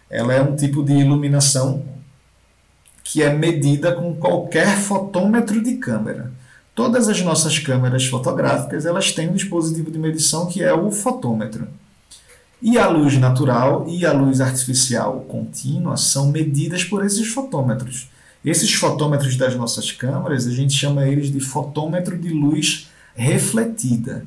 ela 0.10 0.34
é 0.34 0.42
um 0.42 0.56
tipo 0.56 0.84
de 0.84 0.94
iluminação 0.94 1.86
que 3.04 3.22
é 3.22 3.32
medida 3.32 3.94
com 3.94 4.16
qualquer 4.16 4.76
fotômetro 4.78 5.62
de 5.62 5.76
câmera. 5.76 6.32
Todas 6.76 7.08
as 7.08 7.22
nossas 7.22 7.58
câmeras 7.58 8.06
fotográficas 8.06 8.86
elas 8.86 9.14
têm 9.14 9.30
um 9.30 9.34
dispositivo 9.34 9.90
de 9.90 9.98
medição 9.98 10.46
que 10.46 10.62
é 10.62 10.74
o 10.74 10.92
fotômetro. 10.92 11.70
E 12.62 12.78
a 12.78 12.90
luz 12.90 13.18
natural 13.18 13.86
e 13.88 14.06
a 14.06 14.12
luz 14.12 14.42
artificial 14.42 15.22
contínua 15.22 15.96
são 15.96 16.28
medidas 16.28 16.84
por 16.84 17.06
esses 17.06 17.30
fotômetros. 17.30 18.10
Esses 18.44 18.74
fotômetros 18.74 19.38
das 19.38 19.56
nossas 19.56 19.92
câmeras, 19.92 20.46
a 20.48 20.52
gente 20.52 20.74
chama 20.74 21.08
eles 21.08 21.32
de 21.32 21.40
fotômetro 21.40 22.18
de 22.18 22.30
luz 22.30 22.90
refletida. 23.16 24.26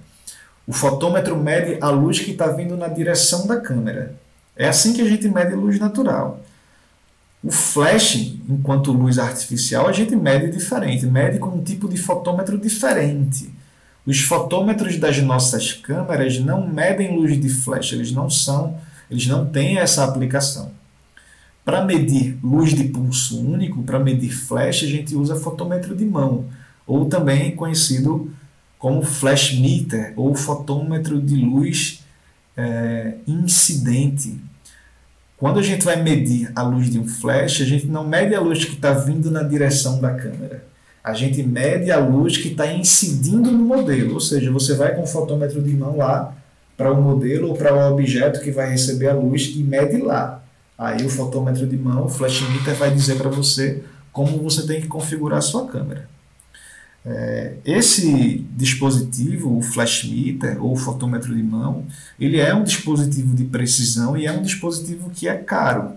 O 0.67 0.73
fotômetro 0.73 1.37
mede 1.37 1.79
a 1.83 1.91
luz 1.91 2.19
que 2.19 2.31
está 2.31 2.47
vindo 2.47 2.77
na 2.77 2.89
direção 2.89 3.47
da 3.47 3.61
câmera. 3.61 4.15
É 4.57 4.69
assim 4.69 4.95
que 4.95 5.03
a 5.03 5.09
gente 5.09 5.29
mede 5.29 5.55
luz 5.55 5.79
natural. 5.79 6.41
O 7.43 7.53
flash, 7.53 8.35
enquanto 8.49 8.93
luz 8.93 9.19
artificial, 9.19 9.87
a 9.87 9.93
gente 9.93 10.17
mede 10.17 10.51
diferente, 10.51 11.07
mede 11.07 11.39
com 11.39 11.51
um 11.51 11.63
tipo 11.63 11.89
de 11.89 11.97
fotômetro 11.97 12.59
diferente. 12.59 13.51
Os 14.05 14.21
fotômetros 14.21 14.97
das 14.97 15.23
nossas 15.23 15.73
câmeras 15.73 16.41
não 16.41 16.67
medem 16.67 17.17
luz 17.17 17.41
de 17.41 17.49
flash, 17.49 17.93
eles 17.93 18.11
não 18.11 18.29
são, 18.29 18.77
eles 19.11 19.27
não 19.27 19.47
têm 19.47 19.79
essa 19.79 20.05
aplicação. 20.05 20.73
Para 21.65 21.85
medir 21.85 22.39
luz 22.43 22.75
de 22.75 22.85
pulso 22.85 23.39
único, 23.39 23.83
para 23.83 23.99
medir 23.99 24.31
flash, 24.31 24.83
a 24.83 24.87
gente 24.87 25.15
usa 25.15 25.37
fotômetro 25.37 25.95
de 25.95 26.07
mão, 26.07 26.47
ou 26.87 27.05
também 27.05 27.55
conhecido 27.55 28.33
como 28.79 29.03
flash 29.03 29.53
meter 29.53 30.15
ou 30.17 30.35
fotômetro 30.35 31.21
de 31.21 31.37
luz 31.37 32.03
é, 32.57 33.15
incidente. 33.27 34.41
Quando 35.39 35.61
a 35.61 35.63
gente 35.63 35.85
vai 35.85 36.03
medir 36.03 36.51
a 36.57 36.63
luz 36.63 36.91
de 36.91 36.99
um 36.99 37.07
flash, 37.07 37.61
a 37.61 37.65
gente 37.65 37.87
não 37.87 38.05
mede 38.05 38.35
a 38.35 38.41
luz 38.41 38.65
que 38.65 38.75
está 38.75 38.93
vindo 38.93 39.31
na 39.31 39.45
direção 39.45 40.01
da 40.01 40.13
câmera. 40.13 40.65
A 41.03 41.15
gente 41.15 41.45
mede 41.45 41.93
a 41.93 41.99
luz 42.01 42.37
que 42.37 42.49
está 42.49 42.67
incidindo 42.67 43.53
no 43.53 43.65
modelo, 43.65 44.15
ou 44.15 44.21
seja, 44.21 44.51
você 44.51 44.75
vai 44.75 44.97
com 44.97 45.03
o 45.03 45.07
fotômetro 45.07 45.63
de 45.63 45.73
mão 45.75 45.97
lá 45.97 46.35
para 46.77 46.93
o 46.93 47.01
modelo 47.01 47.51
ou 47.51 47.55
para 47.55 47.73
o 47.73 47.93
objeto 47.93 48.41
que 48.41 48.51
vai 48.51 48.69
receber 48.69 49.11
a 49.11 49.15
luz 49.15 49.53
e 49.55 49.63
mede 49.63 50.03
lá. 50.03 50.43
Aí 50.77 51.07
o 51.07 51.09
fotômetro 51.09 51.69
de 51.69 51.77
mão, 51.77 52.07
o 52.07 52.09
flash 52.09 52.43
meter, 52.51 52.75
vai 52.75 52.91
dizer 52.91 53.17
para 53.17 53.31
você 53.31 53.85
como 54.13 54.39
você 54.39 54.67
tem 54.67 54.81
que 54.81 54.89
configurar 54.89 55.39
a 55.39 55.43
sua 55.43 55.69
câmera. 55.69 56.09
É, 57.07 57.55
esse 57.65 58.47
dispositivo, 58.55 59.57
o 59.57 59.63
flash 59.63 60.05
meter 60.05 60.61
ou 60.61 60.77
fotômetro 60.77 61.35
de 61.35 61.43
mão, 61.43 61.87
ele 62.19 62.39
é 62.39 62.55
um 62.55 62.65
dispositivo 62.65 63.35
de 63.35 63.45
precisão 63.45 64.17
e 64.17 64.27
é 64.27 64.33
um 64.33 64.43
dispositivo 64.43 65.11
que 65.11 65.29
é 65.29 65.35
caro. 65.35 65.93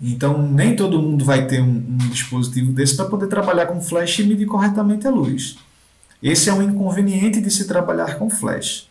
Então, 0.00 0.42
nem 0.50 0.74
todo 0.74 1.00
mundo 1.00 1.24
vai 1.24 1.46
ter 1.46 1.62
um, 1.62 1.76
um 1.76 1.96
dispositivo 2.10 2.72
desse 2.72 2.96
para 2.96 3.06
poder 3.06 3.28
trabalhar 3.28 3.66
com 3.66 3.80
flash 3.80 4.18
e 4.18 4.24
medir 4.24 4.46
corretamente 4.46 5.06
a 5.06 5.10
luz. 5.10 5.56
Esse 6.20 6.50
é 6.50 6.52
um 6.52 6.62
inconveniente 6.62 7.40
de 7.40 7.50
se 7.50 7.66
trabalhar 7.66 8.16
com 8.18 8.28
flash. 8.28 8.88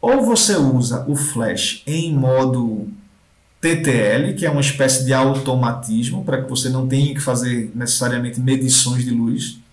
Ou 0.00 0.24
você 0.24 0.56
usa 0.56 1.04
o 1.08 1.16
flash 1.16 1.82
em 1.86 2.14
modo 2.14 2.88
TTL, 3.60 4.34
que 4.36 4.46
é 4.46 4.50
uma 4.50 4.60
espécie 4.60 5.04
de 5.04 5.12
automatismo, 5.12 6.24
para 6.24 6.42
que 6.42 6.48
você 6.48 6.68
não 6.68 6.86
tenha 6.86 7.12
que 7.12 7.20
fazer 7.20 7.72
necessariamente 7.74 8.40
medições 8.40 9.04
de 9.04 9.10
luz 9.10 9.63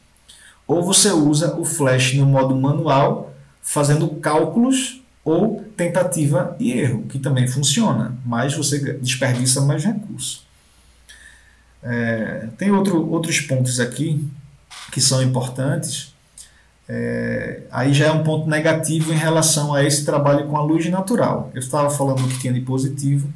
ou 0.71 0.81
você 0.81 1.11
usa 1.11 1.57
o 1.59 1.65
flash 1.65 2.13
no 2.13 2.25
modo 2.25 2.55
manual, 2.55 3.33
fazendo 3.61 4.07
cálculos 4.07 5.01
ou 5.21 5.61
tentativa 5.75 6.55
e 6.57 6.71
erro, 6.71 7.03
que 7.09 7.19
também 7.19 7.45
funciona, 7.45 8.17
mas 8.25 8.53
você 8.53 8.93
desperdiça 8.93 9.59
mais 9.59 9.83
recursos. 9.83 10.47
É, 11.83 12.47
tem 12.57 12.71
outro, 12.71 13.05
outros 13.11 13.41
pontos 13.41 13.81
aqui 13.81 14.25
que 14.93 15.01
são 15.01 15.21
importantes. 15.21 16.15
É, 16.87 17.63
aí 17.69 17.93
já 17.93 18.05
é 18.05 18.11
um 18.11 18.23
ponto 18.23 18.49
negativo 18.49 19.11
em 19.11 19.17
relação 19.17 19.73
a 19.73 19.83
esse 19.83 20.05
trabalho 20.05 20.47
com 20.47 20.55
a 20.55 20.63
luz 20.63 20.89
natural. 20.89 21.51
Eu 21.53 21.59
estava 21.59 21.89
falando 21.89 22.23
o 22.23 22.29
que 22.29 22.39
tinha 22.39 22.53
de 22.53 22.61
positivo. 22.61 23.27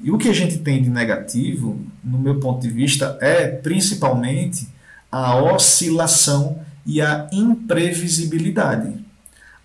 E 0.00 0.12
o 0.12 0.18
que 0.18 0.28
a 0.28 0.32
gente 0.32 0.58
tem 0.58 0.80
de 0.80 0.90
negativo, 0.90 1.84
no 2.04 2.20
meu 2.20 2.38
ponto 2.38 2.60
de 2.60 2.68
vista, 2.68 3.18
é 3.20 3.48
principalmente 3.48 4.68
a 5.12 5.36
oscilação 5.36 6.58
e 6.86 7.02
a 7.02 7.28
imprevisibilidade. 7.30 9.04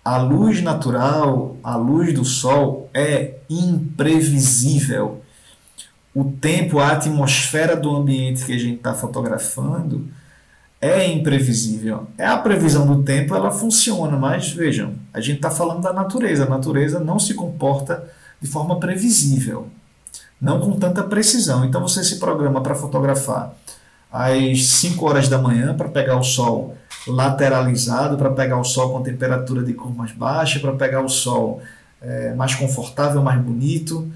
A 0.04 0.18
luz 0.18 0.62
natural, 0.62 1.56
a 1.64 1.74
luz 1.74 2.12
do 2.12 2.24
sol 2.24 2.90
é 2.92 3.36
imprevisível. 3.48 5.22
O 6.14 6.24
tempo, 6.24 6.78
a 6.78 6.92
atmosfera 6.92 7.74
do 7.74 7.94
ambiente 7.94 8.44
que 8.44 8.52
a 8.52 8.58
gente 8.58 8.76
está 8.76 8.92
fotografando 8.92 10.06
é 10.80 11.06
imprevisível. 11.06 12.06
É 12.16 12.26
a 12.26 12.36
previsão 12.36 12.86
do 12.86 13.02
tempo, 13.02 13.34
ela 13.34 13.50
funciona, 13.50 14.16
mas 14.16 14.50
vejam, 14.50 14.94
a 15.12 15.20
gente 15.20 15.36
está 15.36 15.50
falando 15.50 15.82
da 15.82 15.92
natureza. 15.92 16.44
A 16.44 16.48
natureza 16.48 17.00
não 17.00 17.18
se 17.18 17.34
comporta 17.34 18.08
de 18.40 18.48
forma 18.48 18.78
previsível, 18.78 19.68
não 20.40 20.60
com 20.60 20.78
tanta 20.78 21.02
precisão. 21.02 21.64
Então 21.64 21.80
você 21.80 22.04
se 22.04 22.18
programa 22.18 22.60
para 22.60 22.74
fotografar 22.74 23.54
às 24.12 24.66
5 24.66 25.06
horas 25.06 25.28
da 25.28 25.38
manhã 25.38 25.74
para 25.74 25.88
pegar 25.88 26.16
o 26.16 26.22
sol 26.22 26.76
lateralizado, 27.06 28.16
para 28.16 28.30
pegar 28.30 28.58
o 28.58 28.64
sol 28.64 28.92
com 28.92 29.02
temperatura 29.02 29.62
de 29.62 29.72
cor 29.72 29.94
mais 29.94 30.12
baixa, 30.12 30.60
para 30.60 30.72
pegar 30.72 31.02
o 31.02 31.08
sol 31.08 31.60
é, 32.00 32.34
mais 32.34 32.54
confortável, 32.54 33.22
mais 33.22 33.40
bonito. 33.40 34.10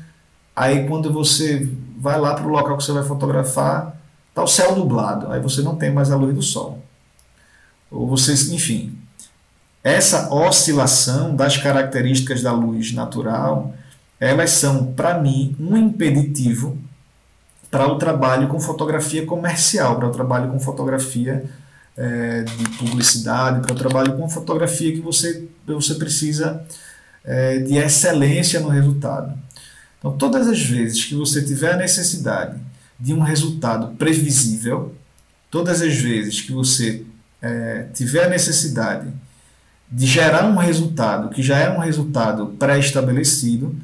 Aí 0.54 0.86
quando 0.86 1.12
você 1.12 1.68
vai 1.98 2.18
lá 2.20 2.34
para 2.34 2.46
o 2.46 2.50
local 2.50 2.76
que 2.76 2.84
você 2.84 2.92
vai 2.92 3.04
fotografar, 3.04 3.96
está 4.28 4.42
o 4.42 4.46
céu 4.46 4.76
nublado, 4.76 5.30
aí 5.30 5.40
você 5.40 5.62
não 5.62 5.76
tem 5.76 5.92
mais 5.92 6.10
a 6.10 6.16
luz 6.16 6.34
do 6.34 6.42
sol. 6.42 6.82
Ou 7.90 8.06
você, 8.06 8.32
enfim, 8.54 8.96
essa 9.84 10.32
oscilação 10.32 11.34
das 11.34 11.56
características 11.56 12.42
da 12.42 12.52
luz 12.52 12.92
natural, 12.92 13.74
elas 14.18 14.50
são, 14.50 14.92
para 14.92 15.18
mim, 15.18 15.56
um 15.58 15.76
impeditivo 15.76 16.78
para 17.72 17.90
o 17.90 17.96
trabalho 17.96 18.48
com 18.48 18.60
fotografia 18.60 19.24
comercial, 19.24 19.96
para 19.96 20.08
o 20.08 20.12
trabalho 20.12 20.50
com 20.50 20.60
fotografia 20.60 21.42
é, 21.96 22.42
de 22.42 22.68
publicidade, 22.76 23.62
para 23.62 23.72
o 23.72 23.74
trabalho 23.74 24.14
com 24.14 24.28
fotografia 24.28 24.92
que 24.92 25.00
você, 25.00 25.48
você 25.66 25.94
precisa 25.94 26.62
é, 27.24 27.60
de 27.60 27.78
excelência 27.78 28.60
no 28.60 28.68
resultado. 28.68 29.32
Então, 29.98 30.12
todas 30.18 30.48
as 30.48 30.60
vezes 30.60 31.02
que 31.06 31.14
você 31.14 31.40
tiver 31.42 31.72
a 31.72 31.76
necessidade 31.78 32.60
de 33.00 33.14
um 33.14 33.20
resultado 33.20 33.96
previsível, 33.96 34.94
todas 35.50 35.80
as 35.80 35.96
vezes 35.96 36.42
que 36.42 36.52
você 36.52 37.06
é, 37.40 37.86
tiver 37.94 38.26
a 38.26 38.28
necessidade 38.28 39.08
de 39.90 40.06
gerar 40.06 40.44
um 40.44 40.56
resultado 40.56 41.30
que 41.30 41.42
já 41.42 41.58
é 41.58 41.70
um 41.70 41.78
resultado 41.78 42.48
pré-estabelecido, 42.58 43.74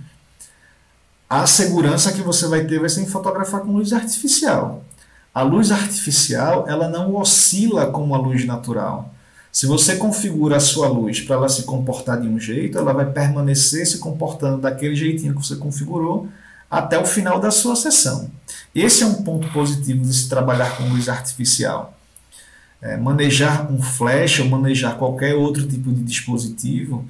a 1.28 1.46
segurança 1.46 2.12
que 2.12 2.22
você 2.22 2.46
vai 2.46 2.64
ter 2.64 2.80
vai 2.80 2.88
ser 2.88 3.02
em 3.02 3.06
fotografar 3.06 3.60
com 3.60 3.72
luz 3.72 3.92
artificial. 3.92 4.82
A 5.34 5.42
luz 5.42 5.70
artificial 5.70 6.66
ela 6.66 6.88
não 6.88 7.14
oscila 7.14 7.90
como 7.90 8.14
a 8.14 8.18
luz 8.18 8.46
natural. 8.46 9.14
Se 9.52 9.66
você 9.66 9.96
configura 9.96 10.56
a 10.56 10.60
sua 10.60 10.88
luz 10.88 11.20
para 11.20 11.36
ela 11.36 11.48
se 11.48 11.64
comportar 11.64 12.20
de 12.20 12.28
um 12.28 12.38
jeito, 12.38 12.78
ela 12.78 12.92
vai 12.92 13.06
permanecer 13.10 13.86
se 13.86 13.98
comportando 13.98 14.62
daquele 14.62 14.94
jeitinho 14.94 15.34
que 15.34 15.46
você 15.46 15.56
configurou 15.56 16.28
até 16.70 16.98
o 16.98 17.04
final 17.04 17.40
da 17.40 17.50
sua 17.50 17.76
sessão. 17.76 18.30
Esse 18.74 19.02
é 19.02 19.06
um 19.06 19.22
ponto 19.22 19.48
positivo 19.48 20.04
de 20.04 20.14
se 20.14 20.28
trabalhar 20.28 20.76
com 20.76 20.84
luz 20.84 21.08
artificial. 21.08 21.94
É, 22.80 22.96
manejar 22.96 23.70
um 23.72 23.82
flash 23.82 24.38
ou 24.40 24.46
manejar 24.46 24.96
qualquer 24.96 25.34
outro 25.34 25.66
tipo 25.66 25.90
de 25.90 26.02
dispositivo 26.02 27.04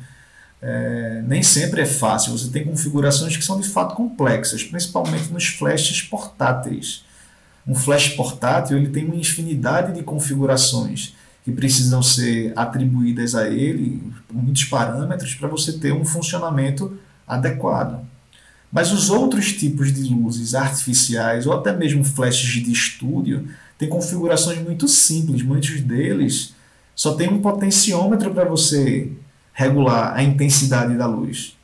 é, 0.60 1.22
nem 1.26 1.42
sempre 1.42 1.82
é 1.82 1.86
fácil. 1.86 2.36
Você 2.36 2.50
tem 2.50 2.64
configurações 2.64 3.36
que 3.36 3.44
são 3.44 3.60
de 3.60 3.68
fato 3.68 3.94
complexas, 3.94 4.62
principalmente 4.62 5.32
nos 5.32 5.46
flashes 5.46 6.02
portáteis. 6.02 7.04
Um 7.66 7.74
flash 7.74 8.08
portátil 8.10 8.78
ele 8.78 8.88
tem 8.88 9.04
uma 9.04 9.16
infinidade 9.16 9.92
de 9.92 10.02
configurações 10.02 11.14
que 11.44 11.52
precisam 11.52 12.02
ser 12.02 12.52
atribuídas 12.56 13.34
a 13.34 13.48
ele, 13.48 14.02
muitos 14.32 14.64
parâmetros, 14.64 15.34
para 15.34 15.48
você 15.48 15.72
ter 15.72 15.92
um 15.92 16.04
funcionamento 16.04 16.98
adequado. 17.26 18.04
Mas 18.70 18.92
os 18.92 19.08
outros 19.08 19.52
tipos 19.52 19.92
de 19.92 20.02
luzes 20.02 20.54
artificiais, 20.54 21.46
ou 21.46 21.54
até 21.54 21.74
mesmo 21.74 22.04
flashes 22.04 22.62
de 22.62 22.70
estúdio, 22.70 23.48
têm 23.78 23.88
configurações 23.88 24.60
muito 24.62 24.86
simples. 24.86 25.42
Muitos 25.42 25.80
deles 25.80 26.54
só 26.94 27.14
tem 27.14 27.28
um 27.28 27.40
potenciômetro 27.40 28.32
para 28.34 28.44
você 28.44 29.10
regular 29.58 30.14
a 30.14 30.22
intensidade 30.22 30.94
da 30.94 31.06
luz. 31.06 31.56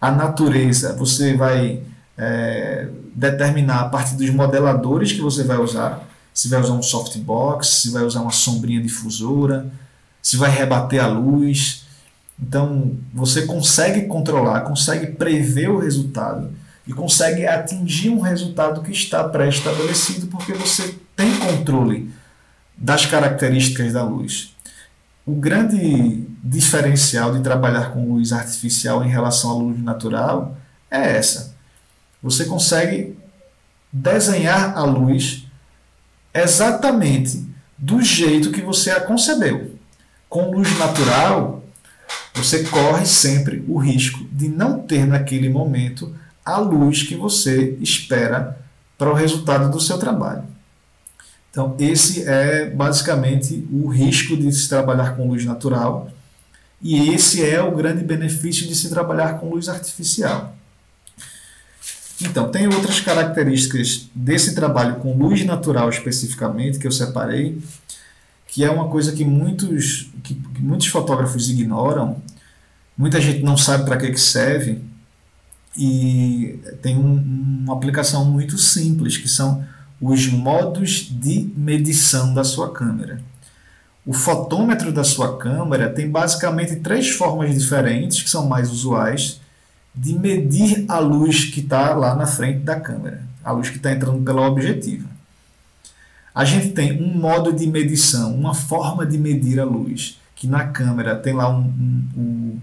A 0.00 0.10
natureza, 0.10 0.94
você 0.94 1.34
vai 1.34 1.80
é, 2.16 2.88
determinar 3.14 3.80
a 3.80 3.88
partir 3.88 4.14
dos 4.14 4.30
modeladores 4.30 5.12
que 5.12 5.20
você 5.20 5.42
vai 5.42 5.56
usar. 5.56 6.06
Se 6.32 6.48
vai 6.48 6.60
usar 6.60 6.74
um 6.74 6.82
softbox, 6.82 7.66
se 7.66 7.90
vai 7.90 8.04
usar 8.04 8.20
uma 8.20 8.30
sombrinha 8.30 8.80
difusora, 8.80 9.66
se 10.22 10.36
vai 10.36 10.50
rebater 10.50 11.02
a 11.02 11.06
luz 11.06 11.84
então, 12.40 12.96
você 13.12 13.46
consegue 13.46 14.06
controlar, 14.06 14.62
consegue 14.62 15.08
prever 15.12 15.70
o 15.70 15.78
resultado 15.78 16.50
e 16.86 16.92
consegue 16.92 17.46
atingir 17.46 18.10
um 18.10 18.20
resultado 18.20 18.82
que 18.82 18.92
está 18.92 19.24
pré-estabelecido 19.24 20.26
porque 20.26 20.52
você 20.52 20.96
tem 21.16 21.34
controle 21.38 22.10
das 22.76 23.06
características 23.06 23.92
da 23.92 24.02
luz. 24.02 24.53
O 25.26 25.34
grande 25.34 26.26
diferencial 26.42 27.32
de 27.32 27.42
trabalhar 27.42 27.92
com 27.92 28.12
luz 28.12 28.30
artificial 28.30 29.02
em 29.02 29.08
relação 29.08 29.50
à 29.50 29.54
luz 29.54 29.82
natural 29.82 30.56
é 30.90 31.16
essa. 31.16 31.54
Você 32.22 32.44
consegue 32.44 33.16
desenhar 33.90 34.76
a 34.76 34.84
luz 34.84 35.46
exatamente 36.34 37.42
do 37.78 38.02
jeito 38.02 38.52
que 38.52 38.60
você 38.60 38.90
a 38.90 39.00
concebeu. 39.00 39.78
Com 40.28 40.50
luz 40.50 40.78
natural, 40.78 41.64
você 42.34 42.64
corre 42.64 43.06
sempre 43.06 43.64
o 43.66 43.78
risco 43.78 44.24
de 44.30 44.48
não 44.48 44.80
ter 44.80 45.06
naquele 45.06 45.48
momento 45.48 46.14
a 46.44 46.58
luz 46.58 47.02
que 47.02 47.14
você 47.14 47.78
espera 47.80 48.58
para 48.98 49.10
o 49.10 49.14
resultado 49.14 49.70
do 49.70 49.80
seu 49.80 49.96
trabalho. 49.96 50.53
Então, 51.54 51.76
esse 51.78 52.24
é 52.24 52.68
basicamente 52.68 53.64
o 53.70 53.86
risco 53.86 54.36
de 54.36 54.50
se 54.50 54.68
trabalhar 54.68 55.14
com 55.14 55.28
luz 55.28 55.44
natural, 55.44 56.10
e 56.82 57.10
esse 57.10 57.44
é 57.48 57.62
o 57.62 57.76
grande 57.76 58.02
benefício 58.02 58.66
de 58.66 58.74
se 58.74 58.90
trabalhar 58.90 59.38
com 59.38 59.50
luz 59.50 59.68
artificial. 59.68 60.56
Então, 62.20 62.50
tem 62.50 62.66
outras 62.66 62.98
características 62.98 64.08
desse 64.12 64.56
trabalho 64.56 64.96
com 64.96 65.16
luz 65.16 65.44
natural 65.44 65.88
especificamente 65.88 66.80
que 66.80 66.88
eu 66.88 66.92
separei, 66.92 67.62
que 68.48 68.64
é 68.64 68.70
uma 68.70 68.88
coisa 68.88 69.12
que 69.12 69.24
muitos, 69.24 70.10
que, 70.24 70.34
que 70.34 70.60
muitos 70.60 70.88
fotógrafos 70.88 71.48
ignoram, 71.48 72.20
muita 72.98 73.20
gente 73.20 73.44
não 73.44 73.56
sabe 73.56 73.84
para 73.84 73.96
que, 73.96 74.10
que 74.10 74.20
serve, 74.20 74.82
e 75.76 76.58
tem 76.82 76.96
um, 76.96 77.62
uma 77.62 77.74
aplicação 77.74 78.24
muito 78.24 78.58
simples, 78.58 79.16
que 79.16 79.28
são 79.28 79.64
os 80.00 80.26
modos 80.28 81.08
de 81.10 81.50
medição 81.56 82.34
da 82.34 82.44
sua 82.44 82.72
câmera. 82.72 83.20
O 84.06 84.12
fotômetro 84.12 84.92
da 84.92 85.02
sua 85.02 85.38
câmera 85.38 85.88
tem 85.88 86.10
basicamente 86.10 86.76
três 86.76 87.10
formas 87.10 87.54
diferentes, 87.54 88.22
que 88.22 88.28
são 88.28 88.46
mais 88.46 88.70
usuais, 88.70 89.40
de 89.94 90.12
medir 90.18 90.84
a 90.88 90.98
luz 90.98 91.44
que 91.46 91.60
está 91.60 91.94
lá 91.94 92.14
na 92.14 92.26
frente 92.26 92.60
da 92.60 92.78
câmera, 92.78 93.22
a 93.42 93.52
luz 93.52 93.70
que 93.70 93.76
está 93.76 93.92
entrando 93.92 94.22
pela 94.22 94.46
objetiva. 94.46 95.08
A 96.34 96.44
gente 96.44 96.70
tem 96.70 97.00
um 97.00 97.16
modo 97.16 97.52
de 97.52 97.66
medição, 97.66 98.34
uma 98.34 98.54
forma 98.54 99.06
de 99.06 99.16
medir 99.16 99.60
a 99.60 99.64
luz, 99.64 100.18
que 100.34 100.48
na 100.48 100.66
câmera 100.66 101.14
tem 101.14 101.32
lá 101.32 101.48
um, 101.48 101.60
um, 101.62 102.08
um, 102.16 102.60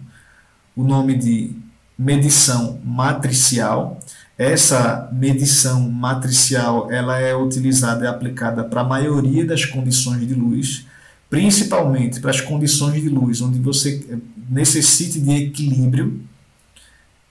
o 0.75 0.84
nome 0.84 1.17
de 1.17 1.55
medição 1.97 2.79
matricial. 2.84 3.97
Essa 4.38 5.09
medição 5.11 5.89
matricial 5.89 6.91
ela 6.91 7.19
é 7.19 7.36
utilizada 7.36 8.05
e 8.05 8.07
aplicada 8.07 8.63
para 8.63 8.82
a 8.82 8.86
maioria 8.86 9.45
das 9.45 9.65
condições 9.65 10.27
de 10.27 10.34
luz, 10.34 10.86
principalmente 11.29 12.19
para 12.19 12.32
as 12.32 12.41
condições 12.41 13.01
de 13.01 13.09
luz 13.09 13.41
onde 13.41 13.59
você 13.59 14.19
necessite 14.49 15.19
de 15.19 15.32
equilíbrio 15.32 16.21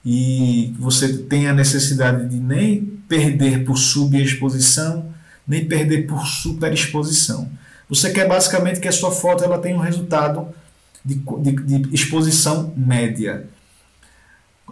e 0.05 0.73
você 0.79 1.17
tem 1.17 1.47
a 1.47 1.53
necessidade 1.53 2.27
de 2.27 2.37
nem 2.37 2.85
perder 3.07 3.65
por 3.65 3.77
subexposição 3.77 5.11
nem 5.47 5.65
perder 5.65 6.07
por 6.07 6.25
superexposição. 6.25 7.49
Você 7.89 8.11
quer 8.11 8.27
basicamente 8.27 8.79
que 8.79 8.87
a 8.87 8.91
sua 8.91 9.11
foto 9.11 9.43
ela 9.43 9.59
tenha 9.59 9.75
um 9.75 9.81
resultado 9.81 10.47
de, 11.03 11.15
de, 11.15 11.51
de 11.51 11.93
exposição 11.95 12.73
média. 12.75 13.47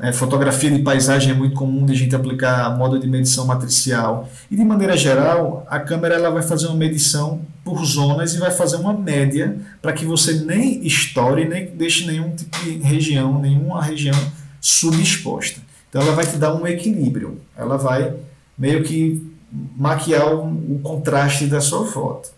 É, 0.01 0.13
fotografia 0.13 0.71
de 0.71 0.79
paisagem 0.79 1.31
é 1.31 1.35
muito 1.35 1.55
comum 1.55 1.85
de 1.85 1.91
a 1.91 1.95
gente 1.95 2.15
aplicar 2.15 2.77
modo 2.77 2.97
de 2.97 3.07
medição 3.07 3.45
matricial. 3.45 4.29
E 4.49 4.55
de 4.55 4.63
maneira 4.63 4.95
geral, 4.95 5.65
a 5.69 5.79
câmera 5.79 6.15
ela 6.15 6.29
vai 6.29 6.41
fazer 6.41 6.67
uma 6.67 6.75
medição 6.75 7.41
por 7.65 7.83
zonas 7.85 8.33
e 8.33 8.37
vai 8.37 8.49
fazer 8.49 8.77
uma 8.77 8.93
média 8.93 9.57
para 9.81 9.91
que 9.91 10.05
você 10.05 10.33
nem 10.39 10.85
estoure, 10.85 11.45
nem 11.45 11.65
deixe 11.67 12.05
nenhum 12.07 12.33
tipo 12.33 12.57
de 12.63 12.77
região, 12.77 13.39
nenhuma 13.39 13.83
região 13.83 14.15
subexposta. 14.61 15.59
Então 15.89 16.01
ela 16.01 16.13
vai 16.13 16.25
te 16.25 16.37
dar 16.37 16.53
um 16.55 16.65
equilíbrio. 16.65 17.41
Ela 17.57 17.77
vai 17.77 18.13
meio 18.57 18.83
que 18.83 19.27
maquiar 19.75 20.33
o, 20.33 20.75
o 20.75 20.79
contraste 20.81 21.45
da 21.47 21.59
sua 21.59 21.85
foto. 21.85 22.29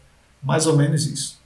Mais 0.41 0.65
ou 0.65 0.75
menos 0.75 1.05
isso. 1.05 1.40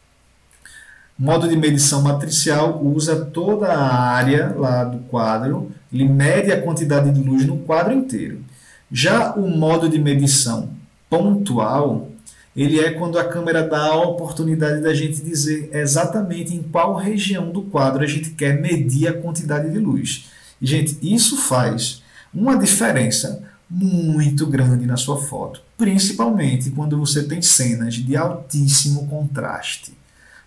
Modo 1.18 1.48
de 1.48 1.56
medição 1.56 2.02
matricial 2.02 2.84
usa 2.84 3.26
toda 3.26 3.68
a 3.68 4.06
área 4.12 4.54
lá 4.58 4.84
do 4.84 5.00
quadro, 5.06 5.72
ele 5.92 6.04
mede 6.04 6.52
a 6.52 6.62
quantidade 6.62 7.10
de 7.10 7.22
luz 7.22 7.46
no 7.46 7.58
quadro 7.60 7.94
inteiro. 7.94 8.44
Já 8.92 9.34
o 9.34 9.48
modo 9.48 9.88
de 9.88 9.98
medição 9.98 10.72
pontual, 11.10 12.10
ele 12.56 12.82
é 12.82 12.92
quando 12.92 13.18
a 13.18 13.24
câmera 13.24 13.66
dá 13.66 13.88
a 13.88 14.02
oportunidade 14.02 14.82
da 14.82 14.94
gente 14.94 15.22
dizer 15.22 15.70
exatamente 15.72 16.54
em 16.54 16.62
qual 16.62 16.96
região 16.96 17.50
do 17.50 17.62
quadro 17.62 18.04
a 18.04 18.08
gente 18.08 18.32
quer 18.32 18.60
medir 18.60 19.08
a 19.08 19.14
quantidade 19.14 19.72
de 19.72 19.80
luz. 19.80 20.30
E, 20.62 20.66
gente, 20.66 20.98
isso 21.02 21.38
faz 21.38 22.04
uma 22.34 22.58
diferença 22.58 23.42
muito 23.70 24.46
grande 24.46 24.86
na 24.86 24.98
sua 24.98 25.18
foto, 25.18 25.62
principalmente 25.78 26.72
quando 26.72 26.98
você 26.98 27.24
tem 27.24 27.42
cenas 27.42 27.96
de 27.96 28.18
altíssimo 28.18 29.08
contraste. 29.08 29.94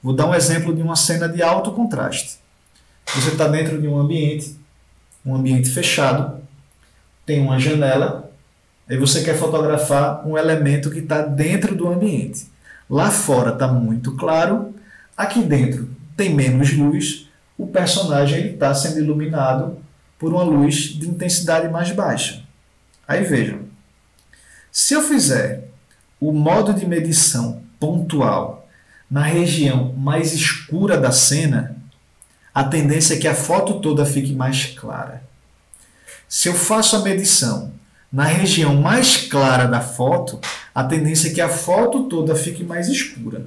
Vou 0.03 0.13
dar 0.15 0.27
um 0.27 0.35
exemplo 0.35 0.75
de 0.75 0.83
uma 0.83 0.97
cena 0.97 1.29
de 1.29 1.43
alto 1.43 1.73
contraste. 1.73 2.39
Você 3.15 3.31
está 3.31 3.49
dentro 3.49 3.81
de 3.81 3.89
um 3.89 3.99
ambiente, 3.99 4.57
um 5.25 5.35
ambiente 5.35 5.71
fechado, 5.71 6.41
tem 7.27 7.41
uma 7.41 7.59
janela, 7.59 8.31
aí 8.89 8.97
você 8.97 9.23
quer 9.23 9.37
fotografar 9.37 10.27
um 10.27 10.39
elemento 10.39 10.91
que 10.91 11.01
está 11.01 11.23
dentro 11.23 11.75
do 11.75 11.89
ambiente. 11.89 12.47
Lá 12.89 13.11
fora 13.11 13.53
está 13.53 13.69
muito 13.69 14.15
claro, 14.17 14.75
aqui 15.17 15.43
dentro 15.43 15.91
tem 16.17 16.35
menos 16.35 16.73
luz, 16.73 17.29
o 17.57 17.67
personagem 17.67 18.53
está 18.53 18.73
sendo 18.75 18.99
iluminado 18.99 19.79
por 20.19 20.33
uma 20.33 20.43
luz 20.43 20.95
de 20.99 21.09
intensidade 21.09 21.69
mais 21.69 21.91
baixa. 21.93 22.43
Aí 23.07 23.25
vejam, 23.25 23.61
se 24.71 24.95
eu 24.95 25.03
fizer 25.03 25.69
o 26.21 26.33
modo 26.33 26.73
de 26.73 26.87
medição 26.87 27.63
pontual 27.79 28.58
na 29.11 29.23
região 29.23 29.95
mais 29.97 30.33
escura 30.33 30.99
da 30.99 31.11
cena, 31.11 31.77
a 32.55 32.65
tendência 32.65 33.15
é 33.15 33.19
que 33.19 33.29
a 33.29 33.35
foto 33.35 33.81
toda 33.81 34.05
fique 34.05 34.33
mais 34.33 34.67
clara. 34.67 35.23
Se 36.29 36.49
eu 36.49 36.55
faço 36.55 36.97
a 36.97 37.03
medição 37.03 37.73
na 38.13 38.25
região 38.25 38.75
mais 38.75 39.17
clara 39.29 39.67
da 39.67 39.81
foto, 39.81 40.41
a 40.75 40.85
tendência 40.85 41.29
é 41.29 41.33
que 41.33 41.41
a 41.41 41.49
foto 41.49 42.05
toda 42.05 42.35
fique 42.35 42.65
mais 42.65 42.89
escura. 42.89 43.47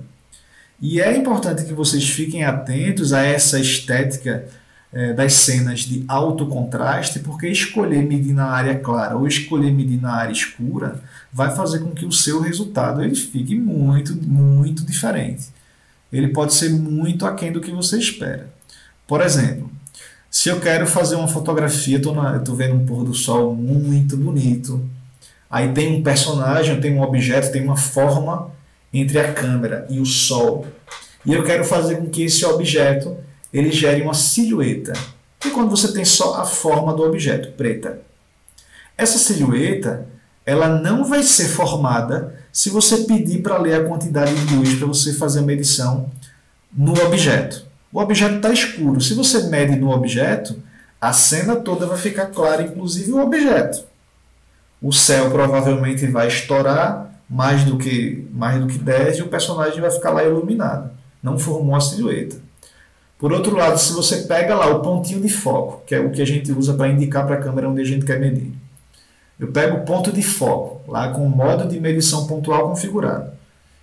E 0.79 0.99
é 0.99 1.15
importante 1.15 1.63
que 1.63 1.73
vocês 1.73 2.09
fiquem 2.09 2.43
atentos 2.43 3.13
a 3.13 3.21
essa 3.21 3.59
estética 3.59 4.47
é, 4.93 5.13
das 5.13 5.33
cenas 5.33 5.81
de 5.81 6.03
alto 6.07 6.45
contraste, 6.47 7.19
porque 7.19 7.47
escolher 7.47 8.03
medir 8.03 8.33
na 8.33 8.47
área 8.47 8.77
clara 8.77 9.15
ou 9.15 9.27
escolher 9.27 9.71
medir 9.71 10.01
na 10.01 10.13
área 10.13 10.33
escura 10.33 11.01
vai 11.31 11.55
fazer 11.55 11.79
com 11.79 11.91
que 11.91 12.05
o 12.05 12.11
seu 12.11 12.41
resultado 12.41 13.01
ele 13.01 13.15
fique 13.15 13.55
muito, 13.55 14.15
muito 14.15 14.85
diferente. 14.85 15.47
Ele 16.11 16.27
pode 16.27 16.53
ser 16.53 16.69
muito 16.69 17.25
aquém 17.25 17.51
do 17.51 17.61
que 17.61 17.71
você 17.71 17.97
espera. 17.97 18.51
Por 19.07 19.21
exemplo, 19.21 19.71
se 20.29 20.49
eu 20.49 20.59
quero 20.59 20.85
fazer 20.85 21.15
uma 21.15 21.27
fotografia, 21.27 21.97
estou 21.97 22.55
vendo 22.55 22.75
um 22.75 22.85
pôr 22.85 23.03
do 23.03 23.13
sol 23.13 23.55
muito 23.55 24.17
bonito, 24.17 24.83
aí 25.49 25.71
tem 25.71 25.95
um 25.95 26.03
personagem, 26.03 26.81
tem 26.81 26.93
um 26.93 27.01
objeto, 27.01 27.51
tem 27.51 27.63
uma 27.63 27.77
forma 27.77 28.51
entre 28.93 29.19
a 29.19 29.33
câmera 29.33 29.85
e 29.89 29.99
o 29.99 30.05
sol. 30.05 30.67
E 31.25 31.33
eu 31.33 31.43
quero 31.43 31.63
fazer 31.63 31.95
com 31.95 32.09
que 32.09 32.23
esse 32.23 32.43
objeto 32.45 33.17
ele 33.53 33.71
gere 33.71 34.01
uma 34.01 34.13
silhueta. 34.13 34.93
E 35.45 35.49
quando 35.49 35.69
você 35.69 35.91
tem 35.91 36.05
só 36.05 36.35
a 36.35 36.45
forma 36.45 36.93
do 36.93 37.03
objeto, 37.03 37.51
preta. 37.53 38.01
Essa 38.97 39.17
silhueta, 39.17 40.07
ela 40.45 40.67
não 40.67 41.03
vai 41.03 41.23
ser 41.23 41.47
formada 41.47 42.35
se 42.51 42.69
você 42.69 42.97
pedir 42.99 43.41
para 43.41 43.57
ler 43.57 43.73
a 43.75 43.83
quantidade 43.85 44.33
de 44.33 44.55
luz 44.55 44.75
para 44.75 44.87
você 44.87 45.13
fazer 45.13 45.39
a 45.39 45.43
medição 45.43 46.11
no 46.71 46.93
objeto. 47.03 47.65
O 47.91 47.99
objeto 47.99 48.35
está 48.35 48.51
escuro. 48.51 49.01
Se 49.01 49.13
você 49.13 49.47
mede 49.47 49.75
no 49.75 49.89
objeto, 49.89 50.61
a 50.99 51.11
cena 51.11 51.55
toda 51.55 51.85
vai 51.85 51.97
ficar 51.97 52.27
clara, 52.27 52.61
inclusive 52.61 53.11
o 53.11 53.21
objeto. 53.21 53.83
O 54.81 54.91
céu 54.91 55.29
provavelmente 55.29 56.05
vai 56.07 56.27
estourar 56.27 57.11
mais 57.29 57.63
do 57.63 57.77
que 57.77 58.27
mais 58.33 58.59
do 58.59 58.67
que 58.67 58.77
10 58.77 59.17
e 59.17 59.21
o 59.21 59.27
personagem 59.27 59.79
vai 59.79 59.91
ficar 59.91 60.11
lá 60.11 60.23
iluminado. 60.23 60.91
Não 61.23 61.39
formou 61.39 61.75
a 61.75 61.81
silhueta. 61.81 62.37
Por 63.21 63.31
outro 63.31 63.55
lado, 63.55 63.77
se 63.77 63.93
você 63.93 64.23
pega 64.23 64.55
lá 64.55 64.65
o 64.65 64.79
pontinho 64.79 65.21
de 65.21 65.29
foco, 65.29 65.83
que 65.85 65.93
é 65.93 65.99
o 65.99 66.09
que 66.09 66.23
a 66.23 66.25
gente 66.25 66.51
usa 66.51 66.73
para 66.73 66.89
indicar 66.89 67.23
para 67.23 67.35
a 67.35 67.39
câmera 67.39 67.69
onde 67.69 67.79
a 67.79 67.85
gente 67.85 68.03
quer 68.03 68.19
medir. 68.19 68.51
Eu 69.39 69.51
pego 69.51 69.77
o 69.77 69.85
ponto 69.85 70.11
de 70.11 70.23
foco, 70.23 70.81
lá 70.91 71.09
com 71.09 71.27
o 71.27 71.29
modo 71.29 71.69
de 71.69 71.79
medição 71.79 72.25
pontual 72.25 72.69
configurado, 72.69 73.29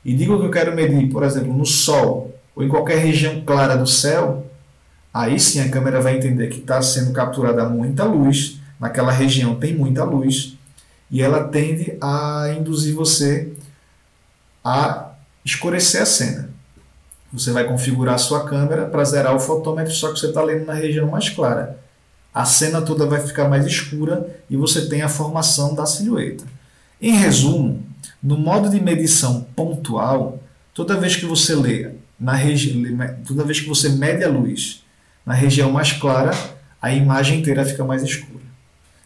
e 0.04 0.12
digo 0.12 0.36
que 0.40 0.44
eu 0.44 0.50
quero 0.50 0.74
medir, 0.74 1.08
por 1.08 1.22
exemplo, 1.22 1.56
no 1.56 1.64
Sol 1.64 2.34
ou 2.52 2.64
em 2.64 2.68
qualquer 2.68 2.98
região 2.98 3.40
clara 3.42 3.76
do 3.76 3.86
céu, 3.86 4.44
aí 5.14 5.38
sim 5.38 5.60
a 5.60 5.68
câmera 5.68 6.00
vai 6.00 6.16
entender 6.16 6.48
que 6.48 6.58
está 6.58 6.82
sendo 6.82 7.12
capturada 7.12 7.68
muita 7.68 8.02
luz, 8.02 8.58
naquela 8.80 9.12
região 9.12 9.54
tem 9.54 9.72
muita 9.72 10.02
luz, 10.02 10.58
e 11.08 11.22
ela 11.22 11.44
tende 11.44 11.96
a 12.00 12.52
induzir 12.58 12.92
você 12.92 13.52
a 14.64 15.12
escurecer 15.44 16.02
a 16.02 16.06
cena. 16.06 16.47
Você 17.32 17.52
vai 17.52 17.64
configurar 17.64 18.14
a 18.14 18.18
sua 18.18 18.46
câmera 18.46 18.86
para 18.86 19.04
zerar 19.04 19.34
o 19.34 19.40
fotômetro, 19.40 19.92
só 19.92 20.12
que 20.12 20.18
você 20.18 20.26
está 20.26 20.42
lendo 20.42 20.64
na 20.64 20.72
região 20.72 21.08
mais 21.08 21.28
clara. 21.28 21.78
A 22.34 22.44
cena 22.44 22.80
toda 22.80 23.06
vai 23.06 23.20
ficar 23.20 23.48
mais 23.48 23.66
escura 23.66 24.26
e 24.48 24.56
você 24.56 24.88
tem 24.88 25.02
a 25.02 25.08
formação 25.08 25.74
da 25.74 25.84
silhueta. 25.84 26.44
Em 27.00 27.12
resumo, 27.12 27.84
no 28.22 28.38
modo 28.38 28.68
de 28.70 28.80
medição 28.80 29.46
pontual, 29.54 30.40
toda 30.72 30.96
vez 30.96 31.16
que 31.16 31.26
você 31.26 31.54
lê 31.54 31.90
na 32.18 32.34
região, 32.34 32.82
toda 33.26 33.44
vez 33.44 33.60
que 33.60 33.68
você 33.68 33.90
mede 33.90 34.24
a 34.24 34.28
luz 34.28 34.82
na 35.24 35.34
região 35.34 35.70
mais 35.70 35.92
clara, 35.92 36.32
a 36.80 36.92
imagem 36.92 37.40
inteira 37.40 37.64
fica 37.64 37.84
mais 37.84 38.02
escura. 38.02 38.44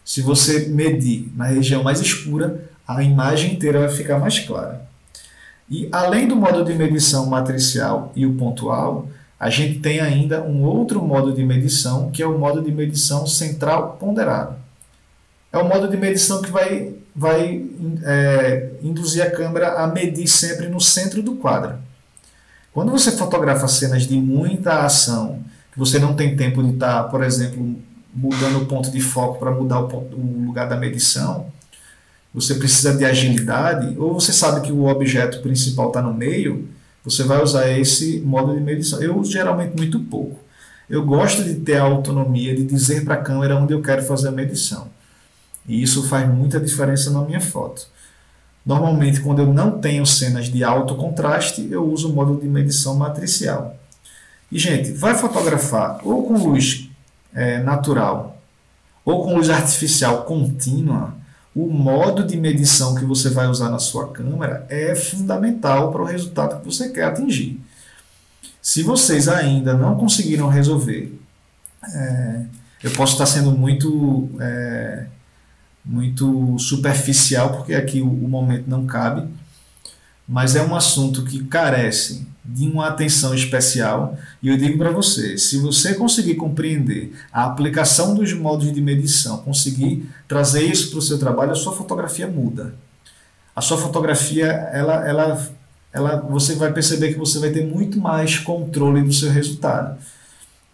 Se 0.05 0.21
você 0.21 0.67
medir 0.69 1.31
na 1.37 1.47
região 1.47 1.83
mais 1.83 2.01
escura, 2.01 2.71
a 2.87 3.03
imagem 3.03 3.55
inteira 3.55 3.81
vai 3.81 3.89
ficar 3.89 4.19
mais 4.19 4.39
clara. 4.39 4.89
E 5.71 5.89
além 5.91 6.29
do 6.29 6.37
modo 6.37 6.65
de 6.65 6.75
medição 6.75 7.27
matricial 7.27 8.13
e 8.15 8.27
o 8.27 8.35
pontual, 8.35 9.09
a 9.39 9.51
gente 9.51 9.81
tem 9.81 10.01
ainda 10.01 10.43
um 10.43 10.63
outro 10.63 11.03
modo 11.03 11.33
de 11.33 11.45
medição, 11.45 12.11
que 12.11 12.23
é 12.23 12.27
o 12.27 12.39
modo 12.39 12.63
de 12.63 12.71
medição 12.71 13.27
central 13.27 13.97
ponderado. 13.99 14.55
É 15.53 15.59
o 15.59 15.69
modo 15.69 15.89
de 15.89 15.97
medição 15.97 16.41
que 16.41 16.51
vai, 16.51 16.95
vai 17.15 17.65
é, 18.05 18.71
induzir 18.83 19.23
a 19.23 19.31
câmera 19.31 19.83
a 19.83 19.87
medir 19.87 20.29
sempre 20.29 20.69
no 20.69 20.81
centro 20.81 21.23
do 21.23 21.35
quadro. 21.37 21.77
Quando 22.73 22.91
você 22.91 23.11
fotografa 23.13 23.69
cenas 23.69 24.07
de 24.07 24.17
muita 24.17 24.85
ação, 24.85 25.41
que 25.73 25.79
você 25.79 25.99
não 25.99 26.15
tem 26.15 26.37
tempo 26.37 26.63
de 26.63 26.75
estar, 26.75 27.05
por 27.05 27.23
exemplo, 27.23 27.77
mudando 28.15 28.63
o 28.63 28.67
ponto 28.67 28.91
de 28.91 29.01
foco 29.01 29.39
para 29.39 29.51
mudar 29.51 29.81
o, 29.81 29.89
ponto, 29.89 30.17
o 30.17 30.45
lugar 30.47 30.69
da 30.69 30.77
medição, 30.77 31.47
você 32.35 32.55
precisa 32.55 32.95
de 32.95 33.05
agilidade, 33.05 33.97
ou 33.99 34.15
você 34.15 34.33
sabe 34.33 34.63
que 34.63 34.73
o 34.73 34.87
objeto 34.87 35.41
principal 35.43 35.89
está 35.89 36.01
no 36.01 36.15
meio, 36.15 36.69
você 37.05 37.25
vai 37.25 37.43
usar 37.43 37.69
esse 37.71 38.21
modo 38.21 38.55
de 38.55 38.61
medição. 38.61 39.03
Eu 39.03 39.19
uso 39.19 39.33
geralmente 39.33 39.77
muito 39.77 40.01
pouco. 40.01 40.39
Eu 40.89 41.05
gosto 41.05 41.43
de 41.43 41.55
ter 41.55 41.77
a 41.77 41.83
autonomia 41.83 42.55
de 42.55 42.65
dizer 42.65 43.05
para 43.05 43.15
a 43.15 43.23
câmera 43.23 43.57
onde 43.57 43.73
eu 43.73 43.83
quero 43.83 44.03
fazer 44.03 44.29
a 44.29 44.33
medição. 44.33 44.89
E 45.67 45.83
isso 45.83 46.09
faz 46.09 46.29
muita 46.29 46.61
diferença 46.61 47.11
na 47.11 47.23
minha 47.23 47.41
foto. 47.41 47.87
Normalmente, 48.65 49.21
quando 49.21 49.41
eu 49.41 49.53
não 49.53 49.81
tenho 49.81 50.07
cenas 50.07 50.47
de 50.47 50.63
alto 50.63 50.95
contraste, 50.95 51.67
eu 51.71 51.85
uso 51.85 52.11
o 52.11 52.15
modo 52.15 52.41
de 52.41 52.49
medição 52.49 52.95
matricial. 52.95 53.77
E, 54.51 54.59
gente, 54.59 54.93
vai 54.93 55.15
fotografar 55.15 56.01
ou 56.05 56.27
com 56.27 56.35
luz 56.35 56.89
é, 57.35 57.59
natural 57.59 58.39
ou 59.05 59.25
com 59.25 59.35
luz 59.35 59.51
artificial 59.51 60.25
contínua, 60.25 61.15
o 61.55 61.69
modo 61.69 62.25
de 62.27 62.37
medição 62.37 62.95
que 62.95 63.05
você 63.05 63.29
vai 63.29 63.47
usar 63.47 63.69
na 63.69 63.79
sua 63.79 64.09
câmera 64.11 64.67
é 64.69 64.95
fundamental 64.95 65.93
para 65.93 66.03
o 66.03 66.07
resultado 66.07 66.61
que 66.61 66.67
você 66.67 66.89
quer 66.89 67.05
atingir. 67.05 67.61
Se 68.61 68.83
vocês 68.83 69.29
ainda 69.29 69.75
não 69.75 69.97
conseguiram 69.97 70.49
resolver, 70.49 71.19
é, 71.93 72.43
eu 72.83 72.91
posso 72.93 73.13
estar 73.13 73.27
sendo 73.27 73.53
muito, 73.53 74.31
é, 74.41 75.07
muito 75.85 76.59
superficial, 76.59 77.57
porque 77.57 77.75
aqui 77.75 78.01
o, 78.01 78.09
o 78.09 78.29
momento 78.29 78.65
não 78.69 78.87
cabe, 78.87 79.29
mas 80.29 80.57
é 80.57 80.63
um 80.63 80.75
assunto 80.75 81.25
que 81.25 81.45
carece 81.45 82.27
de 82.45 82.67
uma 82.67 82.89
atenção 82.89 83.35
especial. 83.35 84.17
E 84.43 84.49
eu 84.49 84.57
digo 84.57 84.79
para 84.79 84.91
você, 84.91 85.39
se 85.39 85.59
você 85.59 85.95
conseguir 85.95 86.35
compreender 86.35 87.13
a 87.33 87.45
aplicação 87.45 88.15
dos 88.15 88.33
modos 88.33 88.73
de 88.73 88.81
medição, 88.81 89.39
conseguir 89.39 90.09
trazer 90.27 90.63
isso 90.63 90.91
para 90.91 90.99
o 90.99 91.03
seu 91.03 91.19
trabalho, 91.19 91.53
a 91.53 91.57
sua 91.57 91.75
fotografia 91.75 92.27
muda. 92.27 92.75
A 93.55 93.61
sua 93.61 93.79
fotografia, 93.79 94.47
ela, 94.47 95.07
ela, 95.07 95.49
ela, 95.93 96.17
você 96.17 96.55
vai 96.55 96.73
perceber 96.73 97.13
que 97.13 97.19
você 97.19 97.39
vai 97.39 97.51
ter 97.51 97.65
muito 97.65 98.01
mais 98.01 98.39
controle 98.39 99.03
do 99.03 99.13
seu 99.13 99.31
resultado. 99.31 99.99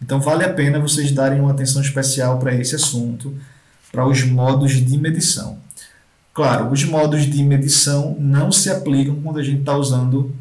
Então 0.01 0.19
vale 0.19 0.45
a 0.45 0.53
pena 0.53 0.79
vocês 0.79 1.11
darem 1.11 1.41
uma 1.41 1.51
atenção 1.51 1.81
especial 1.81 2.39
para 2.39 2.55
esse 2.55 2.75
assunto, 2.75 3.35
para 3.91 4.07
os 4.07 4.23
modos 4.23 4.71
de 4.73 4.97
medição. 4.97 5.57
Claro, 6.39 6.71
os 6.71 6.85
modos 6.85 7.29
de 7.29 7.43
medição 7.43 8.15
não 8.17 8.49
se 8.49 8.69
aplicam 8.69 9.21
quando 9.21 9.39
a 9.39 9.43
gente 9.43 9.59
está 9.59 9.75
usando 9.75 10.33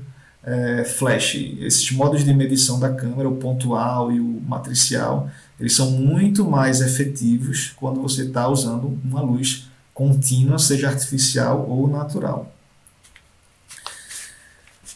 é, 0.45 0.85
flash. 0.85 1.35
Esses 1.59 1.91
modos 1.91 2.25
de 2.25 2.33
medição 2.33 2.79
da 2.79 2.95
câmera, 2.95 3.29
o 3.29 3.35
pontual 3.35 4.13
e 4.13 4.21
o 4.21 4.41
matricial, 4.47 5.29
eles 5.59 5.75
são 5.75 5.91
muito 5.91 6.49
mais 6.49 6.81
efetivos 6.81 7.73
quando 7.75 8.01
você 8.01 8.27
está 8.27 8.47
usando 8.47 8.97
uma 9.05 9.21
luz 9.21 9.69
contínua, 9.93 10.57
seja 10.61 10.87
artificial 10.89 11.69
ou 11.69 11.89
natural. 11.89 12.55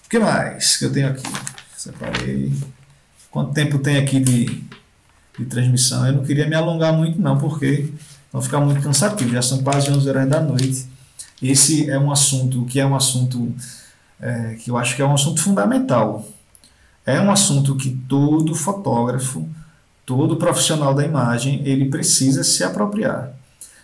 O 0.06 0.08
que 0.08 0.20
mais 0.20 0.76
que 0.76 0.84
eu 0.84 0.92
tenho 0.92 1.08
aqui? 1.08 1.28
Separei. 1.76 2.52
Quanto 3.28 3.52
tempo 3.52 3.80
tem 3.80 3.96
aqui 3.96 4.20
de, 4.20 4.44
de 5.36 5.46
transmissão? 5.46 6.06
Eu 6.06 6.12
não 6.12 6.22
queria 6.22 6.46
me 6.46 6.54
alongar 6.54 6.92
muito, 6.92 7.20
não, 7.20 7.36
porque 7.38 7.92
vai 8.32 8.40
ficar 8.40 8.60
muito 8.60 8.80
cansativo. 8.80 9.32
Já 9.32 9.42
são 9.42 9.64
quase 9.64 9.90
11 9.90 10.08
horas 10.08 10.28
da 10.28 10.40
noite. 10.40 10.91
Esse 11.42 11.90
é 11.90 11.98
um 11.98 12.12
assunto 12.12 12.64
que 12.66 12.78
é 12.78 12.86
um 12.86 12.94
assunto 12.94 13.52
é, 14.20 14.54
que 14.54 14.70
eu 14.70 14.78
acho 14.78 14.94
que 14.94 15.02
é 15.02 15.04
um 15.04 15.14
assunto 15.14 15.42
fundamental. 15.42 16.26
É 17.04 17.20
um 17.20 17.32
assunto 17.32 17.74
que 17.74 17.90
todo 18.08 18.54
fotógrafo, 18.54 19.48
todo 20.06 20.36
profissional 20.36 20.94
da 20.94 21.04
imagem, 21.04 21.60
ele 21.64 21.86
precisa 21.86 22.44
se 22.44 22.62
apropriar. 22.62 23.32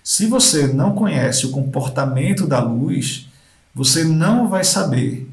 Se 0.05 0.27
você 0.27 0.69
não 0.69 0.95
conhece 0.95 1.47
o 1.47 1.51
comportamento 1.51 2.47
da 2.47 2.61
luz, 2.61 3.29
você 3.75 4.05
não 4.05 4.49
vai 4.49 4.63
saber 4.63 5.29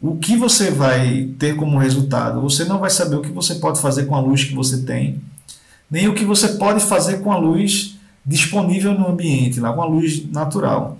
o 0.00 0.16
que 0.16 0.36
você 0.36 0.70
vai 0.70 1.28
ter 1.38 1.54
como 1.56 1.78
resultado. 1.78 2.40
Você 2.40 2.64
não 2.64 2.78
vai 2.78 2.90
saber 2.90 3.16
o 3.16 3.22
que 3.22 3.30
você 3.30 3.56
pode 3.56 3.78
fazer 3.80 4.06
com 4.06 4.16
a 4.16 4.20
luz 4.20 4.44
que 4.44 4.54
você 4.54 4.82
tem, 4.82 5.20
nem 5.90 6.08
o 6.08 6.14
que 6.14 6.24
você 6.24 6.48
pode 6.48 6.82
fazer 6.82 7.20
com 7.20 7.30
a 7.30 7.36
luz 7.36 7.96
disponível 8.24 8.94
no 8.94 9.08
ambiente, 9.08 9.60
lá 9.60 9.72
com 9.72 9.82
a 9.82 9.86
luz 9.86 10.26
natural. 10.30 10.98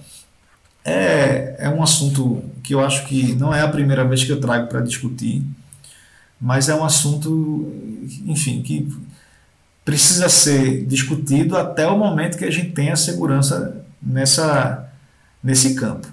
É, 0.85 1.57
é 1.59 1.69
um 1.69 1.83
assunto 1.83 2.43
que 2.63 2.75
eu 2.75 2.85
acho 2.85 3.07
que 3.07 3.35
não 3.35 3.55
é 3.55 3.61
a 3.61 3.69
primeira 3.69 4.05
vez 4.05 4.25
que 4.25 4.33
eu 4.33 4.41
trago 4.41 4.69
para 4.69 4.81
discutir, 4.81 5.45
mas 6.41 6.69
é 6.69 6.75
um 6.75 6.85
assunto, 6.85 7.73
enfim, 8.27 8.63
que 8.63 8.89
precisa 9.85 10.29
ser 10.29 10.87
discutido 10.87 11.57
até 11.57 11.87
o 11.87 11.99
momento 11.99 12.39
que 12.39 12.45
a 12.45 12.51
gente 12.51 12.71
tenha 12.71 12.97
segurança 12.97 13.85
nessa, 14.01 14.91
nesse 15.43 15.75
campo. 15.75 16.09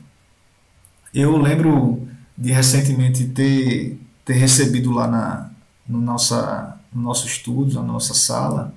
Eu 1.14 1.38
lembro 1.38 2.08
de 2.38 2.52
recentemente 2.52 3.26
ter, 3.26 4.00
ter 4.26 4.34
recebido 4.34 4.92
lá 4.92 5.08
na, 5.08 5.50
no, 5.88 6.02
nossa, 6.02 6.78
no 6.94 7.02
nosso 7.02 7.26
estúdio, 7.26 7.80
na 7.80 7.88
nossa 7.88 8.14
sala, 8.14 8.74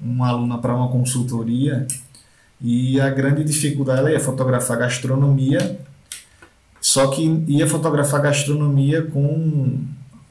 uma 0.00 0.28
aluna 0.28 0.58
para 0.58 0.74
uma 0.74 0.88
consultoria 0.88 1.86
e 2.66 2.98
a 2.98 3.10
grande 3.10 3.44
dificuldade 3.44 3.98
ela 4.00 4.10
ia 4.10 4.18
fotografar 4.18 4.78
gastronomia, 4.78 5.78
só 6.80 7.08
que 7.08 7.44
ia 7.46 7.66
fotografar 7.66 8.22
gastronomia 8.22 9.02
com. 9.02 9.80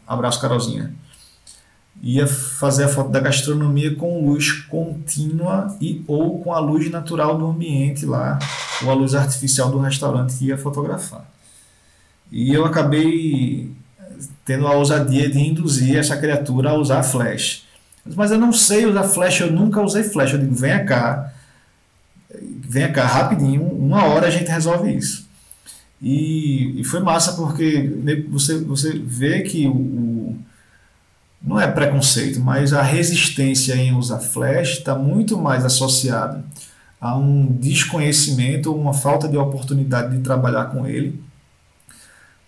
Abraço, 0.07 0.41
Carolzinha. 0.41 0.91
Ia 2.01 2.25
fazer 2.25 2.86
a 2.86 2.88
foto 2.88 3.11
da 3.11 3.19
gastronomia 3.19 3.95
com 3.95 4.25
luz 4.25 4.51
contínua 4.63 5.77
e 5.79 6.03
ou 6.07 6.39
com 6.41 6.51
a 6.51 6.59
luz 6.59 6.89
natural 6.89 7.38
do 7.38 7.45
ambiente 7.45 8.03
lá, 8.03 8.39
ou 8.81 8.89
a 8.89 8.95
luz 8.95 9.13
artificial 9.13 9.69
do 9.69 9.77
restaurante 9.77 10.36
que 10.36 10.47
ia 10.47 10.57
fotografar. 10.57 11.29
E 12.31 12.51
eu 12.51 12.65
acabei 12.65 13.71
tendo 14.43 14.65
a 14.65 14.73
ousadia 14.73 15.29
de 15.29 15.38
induzir 15.38 15.97
essa 15.97 16.17
criatura 16.17 16.71
a 16.71 16.73
usar 16.73 17.03
flash. 17.03 17.63
Mas 18.15 18.31
eu 18.31 18.39
não 18.39 18.51
sei 18.51 18.88
usar 18.88 19.03
flash, 19.03 19.41
eu 19.41 19.51
nunca 19.51 19.79
usei 19.81 20.03
flash. 20.03 20.34
Eu 20.34 20.39
digo, 20.39 20.55
venha 20.55 20.84
cá, 20.84 21.32
venha 22.64 22.91
cá 22.91 23.05
rapidinho, 23.05 23.64
uma 23.64 24.05
hora 24.05 24.28
a 24.28 24.30
gente 24.30 24.49
resolve 24.49 24.95
isso. 24.95 25.28
E, 26.01 26.82
e 26.82 26.84
foi 26.84 26.99
massa 26.99 27.34
porque 27.34 27.89
você, 28.30 28.57
você 28.59 28.91
vê 28.93 29.41
que 29.41 29.68
o, 29.68 29.76
o, 29.76 30.38
não 31.41 31.59
é 31.59 31.68
preconceito, 31.68 32.39
mas 32.39 32.74
a 32.74 32.82
resistência 32.82 33.76
em 33.76 33.93
usar 33.93 34.20
flash 34.20 34.78
está 34.80 34.95
muito 34.95 35.38
mais 35.38 35.64
associada 35.64 36.43
a 36.99 37.18
um 37.18 37.45
desconhecimento 37.45 38.72
ou 38.72 38.80
uma 38.80 38.93
falta 38.93 39.28
de 39.28 39.38
oportunidade 39.38 40.16
de 40.16 40.24
trabalhar 40.24 40.66
com 40.66 40.88
ele. 40.88 41.22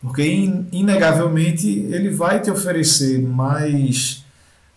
Porque, 0.02 0.24
inegavelmente, 0.72 1.68
ele 1.68 2.10
vai 2.10 2.40
te 2.40 2.50
oferecer 2.52 3.22
mais 3.22 4.24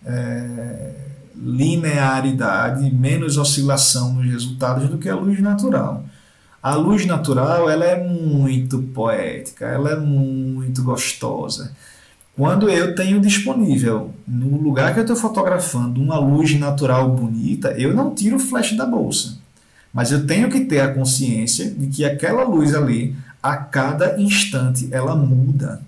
é, 0.05 1.08
linearidade, 1.43 2.91
menos 2.93 3.37
oscilação 3.37 4.15
nos 4.15 4.31
resultados 4.31 4.89
do 4.89 4.99
que 4.99 5.09
a 5.09 5.15
luz 5.15 5.41
natural. 5.41 6.05
A 6.63 6.75
luz 6.75 7.07
natural 7.07 7.71
ela 7.71 7.85
é 7.85 8.03
muito 8.03 8.83
poética, 8.83 9.67
ela 9.67 9.91
é 9.91 9.97
muito 9.97 10.83
gostosa. 10.83 11.73
Quando 12.37 12.69
eu 12.69 12.95
tenho 12.95 13.21
disponível 13.21 14.13
no 14.27 14.61
lugar 14.61 14.93
que 14.93 15.01
eu 15.01 15.05
estou 15.05 15.17
fotografando 15.17 16.01
uma 16.01 16.19
luz 16.19 16.59
natural 16.59 17.11
bonita, 17.11 17.71
eu 17.73 17.95
não 17.95 18.15
tiro 18.15 18.37
o 18.37 18.41
flash 18.41 18.77
da 18.77 18.87
bolsa. 18.87 19.39
Mas 19.93 20.13
eu 20.13 20.27
tenho 20.27 20.49
que 20.49 20.61
ter 20.61 20.81
a 20.81 20.95
consciência 20.95 21.71
de 21.71 21.87
que 21.89 22.05
aquela 22.05 22.45
luz 22.45 22.75
ali, 22.75 23.17
a 23.43 23.57
cada 23.57 24.21
instante, 24.21 24.89
ela 24.93 25.17
muda. 25.17 25.81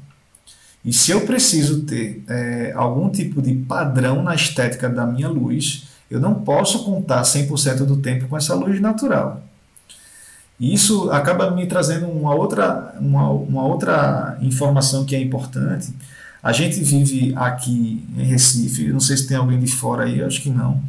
E 0.84 0.92
se 0.92 1.10
eu 1.10 1.22
preciso 1.22 1.82
ter 1.82 2.24
é, 2.28 2.72
algum 2.74 3.10
tipo 3.10 3.42
de 3.42 3.54
padrão 3.54 4.22
na 4.22 4.34
estética 4.34 4.88
da 4.88 5.06
minha 5.06 5.28
luz, 5.28 5.88
eu 6.10 6.18
não 6.20 6.34
posso 6.34 6.84
contar 6.84 7.22
100% 7.22 7.84
do 7.84 7.98
tempo 7.98 8.26
com 8.28 8.36
essa 8.36 8.54
luz 8.54 8.80
natural. 8.80 9.42
E 10.58 10.74
isso 10.74 11.10
acaba 11.10 11.50
me 11.50 11.66
trazendo 11.66 12.06
uma 12.06 12.34
outra, 12.34 12.94
uma, 13.00 13.30
uma 13.30 13.64
outra 13.64 14.38
informação 14.42 15.04
que 15.04 15.14
é 15.14 15.20
importante. 15.20 15.94
A 16.42 16.52
gente 16.52 16.82
vive 16.82 17.32
aqui 17.36 18.04
em 18.16 18.24
Recife, 18.24 18.88
não 18.88 19.00
sei 19.00 19.16
se 19.16 19.26
tem 19.26 19.36
alguém 19.36 19.60
de 19.60 19.70
fora 19.70 20.04
aí, 20.04 20.22
acho 20.22 20.42
que 20.42 20.50
não. 20.50 20.82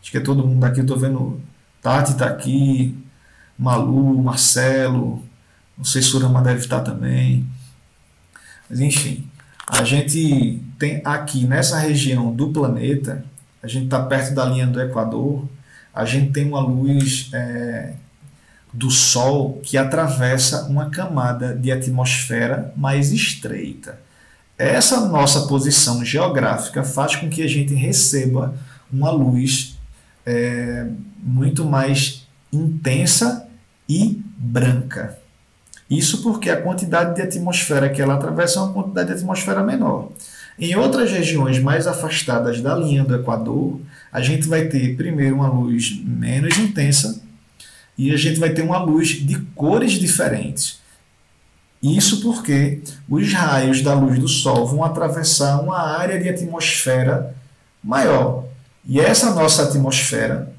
Acho 0.00 0.10
que 0.10 0.18
é 0.18 0.20
todo 0.20 0.46
mundo 0.46 0.62
aqui, 0.64 0.80
eu 0.80 0.84
estou 0.84 0.98
vendo 0.98 1.40
Tati 1.82 2.12
está 2.12 2.26
aqui, 2.26 2.96
Malu, 3.58 4.22
Marcelo, 4.22 5.22
não 5.78 5.84
sei 5.84 6.02
se 6.02 6.08
Surama 6.08 6.42
deve 6.42 6.60
estar 6.60 6.80
também. 6.80 7.46
Mas 8.68 8.80
enfim, 8.80 9.25
a 9.66 9.82
gente 9.82 10.62
tem 10.78 11.02
aqui 11.04 11.44
nessa 11.44 11.78
região 11.78 12.32
do 12.32 12.48
planeta, 12.50 13.24
a 13.62 13.66
gente 13.66 13.86
está 13.86 14.02
perto 14.02 14.34
da 14.34 14.44
linha 14.44 14.66
do 14.66 14.80
Equador, 14.80 15.48
a 15.92 16.04
gente 16.04 16.32
tem 16.32 16.46
uma 16.46 16.60
luz 16.60 17.30
é, 17.32 17.94
do 18.72 18.90
Sol 18.90 19.60
que 19.62 19.76
atravessa 19.76 20.66
uma 20.66 20.90
camada 20.90 21.54
de 21.54 21.72
atmosfera 21.72 22.72
mais 22.76 23.12
estreita. 23.12 23.98
Essa 24.58 25.06
nossa 25.08 25.46
posição 25.48 26.04
geográfica 26.04 26.84
faz 26.84 27.16
com 27.16 27.28
que 27.28 27.42
a 27.42 27.48
gente 27.48 27.74
receba 27.74 28.54
uma 28.92 29.10
luz 29.10 29.76
é, 30.24 30.86
muito 31.18 31.64
mais 31.64 32.26
intensa 32.52 33.48
e 33.88 34.22
branca. 34.36 35.18
Isso 35.88 36.22
porque 36.22 36.50
a 36.50 36.60
quantidade 36.60 37.14
de 37.14 37.22
atmosfera 37.22 37.88
que 37.88 38.02
ela 38.02 38.14
atravessa 38.14 38.58
é 38.58 38.62
uma 38.62 38.72
quantidade 38.72 39.08
de 39.08 39.14
atmosfera 39.14 39.62
menor. 39.62 40.10
Em 40.58 40.74
outras 40.74 41.10
regiões 41.12 41.58
mais 41.58 41.86
afastadas 41.86 42.60
da 42.60 42.74
linha 42.74 43.04
do 43.04 43.14
Equador, 43.14 43.80
a 44.10 44.20
gente 44.20 44.48
vai 44.48 44.66
ter 44.66 44.96
primeiro 44.96 45.36
uma 45.36 45.48
luz 45.48 46.00
menos 46.02 46.56
intensa 46.58 47.22
e 47.96 48.12
a 48.12 48.16
gente 48.16 48.40
vai 48.40 48.50
ter 48.50 48.62
uma 48.62 48.78
luz 48.78 49.08
de 49.08 49.38
cores 49.54 49.92
diferentes. 49.92 50.80
Isso 51.82 52.22
porque 52.22 52.80
os 53.08 53.32
raios 53.32 53.82
da 53.82 53.94
luz 53.94 54.18
do 54.18 54.26
Sol 54.26 54.66
vão 54.66 54.82
atravessar 54.82 55.60
uma 55.60 55.78
área 55.78 56.18
de 56.18 56.28
atmosfera 56.28 57.36
maior. 57.84 58.46
E 58.84 58.98
essa 58.98 59.34
nossa 59.34 59.64
atmosfera, 59.64 60.52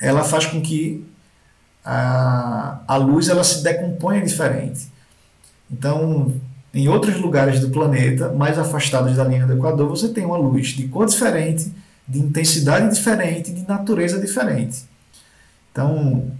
ela 0.00 0.22
faz 0.22 0.46
com 0.46 0.60
que 0.60 1.04
a, 1.84 2.80
a 2.86 2.96
luz 2.96 3.28
ela 3.28 3.44
se 3.44 3.62
decompõe 3.62 4.22
diferente. 4.22 4.88
Então, 5.70 6.32
em 6.72 6.88
outros 6.88 7.20
lugares 7.20 7.60
do 7.60 7.70
planeta, 7.70 8.32
mais 8.32 8.58
afastados 8.58 9.16
da 9.16 9.24
linha 9.24 9.46
do 9.46 9.52
Equador, 9.52 9.88
você 9.88 10.08
tem 10.08 10.24
uma 10.24 10.36
luz 10.36 10.68
de 10.68 10.88
cor 10.88 11.06
diferente, 11.06 11.70
de 12.06 12.18
intensidade 12.18 12.92
diferente, 12.94 13.52
de 13.52 13.66
natureza 13.66 14.20
diferente. 14.20 14.84
Então, 15.70 16.30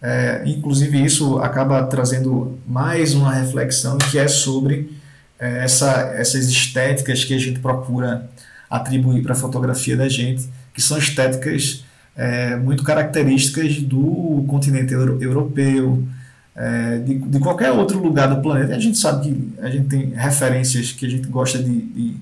é, 0.00 0.42
inclusive 0.46 1.02
isso 1.02 1.38
acaba 1.38 1.84
trazendo 1.84 2.58
mais 2.66 3.14
uma 3.14 3.32
reflexão 3.32 3.98
que 3.98 4.18
é 4.18 4.26
sobre 4.26 4.92
é, 5.38 5.64
essa, 5.64 6.12
essas 6.16 6.46
estéticas 6.46 7.24
que 7.24 7.34
a 7.34 7.38
gente 7.38 7.60
procura 7.60 8.28
atribuir 8.68 9.22
para 9.22 9.32
a 9.32 9.36
fotografia 9.36 9.96
da 9.96 10.08
gente, 10.08 10.48
que 10.74 10.80
são 10.80 10.98
estéticas 10.98 11.84
é, 12.16 12.56
muito 12.56 12.82
características 12.82 13.80
do 13.80 14.44
continente 14.48 14.92
euro, 14.92 15.22
europeu, 15.22 16.06
é, 16.54 16.98
de, 16.98 17.18
de, 17.18 17.38
qualquer 17.38 17.70
outro 17.72 17.98
lugar 18.00 18.28
do 18.28 18.42
planeta. 18.42 18.74
A 18.74 18.78
gente 18.78 18.98
sabe 18.98 19.24
que 19.24 19.52
a 19.60 19.70
gente 19.70 19.88
tem 19.88 20.10
referências 20.10 20.92
que 20.92 21.06
a 21.06 21.08
gente 21.08 21.28
gosta 21.28 21.58
de, 21.58 21.80
de, 21.80 22.16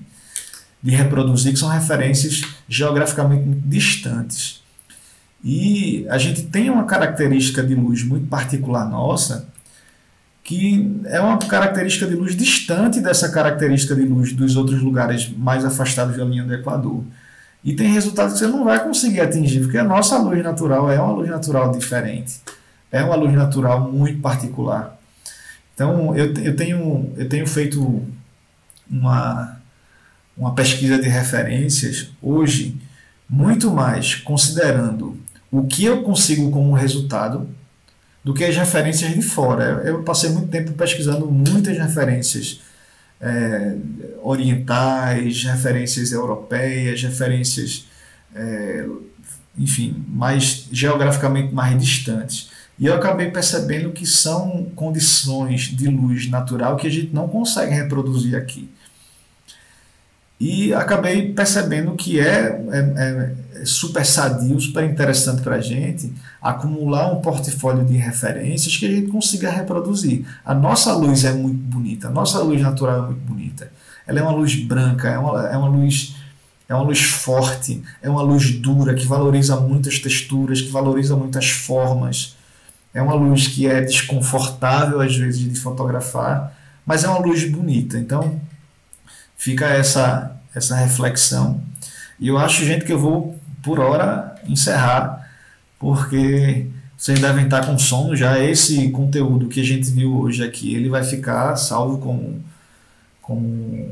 de 0.81 0.91
reproduzir, 0.91 1.51
que 1.51 1.59
são 1.59 1.69
referências 1.69 2.41
geograficamente 2.67 3.45
distantes. 3.65 4.61
E 5.43 6.05
a 6.09 6.17
gente 6.17 6.43
tem 6.43 6.69
uma 6.69 6.85
característica 6.85 7.63
de 7.63 7.75
luz 7.75 8.03
muito 8.03 8.27
particular 8.27 8.87
nossa, 8.89 9.49
que 10.43 11.01
é 11.05 11.19
uma 11.19 11.37
característica 11.37 12.05
de 12.07 12.15
luz 12.15 12.35
distante 12.35 12.99
dessa 12.99 13.29
característica 13.29 13.95
de 13.95 14.03
luz 14.03 14.33
dos 14.33 14.55
outros 14.55 14.81
lugares 14.81 15.29
mais 15.35 15.65
afastados 15.65 16.17
da 16.17 16.23
linha 16.23 16.43
do 16.43 16.53
Equador. 16.53 17.03
E 17.63 17.75
tem 17.75 17.91
resultados 17.91 18.33
que 18.33 18.39
você 18.39 18.47
não 18.47 18.63
vai 18.63 18.83
conseguir 18.83 19.21
atingir, 19.21 19.61
porque 19.61 19.77
a 19.77 19.83
nossa 19.83 20.17
luz 20.17 20.43
natural 20.43 20.91
é 20.91 20.99
uma 20.99 21.13
luz 21.13 21.29
natural 21.29 21.71
diferente. 21.71 22.41
É 22.91 23.03
uma 23.03 23.15
luz 23.15 23.33
natural 23.33 23.91
muito 23.91 24.19
particular. 24.19 24.99
Então, 25.73 26.15
eu, 26.15 26.33
eu, 26.33 26.55
tenho, 26.55 27.13
eu 27.15 27.29
tenho 27.29 27.47
feito 27.47 28.05
uma, 28.89 29.57
uma 30.35 30.53
pesquisa 30.53 30.99
de 30.99 31.07
referências 31.07 32.09
hoje, 32.21 32.77
muito 33.29 33.71
mais 33.71 34.15
considerando 34.15 35.17
o 35.49 35.65
que 35.65 35.85
eu 35.85 36.03
consigo 36.03 36.51
como 36.51 36.73
resultado 36.73 37.47
do 38.23 38.33
que 38.33 38.43
as 38.43 38.55
referências 38.55 39.13
de 39.13 39.21
fora. 39.21 39.81
Eu 39.85 40.03
passei 40.03 40.29
muito 40.29 40.49
tempo 40.49 40.73
pesquisando 40.73 41.29
muitas 41.29 41.77
referências 41.77 42.61
é, 43.21 43.75
orientais, 44.21 45.43
referências 45.43 46.11
europeias, 46.11 47.01
referências, 47.03 47.87
é, 48.33 48.85
enfim, 49.57 50.03
mais 50.07 50.67
geograficamente 50.71 51.53
mais 51.53 51.79
distantes. 51.79 52.49
E 52.79 52.87
eu 52.87 52.95
acabei 52.95 53.29
percebendo 53.29 53.91
que 53.91 54.07
são 54.07 54.71
condições 54.75 55.63
de 55.63 55.87
luz 55.87 56.27
natural 56.29 56.77
que 56.77 56.87
a 56.87 56.89
gente 56.89 57.13
não 57.13 57.27
consegue 57.27 57.73
reproduzir 57.73 58.35
aqui. 58.35 58.69
E 60.39 60.73
acabei 60.73 61.31
percebendo 61.33 61.93
que 61.93 62.19
é, 62.19 62.59
é, 62.71 62.79
é 62.97 63.50
super 63.65 64.05
sadio, 64.05 64.59
super 64.59 64.83
interessante 64.83 65.41
para 65.41 65.55
a 65.55 65.61
gente 65.61 66.13
acumular 66.41 67.11
um 67.11 67.21
portfólio 67.21 67.85
de 67.85 67.95
referências 67.97 68.77
que 68.77 68.85
a 68.85 68.89
gente 68.89 69.07
consiga 69.07 69.49
reproduzir. 69.51 70.25
A 70.45 70.53
nossa 70.53 70.93
luz 70.93 71.23
é 71.25 71.31
muito 71.31 71.57
bonita, 71.57 72.07
a 72.07 72.11
nossa 72.11 72.39
luz 72.39 72.61
natural 72.61 73.03
é 73.03 73.05
muito 73.07 73.21
bonita. 73.21 73.71
Ela 74.07 74.19
é 74.19 74.23
uma 74.23 74.31
luz 74.31 74.55
branca, 74.55 75.09
é 75.09 75.17
uma, 75.17 75.47
é 75.47 75.57
uma 75.57 75.69
luz 75.69 76.15
é 76.67 76.73
uma 76.73 76.83
luz 76.83 77.01
forte, 77.01 77.83
é 78.01 78.09
uma 78.09 78.21
luz 78.21 78.49
dura 78.51 78.93
que 78.93 79.05
valoriza 79.05 79.57
muitas 79.57 79.99
texturas, 79.99 80.61
que 80.61 80.69
valoriza 80.69 81.17
muitas 81.17 81.49
formas. 81.49 82.37
É 82.93 83.01
uma 83.01 83.13
luz 83.13 83.47
que 83.47 83.67
é 83.67 83.81
desconfortável 83.81 85.01
às 85.01 85.13
vezes 85.13 85.41
de 85.41 85.59
fotografar, 85.59 86.55
mas 86.85 87.03
é 87.03 87.09
uma 87.09 87.19
luz 87.19 87.43
bonita. 87.49 87.97
Então 87.97 88.39
fica 89.35 89.65
essa 89.65 90.37
essa 90.55 90.75
reflexão. 90.75 91.61
E 92.19 92.27
eu 92.27 92.37
acho, 92.37 92.63
gente, 92.63 92.85
que 92.85 92.93
eu 92.93 92.99
vou 92.99 93.39
por 93.61 93.79
hora 93.79 94.35
encerrar, 94.47 95.29
porque 95.79 96.67
vocês 96.97 97.19
devem 97.19 97.45
estar 97.45 97.65
com 97.65 97.77
sono 97.79 98.15
já. 98.15 98.39
Esse 98.39 98.89
conteúdo 98.91 99.47
que 99.47 99.59
a 99.59 99.63
gente 99.63 99.89
viu 99.89 100.19
hoje 100.19 100.43
aqui, 100.43 100.75
ele 100.75 100.89
vai 100.89 101.03
ficar 101.03 101.55
salvo 101.55 101.97
como, 101.97 102.43
como 103.21 103.89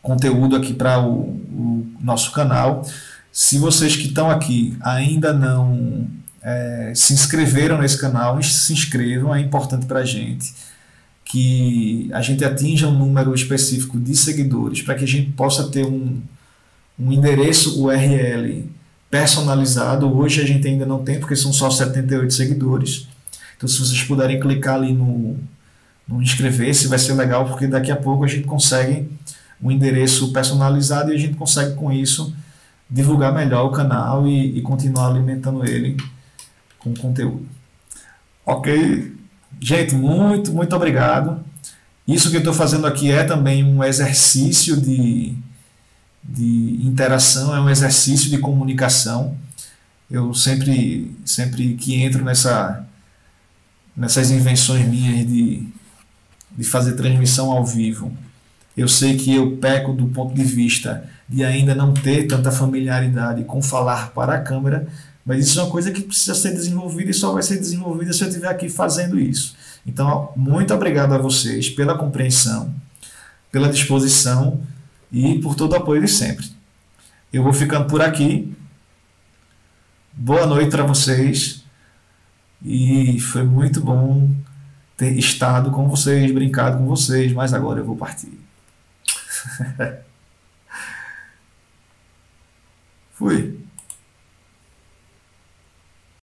conteúdo 0.00 0.54
aqui 0.56 0.72
para 0.72 1.00
o, 1.00 1.20
o, 1.20 1.86
nosso 2.00 2.30
canal. 2.32 2.86
Se 3.32 3.58
vocês 3.58 3.96
que 3.96 4.06
estão 4.06 4.30
aqui 4.30 4.76
ainda 4.80 5.32
não 5.32 6.06
é, 6.42 6.92
se 6.94 7.12
inscreveram 7.12 7.78
nesse 7.78 8.00
canal, 8.00 8.40
se 8.42 8.72
inscrevam, 8.72 9.34
é 9.34 9.40
importante 9.40 9.86
para 9.86 10.00
a 10.00 10.04
gente 10.04 10.54
que 11.24 12.08
a 12.12 12.22
gente 12.22 12.42
atinja 12.42 12.88
um 12.88 12.98
número 12.98 13.34
específico 13.34 13.98
de 13.98 14.16
seguidores 14.16 14.80
para 14.80 14.94
que 14.94 15.04
a 15.04 15.06
gente 15.06 15.30
possa 15.32 15.68
ter 15.68 15.84
um, 15.84 16.22
um 16.98 17.12
endereço 17.12 17.82
URL 17.82 18.68
personalizado. 19.10 20.12
Hoje 20.16 20.40
a 20.40 20.46
gente 20.46 20.66
ainda 20.66 20.84
não 20.84 21.02
tem, 21.02 21.20
porque 21.20 21.36
são 21.36 21.52
só 21.52 21.70
78 21.70 22.32
seguidores. 22.32 23.08
Então, 23.56 23.68
se 23.68 23.78
vocês 23.78 24.02
puderem 24.02 24.38
clicar 24.38 24.76
ali 24.76 24.92
no, 24.92 25.36
no 26.06 26.22
inscrever-se, 26.22 26.88
vai 26.88 26.98
ser 26.98 27.14
legal, 27.14 27.46
porque 27.46 27.66
daqui 27.66 27.90
a 27.90 27.96
pouco 27.96 28.24
a 28.24 28.28
gente 28.28 28.46
consegue 28.46 29.08
um 29.60 29.70
endereço 29.70 30.32
personalizado 30.32 31.12
e 31.12 31.14
a 31.14 31.18
gente 31.18 31.36
consegue 31.36 31.74
com 31.74 31.92
isso 31.92 32.34
divulgar 32.88 33.34
melhor 33.34 33.66
o 33.66 33.72
canal 33.72 34.26
e, 34.26 34.58
e 34.58 34.62
continuar 34.62 35.08
alimentando 35.08 35.64
ele 35.64 35.96
com 36.78 36.94
conteúdo. 36.94 37.46
Ok? 38.46 39.12
Gente, 39.60 39.94
muito, 39.94 40.52
muito 40.52 40.74
obrigado. 40.74 41.44
Isso 42.06 42.30
que 42.30 42.36
eu 42.36 42.40
estou 42.40 42.54
fazendo 42.54 42.86
aqui 42.86 43.10
é 43.10 43.24
também 43.24 43.62
um 43.64 43.84
exercício 43.84 44.80
de, 44.80 45.34
de 46.28 46.86
interação, 46.86 47.56
é 47.56 47.60
um 47.60 47.70
exercício 47.70 48.28
de 48.28 48.38
comunicação. 48.38 49.36
Eu 50.10 50.34
sempre, 50.34 51.16
sempre 51.24 51.74
que 51.74 51.94
entro 51.94 52.22
nessa, 52.22 52.86
nessas 53.96 54.30
invenções 54.30 54.86
minhas 54.86 55.26
de, 55.26 55.66
de 56.56 56.64
fazer 56.64 56.92
transmissão 56.92 57.50
ao 57.50 57.64
vivo, 57.64 58.12
eu 58.76 58.86
sei 58.86 59.16
que 59.16 59.34
eu 59.34 59.56
peco 59.56 59.92
do 59.92 60.06
ponto 60.08 60.34
de 60.34 60.44
vista 60.44 61.08
de 61.28 61.44
ainda 61.44 61.74
não 61.74 61.92
ter 61.92 62.26
tanta 62.26 62.52
familiaridade 62.52 63.44
com 63.44 63.60
falar 63.60 64.10
para 64.10 64.34
a 64.34 64.40
câmera, 64.40 64.86
mas 65.24 65.46
isso 65.46 65.58
é 65.58 65.62
uma 65.62 65.70
coisa 65.70 65.90
que 65.90 66.02
precisa 66.02 66.34
ser 66.34 66.52
desenvolvida 66.52 67.10
e 67.10 67.14
só 67.14 67.32
vai 67.32 67.42
ser 67.42 67.58
desenvolvida 67.58 68.12
se 68.12 68.22
eu 68.22 68.28
estiver 68.28 68.48
aqui 68.48 68.68
fazendo 68.68 69.18
isso. 69.18 69.56
Então, 69.86 70.32
muito 70.36 70.72
obrigado 70.72 71.12
a 71.12 71.18
vocês 71.18 71.68
pela 71.68 71.98
compreensão, 71.98 72.72
pela 73.50 73.68
disposição 73.68 74.60
e 75.10 75.38
por 75.40 75.54
todo 75.54 75.72
o 75.72 75.76
apoio 75.76 76.00
de 76.02 76.08
sempre. 76.08 76.46
Eu 77.32 77.42
vou 77.42 77.52
ficando 77.52 77.86
por 77.86 78.00
aqui. 78.00 78.54
Boa 80.12 80.46
noite 80.46 80.70
para 80.70 80.84
vocês. 80.84 81.64
E 82.64 83.20
foi 83.20 83.44
muito 83.44 83.80
bom 83.80 84.34
ter 84.96 85.16
estado 85.16 85.70
com 85.70 85.88
vocês, 85.88 86.32
brincado 86.32 86.78
com 86.78 86.86
vocês, 86.86 87.32
mas 87.32 87.54
agora 87.54 87.80
eu 87.80 87.84
vou 87.84 87.96
partir. 87.96 88.32
Fui. 93.14 93.67